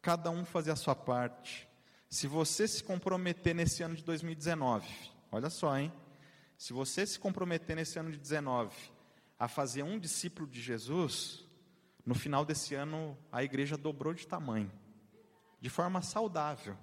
Cada 0.02 0.32
um 0.32 0.46
fazer 0.46 0.72
a 0.72 0.76
sua 0.76 0.96
parte. 0.96 1.68
Se 2.10 2.28
você 2.28 2.68
se 2.68 2.84
comprometer 2.84 3.54
nesse 3.54 3.84
ano 3.84 3.96
de 3.96 4.04
2019, 4.04 4.88
olha 5.32 5.50
só, 5.50 5.78
hein? 5.78 5.92
Se 6.58 6.74
você 6.74 7.06
se 7.06 7.20
comprometer 7.20 7.76
nesse 7.76 8.00
ano 8.00 8.12
de 8.12 8.18
19 8.18 8.76
a 9.38 9.48
fazer 9.48 9.84
um 9.84 10.00
discípulo 10.00 10.48
de 10.48 10.62
Jesus, 10.62 11.46
no 12.06 12.16
final 12.16 12.46
desse 12.46 12.76
ano 12.76 13.18
a 13.32 13.44
igreja 13.44 13.78
dobrou 13.78 14.14
de 14.14 14.28
tamanho, 14.28 14.72
de 15.60 15.70
forma 15.70 16.02
saudável. 16.02 16.78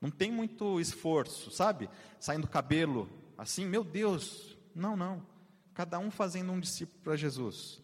Não 0.00 0.10
tem 0.10 0.30
muito 0.30 0.80
esforço, 0.80 1.50
sabe? 1.50 1.88
Saindo 2.18 2.46
cabelo 2.46 3.08
assim, 3.40 3.64
meu 3.64 3.82
Deus. 3.82 4.56
Não, 4.74 4.96
não. 4.96 5.26
Cada 5.74 5.98
um 5.98 6.10
fazendo 6.10 6.52
um 6.52 6.60
discípulo 6.60 7.00
para 7.02 7.16
Jesus. 7.16 7.80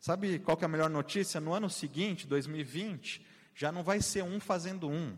Sabe 0.00 0.38
qual 0.40 0.56
que 0.56 0.64
é 0.64 0.66
a 0.66 0.68
melhor 0.68 0.90
notícia? 0.90 1.40
No 1.40 1.52
ano 1.52 1.70
seguinte, 1.70 2.26
2020, 2.26 3.24
já 3.54 3.70
não 3.70 3.82
vai 3.82 4.02
ser 4.02 4.22
um 4.22 4.40
fazendo 4.40 4.88
um, 4.88 5.16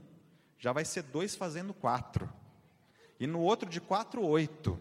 já 0.59 0.73
vai 0.73 0.85
ser 0.85 1.03
dois 1.03 1.35
fazendo 1.35 1.73
quatro. 1.73 2.31
E 3.19 3.27
no 3.27 3.41
outro 3.41 3.69
de 3.69 3.81
quatro, 3.81 4.25
oito. 4.25 4.79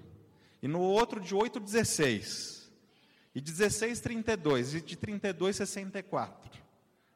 E 0.61 0.67
no 0.67 0.79
outro 0.79 1.19
de 1.19 1.33
oito, 1.33 1.59
dezesseis. 1.59 2.71
E 3.33 3.41
16, 3.41 3.99
32. 3.99 4.75
E 4.75 4.81
de 4.81 4.95
32, 4.95 5.55
64. 5.55 6.61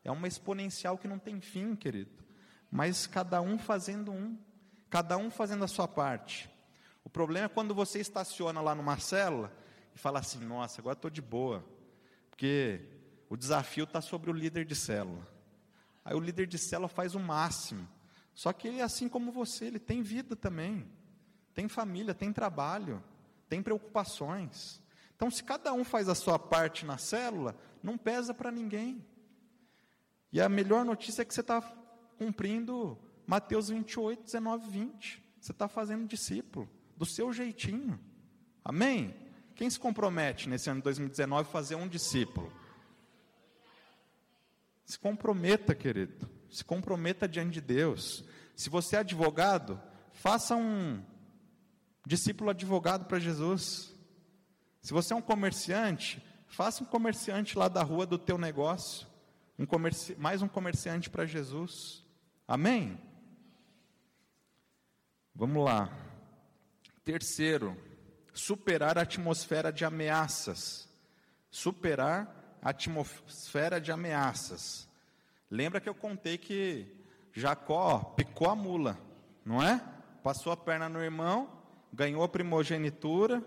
É 0.04 0.12
uma 0.12 0.28
exponencial 0.28 0.98
que 0.98 1.08
não 1.08 1.20
tem 1.20 1.40
fim, 1.40 1.76
querido. 1.76 2.12
Mas 2.72 3.06
cada 3.06 3.42
um 3.42 3.58
fazendo 3.58 4.12
um. 4.12 4.38
Cada 4.90 5.18
um 5.18 5.30
fazendo 5.30 5.64
a 5.64 5.68
sua 5.68 5.88
parte. 5.88 6.51
O 7.04 7.10
problema 7.10 7.46
é 7.46 7.50
quando 7.50 7.74
você 7.74 8.00
estaciona 8.00 8.62
lá 8.62 8.76
numa 8.76 9.00
célula 9.00 9.52
e 9.96 10.00
fala 10.00 10.20
assim: 10.20 10.40
nossa, 10.40 10.82
agora 10.82 10.98
estou 10.98 11.12
de 11.12 11.22
boa. 11.22 11.66
Porque 12.30 12.82
o 13.30 13.38
desafio 13.38 13.84
está 13.86 14.02
sobre 14.02 14.30
o 14.30 14.34
líder 14.34 14.66
de 14.66 14.76
célula. 14.76 15.28
Aí 16.04 16.16
o 16.16 16.20
líder 16.20 16.48
de 16.48 16.58
célula 16.58 16.88
faz 16.88 17.16
o 17.16 17.20
máximo. 17.20 17.88
Só 18.34 18.52
que 18.54 18.68
ele, 18.68 18.82
assim 18.82 19.08
como 19.08 19.32
você, 19.32 19.66
ele 19.66 19.80
tem 19.80 20.02
vida 20.02 20.36
também. 20.36 20.90
Tem 21.54 21.68
família, 21.68 22.14
tem 22.14 22.32
trabalho, 22.32 23.04
tem 23.48 23.62
preocupações. 23.62 24.82
Então, 25.16 25.30
se 25.30 25.44
cada 25.44 25.72
um 25.74 25.84
faz 25.84 26.10
a 26.10 26.16
sua 26.16 26.40
parte 26.40 26.86
na 26.86 26.98
célula, 26.98 27.56
não 27.84 27.98
pesa 27.98 28.34
para 28.34 28.52
ninguém. 28.52 29.06
E 30.32 30.40
a 30.42 30.48
melhor 30.48 30.86
notícia 30.86 31.22
é 31.22 31.26
que 31.26 31.34
você 31.34 31.42
está 31.42 31.62
cumprindo 32.18 32.98
Mateus 33.28 33.70
28, 33.70 34.24
19, 34.24 34.70
20. 34.70 35.24
Você 35.40 35.52
está 35.52 35.68
fazendo 35.68 36.08
discípulo, 36.08 36.70
do 36.98 37.06
seu 37.06 37.32
jeitinho. 37.34 38.00
Amém? 38.64 39.16
Quem 39.56 39.70
se 39.70 39.80
compromete 39.80 40.50
nesse 40.50 40.70
ano 40.70 40.80
de 40.80 40.86
2019 40.86 41.48
a 41.48 41.52
fazer 41.52 41.76
um 41.76 41.88
discípulo? 41.88 42.52
Se 44.86 44.98
comprometa, 45.00 45.74
querido. 45.74 46.30
Se 46.50 46.64
comprometa 46.66 47.28
diante 47.28 47.54
de 47.54 47.62
Deus. 47.62 48.24
Se 48.56 48.70
você 48.70 48.96
é 48.96 49.00
advogado, 49.00 49.82
faça 50.12 50.56
um 50.56 51.04
discípulo 52.06 52.50
advogado 52.50 53.06
para 53.06 53.20
Jesus. 53.20 53.94
Se 54.82 54.92
você 54.94 55.14
é 55.14 55.16
um 55.16 55.22
comerciante, 55.22 56.24
faça 56.48 56.84
um 56.84 56.86
comerciante 56.86 57.58
lá 57.58 57.68
da 57.68 57.84
rua 57.84 58.06
do 58.06 58.18
teu 58.18 58.38
negócio, 58.38 59.08
um 59.58 59.66
comerci 59.66 60.16
mais 60.16 60.42
um 60.42 60.48
comerciante 60.48 61.10
para 61.10 61.26
Jesus. 61.26 62.04
Amém? 62.48 63.00
Vamos 65.34 65.64
lá. 65.64 66.11
Terceiro, 67.04 67.76
superar 68.34 68.98
a 68.98 69.02
atmosfera 69.02 69.72
de 69.72 69.84
ameaças. 69.84 70.88
Superar 71.50 72.60
a 72.62 72.70
atmosfera 72.70 73.82
de 73.82 73.92
ameaças. 73.92 74.88
Lembra 75.50 75.82
que 75.82 75.90
eu 75.90 75.96
contei 75.96 76.38
que 76.38 76.88
Jacó 77.34 78.00
picou 78.16 78.50
a 78.50 78.56
mula, 78.56 78.98
não 79.44 79.62
é? 79.62 79.82
Passou 80.24 80.54
a 80.54 80.58
perna 80.58 80.88
no 80.88 81.02
irmão, 81.02 81.50
ganhou 81.92 82.24
a 82.24 82.30
primogenitura, 82.30 83.44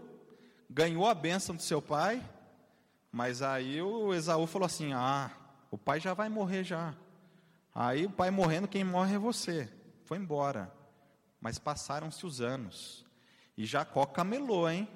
ganhou 0.68 1.08
a 1.08 1.14
bênção 1.14 1.54
do 1.54 1.62
seu 1.62 1.80
pai, 1.80 2.22
mas 3.12 3.42
aí 3.42 3.80
o 3.80 4.12
Esaú 4.12 4.46
falou 4.46 4.66
assim: 4.66 4.92
Ah, 4.92 5.30
o 5.70 5.78
pai 5.78 6.00
já 6.00 6.12
vai 6.12 6.28
morrer 6.28 6.64
já. 6.64 6.94
Aí 7.74 8.06
o 8.06 8.10
pai 8.10 8.30
morrendo, 8.30 8.68
quem 8.68 8.84
morre 8.84 9.14
é 9.14 9.18
você. 9.18 9.68
Foi 10.04 10.18
embora. 10.18 10.72
Mas 11.40 11.58
passaram-se 11.58 12.24
os 12.26 12.40
anos. 12.40 13.03
E 13.56 13.64
Jacó 13.64 14.04
camelou, 14.06 14.68
hein? 14.68 14.88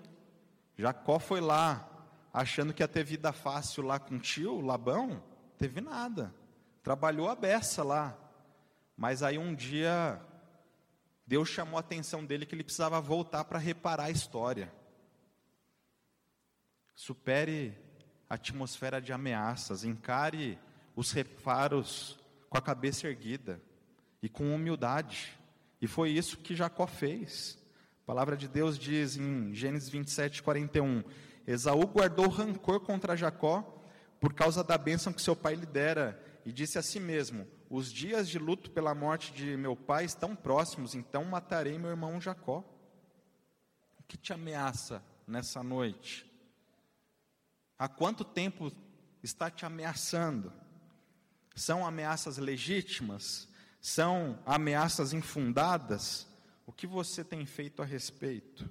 Jacó 0.77 1.19
foi 1.19 1.41
lá, 1.41 1.89
achando 2.33 2.73
que 2.73 2.83
ia 2.83 2.89
ter 2.89 3.05
vida 3.05 3.33
fácil 3.33 3.85
lá 3.85 3.99
com 3.99 4.17
o 4.17 4.21
tio, 4.21 4.61
Labão. 4.61 5.23
Teve 5.57 5.81
nada. 5.81 6.35
Trabalhou 6.83 7.29
a 7.29 7.35
beça 7.35 7.83
lá. 7.83 8.17
Mas 8.97 9.23
aí 9.23 9.39
um 9.39 9.55
dia, 9.55 10.21
Deus 11.27 11.49
chamou 11.49 11.77
a 11.77 11.81
atenção 11.81 12.25
dele 12.25 12.47
que 12.47 12.55
ele 12.55 12.65
precisava 12.65 13.01
voltar 13.01 13.45
para 13.45 13.59
reparar 13.59 14.05
a 14.05 14.11
história. 14.11 14.73
Supere 16.95 17.77
a 18.29 18.35
atmosfera 18.35 19.01
de 19.01 19.13
ameaças, 19.13 19.85
encare 19.85 20.59
os 20.97 21.13
reparos 21.13 22.19
com 22.51 22.59
a 22.59 22.63
cabeça 22.63 23.07
erguida 23.07 23.61
e 24.21 24.29
com 24.29 24.55
humildade. 24.55 25.39
E 25.81 25.87
foi 25.87 26.11
isso 26.11 26.39
que 26.39 26.57
Jacó 26.57 26.87
fez. 26.87 27.57
A 28.09 28.15
palavra 28.17 28.39
de 28.39 28.49
Deus 28.49 28.79
diz 28.79 29.19
em 29.19 29.53
Gênesis 29.55 29.91
27, 29.91 30.43
41: 30.43 31.05
Esaú 31.47 31.87
guardou 31.87 32.27
rancor 32.27 32.81
contra 32.81 33.15
Jacó 33.15 33.85
por 34.19 34.33
causa 34.33 34.65
da 34.65 34.79
bênção 34.79 35.13
que 35.13 35.21
seu 35.21 35.37
pai 35.37 35.55
lhe 35.55 35.67
dera, 35.67 36.19
e 36.43 36.51
disse 36.51 36.79
a 36.79 36.83
si 36.83 36.99
mesmo: 36.99 37.47
Os 37.69 37.93
dias 37.93 38.27
de 38.27 38.39
luto 38.39 38.71
pela 38.71 38.95
morte 38.95 39.31
de 39.35 39.59
meu 39.59 39.77
pai 39.77 40.07
estão 40.07 40.35
próximos, 40.35 40.95
então 40.95 41.23
matarei 41.27 41.79
meu 41.79 41.91
irmão 41.91 42.19
Jacó. 42.19 42.65
O 43.99 44.03
que 44.05 44.17
te 44.17 44.33
ameaça 44.33 45.05
nessa 45.27 45.63
noite? 45.63 46.25
Há 47.79 47.89
quanto 47.89 48.25
tempo 48.25 48.73
está 49.23 49.51
te 49.51 49.67
ameaçando? 49.67 50.51
São 51.55 51.87
ameaças 51.87 52.39
legítimas? 52.39 53.47
São 53.83 54.39
ameaças 54.47 55.13
infundadas? 55.13 56.28
Que 56.79 56.87
você 56.87 57.25
tem 57.25 57.45
feito 57.45 57.83
a 57.83 57.85
respeito? 57.85 58.71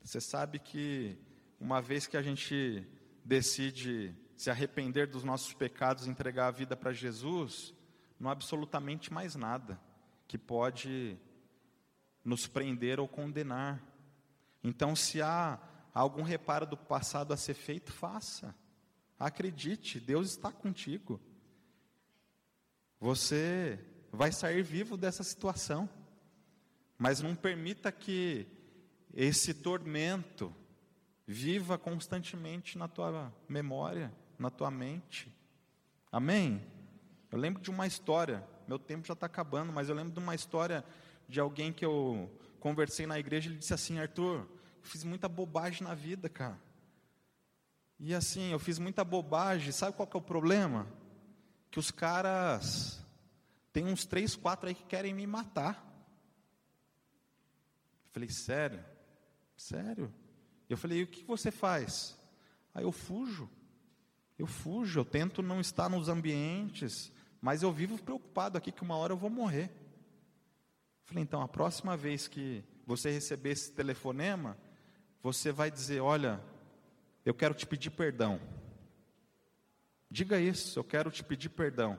Você 0.00 0.20
sabe 0.20 0.60
que 0.60 1.18
uma 1.58 1.82
vez 1.82 2.06
que 2.06 2.16
a 2.16 2.22
gente 2.22 2.86
decide 3.24 4.14
se 4.36 4.48
arrepender 4.48 5.08
dos 5.08 5.24
nossos 5.24 5.52
pecados 5.52 6.06
e 6.06 6.10
entregar 6.10 6.46
a 6.46 6.52
vida 6.52 6.76
para 6.76 6.92
Jesus, 6.92 7.74
não 8.20 8.30
há 8.30 8.34
absolutamente 8.34 9.12
mais 9.12 9.34
nada 9.34 9.80
que 10.28 10.38
pode 10.38 11.18
nos 12.24 12.46
prender 12.46 13.00
ou 13.00 13.08
condenar. 13.08 13.82
Então, 14.62 14.94
se 14.94 15.20
há 15.20 15.58
algum 15.92 16.22
reparo 16.22 16.66
do 16.66 16.76
passado 16.76 17.34
a 17.34 17.36
ser 17.36 17.54
feito, 17.54 17.92
faça. 17.92 18.54
Acredite, 19.18 19.98
Deus 19.98 20.30
está 20.30 20.52
contigo. 20.52 21.20
Você 23.00 23.84
vai 24.12 24.30
sair 24.30 24.62
vivo 24.62 24.96
dessa 24.96 25.24
situação. 25.24 25.97
Mas 26.98 27.20
não 27.20 27.34
permita 27.34 27.92
que 27.92 28.46
esse 29.14 29.54
tormento 29.54 30.54
viva 31.26 31.78
constantemente 31.78 32.76
na 32.76 32.88
tua 32.88 33.32
memória, 33.48 34.12
na 34.38 34.50
tua 34.50 34.70
mente. 34.70 35.32
Amém? 36.10 36.64
Eu 37.30 37.38
lembro 37.38 37.62
de 37.62 37.70
uma 37.70 37.86
história, 37.86 38.42
meu 38.66 38.78
tempo 38.78 39.06
já 39.06 39.12
está 39.12 39.26
acabando, 39.26 39.72
mas 39.72 39.88
eu 39.88 39.94
lembro 39.94 40.12
de 40.12 40.18
uma 40.18 40.34
história 40.34 40.84
de 41.28 41.38
alguém 41.38 41.72
que 41.72 41.84
eu 41.84 42.30
conversei 42.58 43.06
na 43.06 43.18
igreja, 43.18 43.48
ele 43.48 43.58
disse 43.58 43.74
assim, 43.74 43.98
Arthur, 43.98 44.48
fiz 44.82 45.04
muita 45.04 45.28
bobagem 45.28 45.86
na 45.86 45.94
vida, 45.94 46.28
cara. 46.28 46.58
E 48.00 48.14
assim, 48.14 48.52
eu 48.52 48.58
fiz 48.58 48.78
muita 48.78 49.04
bobagem, 49.04 49.70
sabe 49.72 49.96
qual 49.96 50.06
que 50.06 50.16
é 50.16 50.20
o 50.20 50.22
problema? 50.22 50.86
Que 51.70 51.78
os 51.78 51.90
caras, 51.90 53.04
tem 53.72 53.84
uns 53.84 54.06
três, 54.06 54.34
quatro 54.34 54.68
aí 54.68 54.74
que 54.74 54.84
querem 54.84 55.12
me 55.12 55.26
matar. 55.26 55.84
Eu 58.08 58.12
falei, 58.12 58.28
sério? 58.28 58.84
Sério? 59.56 60.12
Eu 60.68 60.76
falei, 60.76 60.98
e 60.98 61.02
o 61.02 61.06
que 61.06 61.24
você 61.24 61.50
faz? 61.50 62.18
Aí 62.74 62.84
eu 62.84 62.92
fujo. 62.92 63.48
Eu 64.38 64.46
fujo, 64.46 65.00
eu 65.00 65.04
tento 65.04 65.42
não 65.42 65.60
estar 65.60 65.88
nos 65.88 66.08
ambientes, 66.08 67.12
mas 67.40 67.62
eu 67.62 67.72
vivo 67.72 68.02
preocupado 68.02 68.56
aqui 68.56 68.72
que 68.72 68.82
uma 68.82 68.96
hora 68.96 69.12
eu 69.12 69.16
vou 69.16 69.30
morrer. 69.30 69.64
Eu 69.64 71.06
falei, 71.06 71.22
então, 71.22 71.40
a 71.42 71.48
próxima 71.48 71.96
vez 71.96 72.28
que 72.28 72.64
você 72.86 73.10
receber 73.10 73.50
esse 73.50 73.72
telefonema, 73.72 74.56
você 75.22 75.52
vai 75.52 75.70
dizer: 75.70 76.00
Olha, 76.00 76.40
eu 77.24 77.34
quero 77.34 77.54
te 77.54 77.66
pedir 77.66 77.90
perdão. 77.90 78.40
Diga 80.10 80.40
isso, 80.40 80.78
eu 80.78 80.84
quero 80.84 81.10
te 81.10 81.22
pedir 81.22 81.50
perdão. 81.50 81.98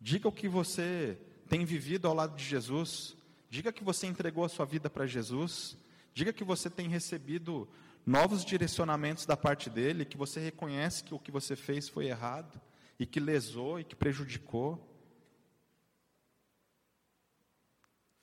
Diga 0.00 0.28
o 0.28 0.32
que 0.32 0.48
você 0.48 1.18
tem 1.48 1.64
vivido 1.64 2.08
ao 2.08 2.14
lado 2.14 2.34
de 2.34 2.44
Jesus. 2.44 3.14
Diga 3.50 3.72
que 3.72 3.82
você 3.82 4.06
entregou 4.06 4.44
a 4.44 4.48
sua 4.48 4.64
vida 4.64 4.88
para 4.88 5.08
Jesus. 5.08 5.76
Diga 6.14 6.32
que 6.32 6.44
você 6.44 6.70
tem 6.70 6.88
recebido 6.88 7.68
novos 8.06 8.44
direcionamentos 8.44 9.26
da 9.26 9.36
parte 9.36 9.68
dele, 9.68 10.04
que 10.04 10.16
você 10.16 10.38
reconhece 10.38 11.02
que 11.02 11.12
o 11.12 11.18
que 11.18 11.32
você 11.32 11.56
fez 11.56 11.88
foi 11.88 12.06
errado 12.06 12.60
e 12.96 13.04
que 13.04 13.18
lesou 13.18 13.80
e 13.80 13.84
que 13.84 13.96
prejudicou. 13.96 14.86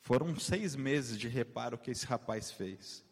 Foram 0.02 0.40
seis 0.40 0.78
meses 0.78 1.20
de 1.20 1.28
reparo 1.28 1.78
que 1.78 1.92
esse 1.92 2.06
rapaz 2.06 2.50
fez. 2.50 3.04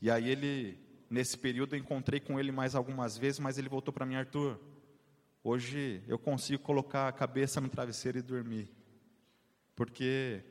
E 0.00 0.10
aí 0.10 0.30
ele, 0.30 0.78
nesse 1.10 1.36
período, 1.36 1.74
eu 1.74 1.78
encontrei 1.78 2.20
com 2.20 2.40
ele 2.40 2.50
mais 2.50 2.74
algumas 2.74 3.18
vezes, 3.18 3.38
mas 3.38 3.58
ele 3.58 3.68
voltou 3.68 3.92
para 3.92 4.06
mim, 4.06 4.14
Arthur. 4.14 4.58
Hoje 5.44 6.02
eu 6.08 6.18
consigo 6.18 6.62
colocar 6.62 7.06
a 7.06 7.12
cabeça 7.12 7.60
no 7.60 7.68
travesseiro 7.68 8.18
e 8.18 8.22
dormir. 8.22 8.70
Porque 9.76 10.42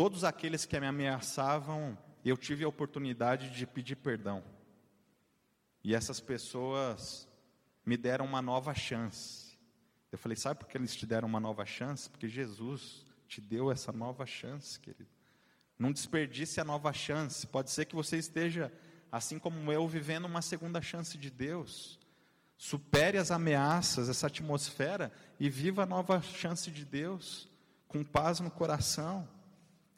todos 0.00 0.24
aqueles 0.24 0.64
que 0.64 0.80
me 0.80 0.86
ameaçavam, 0.86 1.98
eu 2.24 2.34
tive 2.34 2.64
a 2.64 2.68
oportunidade 2.68 3.50
de 3.50 3.66
pedir 3.66 3.96
perdão. 3.96 4.42
E 5.84 5.94
essas 5.94 6.18
pessoas 6.18 7.28
me 7.84 7.98
deram 7.98 8.24
uma 8.24 8.40
nova 8.40 8.72
chance. 8.72 9.58
Eu 10.10 10.16
falei, 10.16 10.36
sabe 10.36 10.60
por 10.60 10.68
que 10.70 10.78
eles 10.78 10.96
te 10.96 11.04
deram 11.04 11.28
uma 11.28 11.38
nova 11.38 11.66
chance? 11.66 12.08
Porque 12.08 12.28
Jesus 12.28 13.04
te 13.28 13.42
deu 13.42 13.70
essa 13.70 13.92
nova 13.92 14.24
chance, 14.24 14.80
querido. 14.80 15.10
Não 15.78 15.92
desperdice 15.92 16.62
a 16.62 16.64
nova 16.64 16.94
chance. 16.94 17.46
Pode 17.46 17.70
ser 17.70 17.84
que 17.84 17.94
você 17.94 18.16
esteja, 18.16 18.72
assim 19.12 19.38
como 19.38 19.70
eu, 19.70 19.86
vivendo 19.86 20.24
uma 20.24 20.40
segunda 20.40 20.80
chance 20.80 21.18
de 21.18 21.28
Deus. 21.28 22.00
Supere 22.56 23.18
as 23.18 23.30
ameaças, 23.30 24.08
essa 24.08 24.28
atmosfera 24.28 25.12
e 25.38 25.50
viva 25.50 25.82
a 25.82 25.86
nova 25.86 26.22
chance 26.22 26.70
de 26.70 26.86
Deus, 26.86 27.50
com 27.86 28.02
paz 28.02 28.40
no 28.40 28.50
coração. 28.50 29.28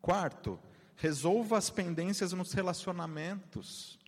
Quarto, 0.02 0.58
resolva 0.96 1.56
as 1.56 1.70
pendências 1.70 2.32
nos 2.32 2.52
relacionamentos. 2.52 3.98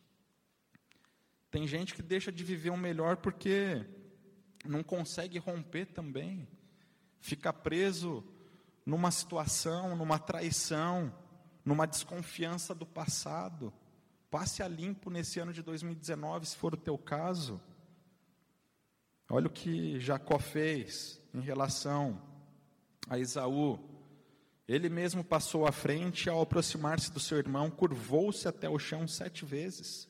Tem 1.52 1.68
gente 1.68 1.94
que 1.94 2.02
deixa 2.02 2.32
de 2.32 2.42
viver 2.42 2.70
o 2.70 2.76
melhor 2.76 3.16
porque 3.18 3.86
não 4.64 4.82
consegue 4.82 5.38
romper 5.38 5.86
também. 5.86 6.48
Fica 7.20 7.52
preso 7.52 8.24
numa 8.84 9.12
situação, 9.12 9.94
numa 9.94 10.18
traição, 10.18 11.14
numa 11.64 11.86
desconfiança 11.86 12.74
do 12.74 12.84
passado. 12.84 13.72
Passe 14.28 14.64
a 14.64 14.68
limpo 14.68 15.10
nesse 15.10 15.38
ano 15.38 15.52
de 15.52 15.62
2019, 15.62 16.46
se 16.46 16.56
for 16.56 16.74
o 16.74 16.76
teu 16.76 16.98
caso. 16.98 17.60
Olha 19.30 19.46
o 19.46 19.50
que 19.50 20.00
Jacó 20.00 20.40
fez 20.40 21.20
em 21.32 21.40
relação 21.40 22.20
a 23.08 23.16
Esaú. 23.16 23.93
Ele 24.66 24.88
mesmo 24.88 25.22
passou 25.22 25.66
à 25.66 25.72
frente, 25.72 26.28
ao 26.28 26.40
aproximar-se 26.40 27.12
do 27.12 27.20
seu 27.20 27.38
irmão, 27.38 27.70
curvou-se 27.70 28.48
até 28.48 28.68
o 28.68 28.78
chão 28.78 29.06
sete 29.06 29.44
vezes. 29.44 30.08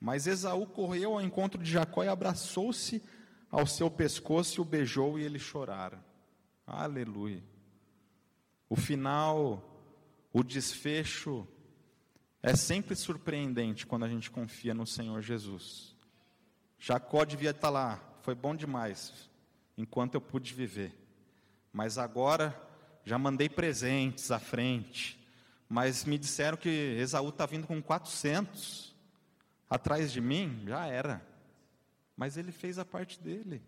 Mas 0.00 0.26
Esaú 0.26 0.66
correu 0.66 1.14
ao 1.14 1.20
encontro 1.20 1.60
de 1.60 1.70
Jacó 1.70 2.04
e 2.04 2.08
abraçou-se 2.08 3.02
ao 3.50 3.66
seu 3.66 3.90
pescoço 3.90 4.60
e 4.60 4.62
o 4.62 4.64
beijou 4.64 5.18
e 5.18 5.24
eles 5.24 5.42
choraram. 5.42 5.98
Aleluia. 6.66 7.42
O 8.68 8.76
final 8.76 9.64
o 10.32 10.44
desfecho 10.44 11.48
é 12.42 12.54
sempre 12.54 12.94
surpreendente 12.94 13.86
quando 13.86 14.04
a 14.04 14.08
gente 14.08 14.30
confia 14.30 14.74
no 14.74 14.86
Senhor 14.86 15.20
Jesus. 15.20 15.96
Jacó 16.78 17.24
devia 17.24 17.50
estar 17.50 17.70
lá, 17.70 18.00
foi 18.22 18.34
bom 18.34 18.54
demais, 18.54 19.28
enquanto 19.76 20.14
eu 20.14 20.20
pude 20.20 20.54
viver. 20.54 20.94
Mas 21.72 21.98
agora 21.98 22.67
já 23.08 23.18
mandei 23.18 23.48
presentes 23.48 24.30
à 24.30 24.38
frente. 24.38 25.18
Mas 25.66 26.04
me 26.04 26.18
disseram 26.18 26.58
que 26.58 26.68
Esaú 26.68 27.30
está 27.30 27.46
vindo 27.46 27.66
com 27.66 27.82
400 27.82 28.94
atrás 29.68 30.12
de 30.12 30.20
mim, 30.20 30.62
já 30.66 30.86
era. 30.86 31.26
Mas 32.14 32.36
ele 32.36 32.52
fez 32.52 32.78
a 32.78 32.84
parte 32.84 33.18
dele. 33.20 33.62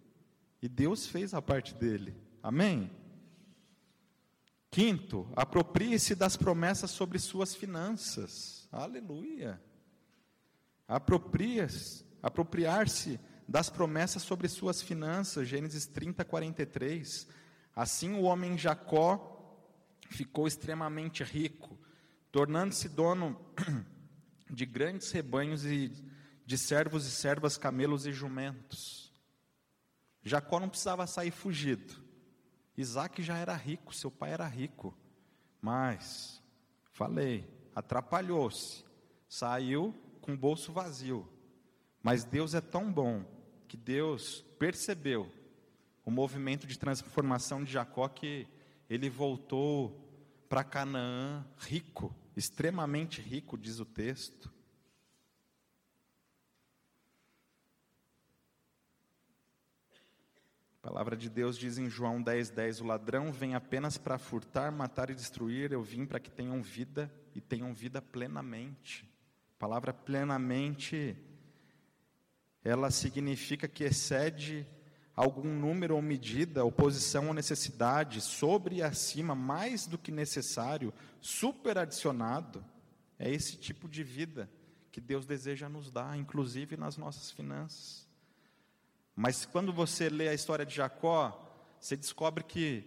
E 0.61 0.69
Deus 0.69 1.07
fez 1.07 1.33
a 1.33 1.41
parte 1.41 1.75
dele. 1.75 2.15
Amém? 2.43 2.91
Quinto, 4.71 5.27
aproprie-se 5.35 6.15
das 6.15 6.37
promessas 6.37 6.91
sobre 6.91 7.19
suas 7.19 7.55
finanças. 7.55 8.69
Aleluia. 8.71 9.61
Apropriar-se 10.87 12.05
das 13.49 13.71
promessas 13.71 14.23
sobre 14.23 14.49
suas 14.49 14.83
finanças. 14.83 15.49
Gênesis 15.49 15.87
30, 15.87 16.25
43. 16.25 17.27
Assim 17.75 18.13
o 18.15 18.23
homem 18.23 18.59
Jacó 18.59 19.30
ficou 20.11 20.47
extremamente 20.47 21.23
rico, 21.23 21.79
tornando-se 22.31 22.89
dono 22.89 23.41
de 24.51 24.67
grandes 24.67 25.11
rebanhos 25.13 25.65
e 25.65 25.91
de 26.45 26.59
servos 26.59 27.07
e 27.07 27.11
servas, 27.11 27.57
camelos 27.57 28.07
e 28.07 28.13
jumentos. 28.13 29.15
Jacó 30.23 30.59
não 30.59 30.69
precisava 30.69 31.07
sair 31.07 31.31
fugido. 31.31 31.95
Isaac 32.77 33.23
já 33.23 33.39
era 33.39 33.55
rico, 33.55 33.95
seu 33.95 34.11
pai 34.11 34.33
era 34.33 34.47
rico. 34.47 34.97
Mas, 35.63 36.43
falei, 36.91 37.49
atrapalhou-se. 37.75 38.85
Saiu 39.29 39.95
com 40.21 40.35
o 40.35 40.37
bolso 40.37 40.73
vazio. 40.73 41.27
Mas 42.03 42.25
Deus 42.25 42.53
é 42.55 42.61
tão 42.61 42.93
bom 42.93 43.25
que 43.69 43.77
Deus 43.77 44.45
percebeu 44.59 45.31
o 46.05 46.11
movimento 46.11 46.67
de 46.67 46.79
transformação 46.79 47.63
de 47.63 47.71
Jacó 47.71 48.09
que 48.09 48.49
ele 48.91 49.09
voltou 49.09 50.05
para 50.49 50.65
Canaã 50.65 51.47
rico, 51.59 52.13
extremamente 52.37 53.23
rico, 53.23 53.57
diz 53.57 53.79
o 53.79 53.85
texto. 53.85 54.53
A 60.83 60.89
palavra 60.89 61.17
de 61.17 61.31
Deus 61.31 61.57
diz 61.57 61.79
em 61.79 61.89
João 61.89 62.21
10,10: 62.21 62.55
10, 62.55 62.81
O 62.81 62.87
ladrão 62.87 63.33
vem 63.33 63.55
apenas 63.55 63.97
para 63.97 64.19
furtar, 64.19 64.73
matar 64.73 65.09
e 65.09 65.15
destruir, 65.15 65.71
eu 65.71 65.83
vim 65.83 66.05
para 66.05 66.19
que 66.19 66.31
tenham 66.31 66.61
vida 66.61 67.13
e 67.33 67.41
tenham 67.41 67.73
vida 67.73 68.03
plenamente. 68.03 69.09
A 69.57 69.59
palavra 69.61 69.93
plenamente, 69.93 71.17
ela 72.65 72.91
significa 72.91 73.69
que 73.69 73.85
excede 73.85 74.67
algum 75.21 75.55
número 75.55 75.97
ou 75.97 76.01
medida, 76.01 76.65
oposição 76.65 77.29
ou 77.29 77.35
necessidade, 77.35 78.23
sobre 78.23 78.77
e 78.77 78.83
acima, 78.83 79.35
mais 79.35 79.87
do 79.87 79.99
que 79.99 80.11
necessário, 80.11 80.95
super 81.21 81.77
adicionado. 81.77 82.65
É 83.19 83.31
esse 83.31 83.59
tipo 83.59 83.87
de 83.87 84.03
vida 84.03 84.51
que 84.91 84.99
Deus 84.99 85.27
deseja 85.27 85.69
nos 85.69 85.91
dar, 85.91 86.17
inclusive 86.17 86.75
nas 86.75 86.97
nossas 86.97 87.31
finanças. 87.31 88.09
Mas 89.15 89.45
quando 89.45 89.75
você 89.75 90.09
lê 90.09 90.27
a 90.29 90.35
história 90.35 90.65
de 90.65 90.75
Jacó, 90.75 91.47
você 91.79 91.97
descobre 91.97 92.43
que 92.43 92.85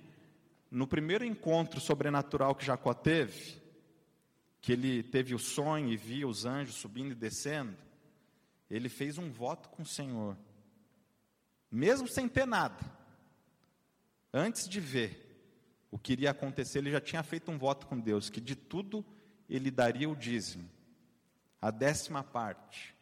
no 0.72 0.88
primeiro 0.88 1.24
encontro 1.24 1.80
sobrenatural 1.80 2.56
que 2.56 2.66
Jacó 2.66 2.96
teve, 2.96 3.62
que 4.60 4.72
ele 4.72 5.04
teve 5.04 5.36
o 5.36 5.40
sonho 5.40 5.90
e 5.90 5.98
via 5.98 6.28
os 6.28 6.46
anjos 6.46 6.76
subindo 6.78 7.12
e 7.12 7.16
descendo, 7.16 7.78
ele 8.72 8.90
fez 8.90 9.20
um 9.20 9.30
voto 9.30 9.70
com 9.70 9.84
o 9.84 9.86
Senhor, 9.86 10.36
mesmo 11.74 12.08
sem 12.08 12.30
ter 12.30 12.46
nada. 12.46 12.80
Antes 14.32 14.70
de 14.70 14.80
ver 14.80 15.20
o 15.90 15.98
que 15.98 16.14
iria 16.14 16.32
acontecer, 16.32 16.80
ele 16.80 16.92
já 16.92 17.02
tinha 17.02 17.24
feito 17.24 17.50
um 17.50 17.58
voto 17.58 17.88
com 17.88 18.00
Deus, 18.00 18.30
que 18.30 18.40
de 18.40 18.56
tudo 18.56 19.04
ele 19.50 19.72
daria 19.72 20.10
o 20.10 20.16
dízimo, 20.16 20.70
a 21.60 21.72
décima 21.72 22.24
parte. 22.24 22.96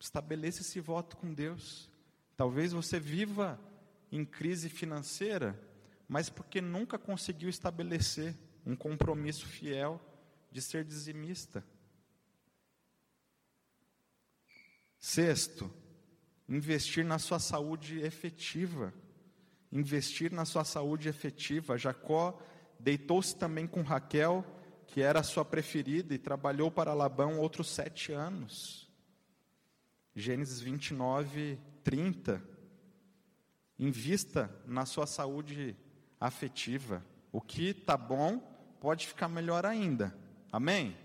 Estabeleça 0.00 0.62
esse 0.62 0.80
voto 0.80 1.16
com 1.16 1.32
Deus. 1.32 1.88
Talvez 2.36 2.72
você 2.72 3.00
viva 3.00 3.60
em 4.10 4.24
crise 4.24 4.68
financeira, 4.68 5.58
mas 6.08 6.28
porque 6.28 6.60
nunca 6.60 6.98
conseguiu 6.98 7.48
estabelecer 7.48 8.36
um 8.66 8.74
compromisso 8.76 9.46
fiel 9.46 10.00
de 10.50 10.60
ser 10.62 10.84
dizimista. 10.84 11.64
Sexto, 14.98 15.72
investir 16.48 17.04
na 17.04 17.18
sua 17.18 17.38
saúde 17.38 18.00
efetiva. 18.00 18.92
Investir 19.70 20.32
na 20.32 20.44
sua 20.44 20.64
saúde 20.64 21.08
efetiva. 21.08 21.76
Jacó 21.76 22.40
deitou-se 22.80 23.36
também 23.36 23.66
com 23.66 23.82
Raquel, 23.82 24.44
que 24.86 25.02
era 25.02 25.22
sua 25.22 25.44
preferida, 25.44 26.14
e 26.14 26.18
trabalhou 26.18 26.70
para 26.70 26.94
Labão 26.94 27.38
outros 27.38 27.68
sete 27.68 28.12
anos. 28.12 28.88
Gênesis 30.14 30.60
29, 30.60 31.58
30. 31.84 32.42
Invista 33.78 34.50
na 34.66 34.86
sua 34.86 35.06
saúde 35.06 35.76
afetiva. 36.18 37.04
O 37.30 37.40
que 37.40 37.68
está 37.68 37.96
bom 37.96 38.38
pode 38.80 39.06
ficar 39.06 39.28
melhor 39.28 39.66
ainda. 39.66 40.16
Amém? 40.50 40.96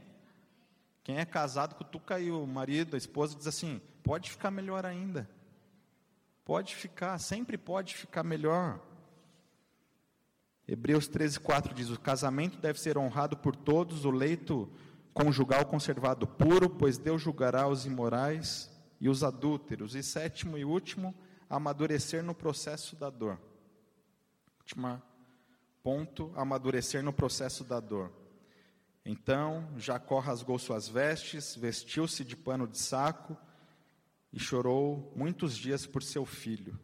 Quem 1.03 1.17
é 1.17 1.25
casado, 1.25 1.75
cutuca 1.75 2.15
aí 2.15 2.31
o 2.31 2.47
marido, 2.47 2.95
a 2.95 2.97
esposa, 2.97 3.35
diz 3.35 3.45
assim: 3.45 3.81
pode 4.03 4.31
ficar 4.31 4.51
melhor 4.51 4.85
ainda. 4.85 5.29
Pode 6.45 6.75
ficar, 6.75 7.17
sempre 7.19 7.57
pode 7.57 7.95
ficar 7.95 8.23
melhor. 8.23 8.79
Hebreus 10.67 11.07
13, 11.07 11.39
4 11.39 11.73
diz: 11.73 11.89
O 11.89 11.99
casamento 11.99 12.57
deve 12.57 12.79
ser 12.79 12.97
honrado 12.97 13.37
por 13.37 13.55
todos, 13.55 14.05
o 14.05 14.11
leito 14.11 14.71
conjugal 15.13 15.65
conservado 15.65 16.27
puro, 16.27 16.69
pois 16.69 16.97
Deus 16.97 17.21
julgará 17.21 17.67
os 17.67 17.85
imorais 17.85 18.69
e 18.99 19.07
os 19.07 19.23
adúlteros. 19.23 19.95
E 19.95 20.03
sétimo 20.03 20.57
e 20.57 20.65
último, 20.65 21.15
amadurecer 21.49 22.23
no 22.23 22.35
processo 22.35 22.95
da 22.95 23.09
dor. 23.09 23.39
Último 24.59 25.01
ponto, 25.81 26.31
amadurecer 26.35 27.03
no 27.03 27.13
processo 27.13 27.63
da 27.63 27.79
dor. 27.79 28.11
Então 29.05 29.69
Jacó 29.77 30.19
rasgou 30.19 30.57
suas 30.57 30.87
vestes, 30.87 31.55
vestiu-se 31.55 32.23
de 32.23 32.37
pano 32.37 32.67
de 32.67 32.77
saco 32.77 33.37
e 34.33 34.39
chorou 34.39 35.13
muitos 35.15 35.55
dias 35.55 35.85
por 35.85 36.01
seu 36.01 36.25
filho. 36.25 36.77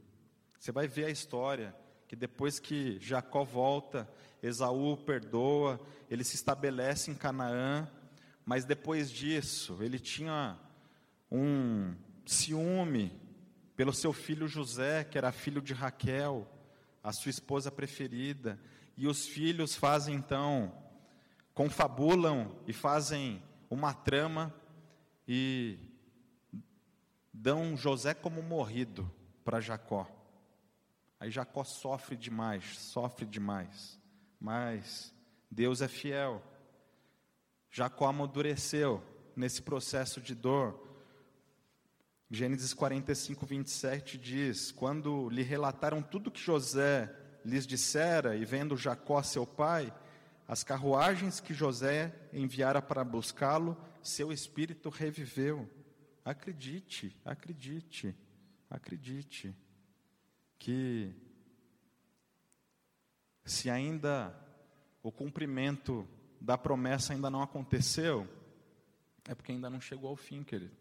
Você 0.59 0.71
vai 0.71 0.87
ver 0.87 1.05
a 1.05 1.09
história 1.09 1.75
que 2.07 2.15
depois 2.15 2.59
que 2.59 2.99
Jacó 2.99 3.43
volta, 3.43 4.09
Esaú 4.41 4.95
perdoa, 4.97 5.79
ele 6.09 6.23
se 6.23 6.35
estabelece 6.35 7.09
em 7.09 7.15
Canaã, 7.15 7.89
mas 8.45 8.65
depois 8.65 9.11
disso 9.11 9.77
ele 9.81 9.99
tinha 9.99 10.59
um 11.31 11.95
ciúme 12.25 13.19
pelo 13.75 13.93
seu 13.93 14.13
filho 14.13 14.47
José, 14.47 15.03
que 15.03 15.17
era 15.17 15.31
filho 15.31 15.61
de 15.61 15.73
Raquel, 15.73 16.47
a 17.03 17.11
sua 17.11 17.29
esposa 17.29 17.71
preferida, 17.71 18.59
e 18.97 19.07
os 19.07 19.25
filhos 19.25 19.75
fazem 19.75 20.15
então, 20.15 20.73
confabulam 21.53 22.55
e 22.67 22.73
fazem 22.73 23.41
uma 23.69 23.93
trama 23.93 24.53
e 25.27 25.88
dão 27.41 27.77
José 27.77 28.13
como 28.13 28.43
morrido 28.43 29.09
para 29.45 29.61
Jacó. 29.61 30.05
Aí 31.17 31.31
Jacó 31.31 31.63
sofre 31.63 32.17
demais, 32.17 32.77
sofre 32.77 33.25
demais, 33.25 33.97
mas 34.39 35.13
Deus 35.49 35.81
é 35.81 35.87
fiel. 35.87 36.43
Jacó 37.71 38.07
amadureceu 38.07 39.01
nesse 39.35 39.61
processo 39.61 40.19
de 40.19 40.35
dor, 40.35 40.85
Gênesis 42.29 42.73
45, 42.73 43.45
27 43.45 44.17
diz: 44.17 44.71
Quando 44.71 45.29
lhe 45.29 45.41
relataram 45.41 46.01
tudo 46.01 46.29
que 46.29 46.41
José 46.41 47.09
lhes 47.43 47.65
dissera, 47.65 48.35
e 48.35 48.43
vendo 48.43 48.77
Jacó, 48.77 49.23
seu 49.23 49.47
pai, 49.47 49.93
as 50.47 50.63
carruagens 50.63 51.39
que 51.39 51.53
José 51.53 52.13
enviara 52.33 52.81
para 52.81 53.03
buscá-lo, 53.03 53.77
seu 54.03 54.31
espírito 54.31 54.89
reviveu. 54.89 55.67
Acredite, 56.29 57.15
acredite, 57.25 58.15
acredite, 58.69 59.55
que 60.57 61.13
se 63.45 63.69
ainda 63.69 64.35
o 65.01 65.11
cumprimento 65.11 66.07
da 66.39 66.57
promessa 66.57 67.13
ainda 67.13 67.29
não 67.29 67.41
aconteceu, 67.41 68.27
é 69.27 69.33
porque 69.33 69.51
ainda 69.51 69.69
não 69.69 69.81
chegou 69.81 70.09
ao 70.09 70.15
fim, 70.15 70.43
querido 70.43 70.79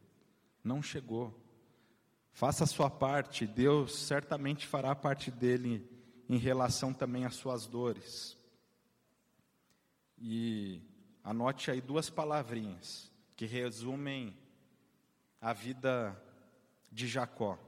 não 0.69 0.83
chegou. 0.83 1.35
Faça 2.31 2.65
a 2.65 2.67
sua 2.67 2.91
parte, 2.91 3.47
Deus 3.47 3.99
certamente 3.99 4.67
fará 4.67 4.95
parte 4.95 5.31
dele 5.31 5.89
em 6.29 6.37
relação 6.37 6.93
também 6.93 7.25
às 7.25 7.35
suas 7.35 7.67
dores. 7.67 8.37
E 10.19 10.81
anote 11.25 11.71
aí 11.71 11.81
duas 11.81 12.11
palavrinhas 12.11 13.11
que 13.35 13.47
resumem 13.47 14.37
a 15.41 15.53
vida 15.53 16.21
de 16.91 17.07
Jacó, 17.07 17.59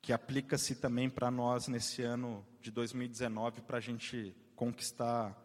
que 0.00 0.12
aplica-se 0.12 0.74
também 0.74 1.10
para 1.10 1.30
nós 1.30 1.68
nesse 1.68 2.02
ano 2.02 2.44
de 2.60 2.70
2019 2.70 3.62
para 3.62 3.78
a 3.78 3.80
gente 3.80 4.34
conquistar 4.54 5.38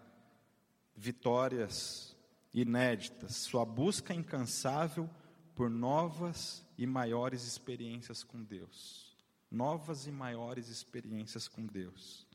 vitórias 0.95 2.15
inéditas. 2.53 3.35
Sua 3.35 3.65
busca 3.65 4.13
incansável 4.13 5.09
por 5.55 5.69
novas 5.69 6.65
e 6.77 6.85
maiores 6.85 7.45
experiências 7.45 8.23
com 8.23 8.43
Deus. 8.43 9.17
Novas 9.51 10.07
e 10.07 10.11
maiores 10.11 10.69
experiências 10.69 11.47
com 11.47 11.65
Deus. 11.65 12.27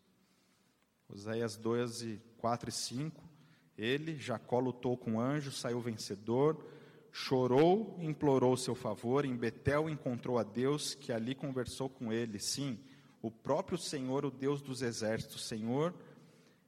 Oséias 1.08 1.56
12, 1.56 2.20
4 2.38 2.68
e 2.68 2.72
5. 2.72 3.22
Ele, 3.76 4.18
Jacó, 4.18 4.58
lutou 4.58 4.96
com 4.96 5.20
anjos, 5.20 5.60
saiu 5.60 5.80
vencedor, 5.80 6.62
chorou, 7.16 7.96
implorou 8.00 8.56
seu 8.56 8.74
favor. 8.74 9.24
Em 9.24 9.36
Betel 9.36 9.88
encontrou 9.88 10.36
a 10.36 10.42
Deus, 10.42 10.96
que 10.96 11.12
ali 11.12 11.32
conversou 11.32 11.88
com 11.88 12.12
ele. 12.12 12.40
Sim, 12.40 12.76
o 13.22 13.30
próprio 13.30 13.78
Senhor, 13.78 14.26
o 14.26 14.32
Deus 14.32 14.60
dos 14.60 14.82
exércitos. 14.82 15.46
Senhor 15.46 15.94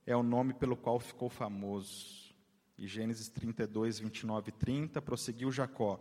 é 0.07 0.15
o 0.17 0.23
nome 0.23 0.55
pelo 0.55 0.77
qual 0.77 1.01
ficou 1.01 1.29
famoso. 1.29 2.33
E 2.79 2.87
Gênesis 2.87 3.29
32, 3.29 3.99
29 3.99 4.51
e 4.51 4.53
30, 4.53 5.03
prosseguiu 5.03 5.51
Jacó. 5.51 5.99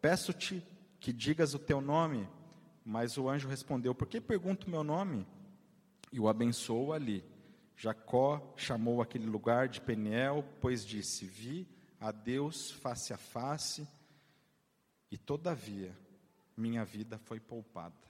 Peço-te 0.00 0.62
que 1.00 1.12
digas 1.12 1.52
o 1.52 1.58
teu 1.58 1.80
nome. 1.80 2.28
Mas 2.84 3.18
o 3.18 3.28
anjo 3.28 3.48
respondeu: 3.48 3.96
Por 3.96 4.06
que 4.06 4.20
pergunto 4.20 4.68
o 4.68 4.70
meu 4.70 4.84
nome? 4.84 5.26
E 6.12 6.20
o 6.20 6.28
abençoou 6.28 6.92
ali. 6.92 7.24
Jacó 7.76 8.54
chamou 8.56 9.02
aquele 9.02 9.26
lugar 9.26 9.66
de 9.66 9.80
Peniel, 9.80 10.44
pois 10.60 10.86
disse: 10.86 11.26
Vi 11.26 11.66
a 12.00 12.10
Deus 12.12 12.70
face 12.70 13.12
a 13.12 13.18
face, 13.18 13.86
E 15.10 15.16
todavia, 15.16 15.96
minha 16.56 16.84
vida 16.84 17.18
foi 17.18 17.40
poupada. 17.40 18.07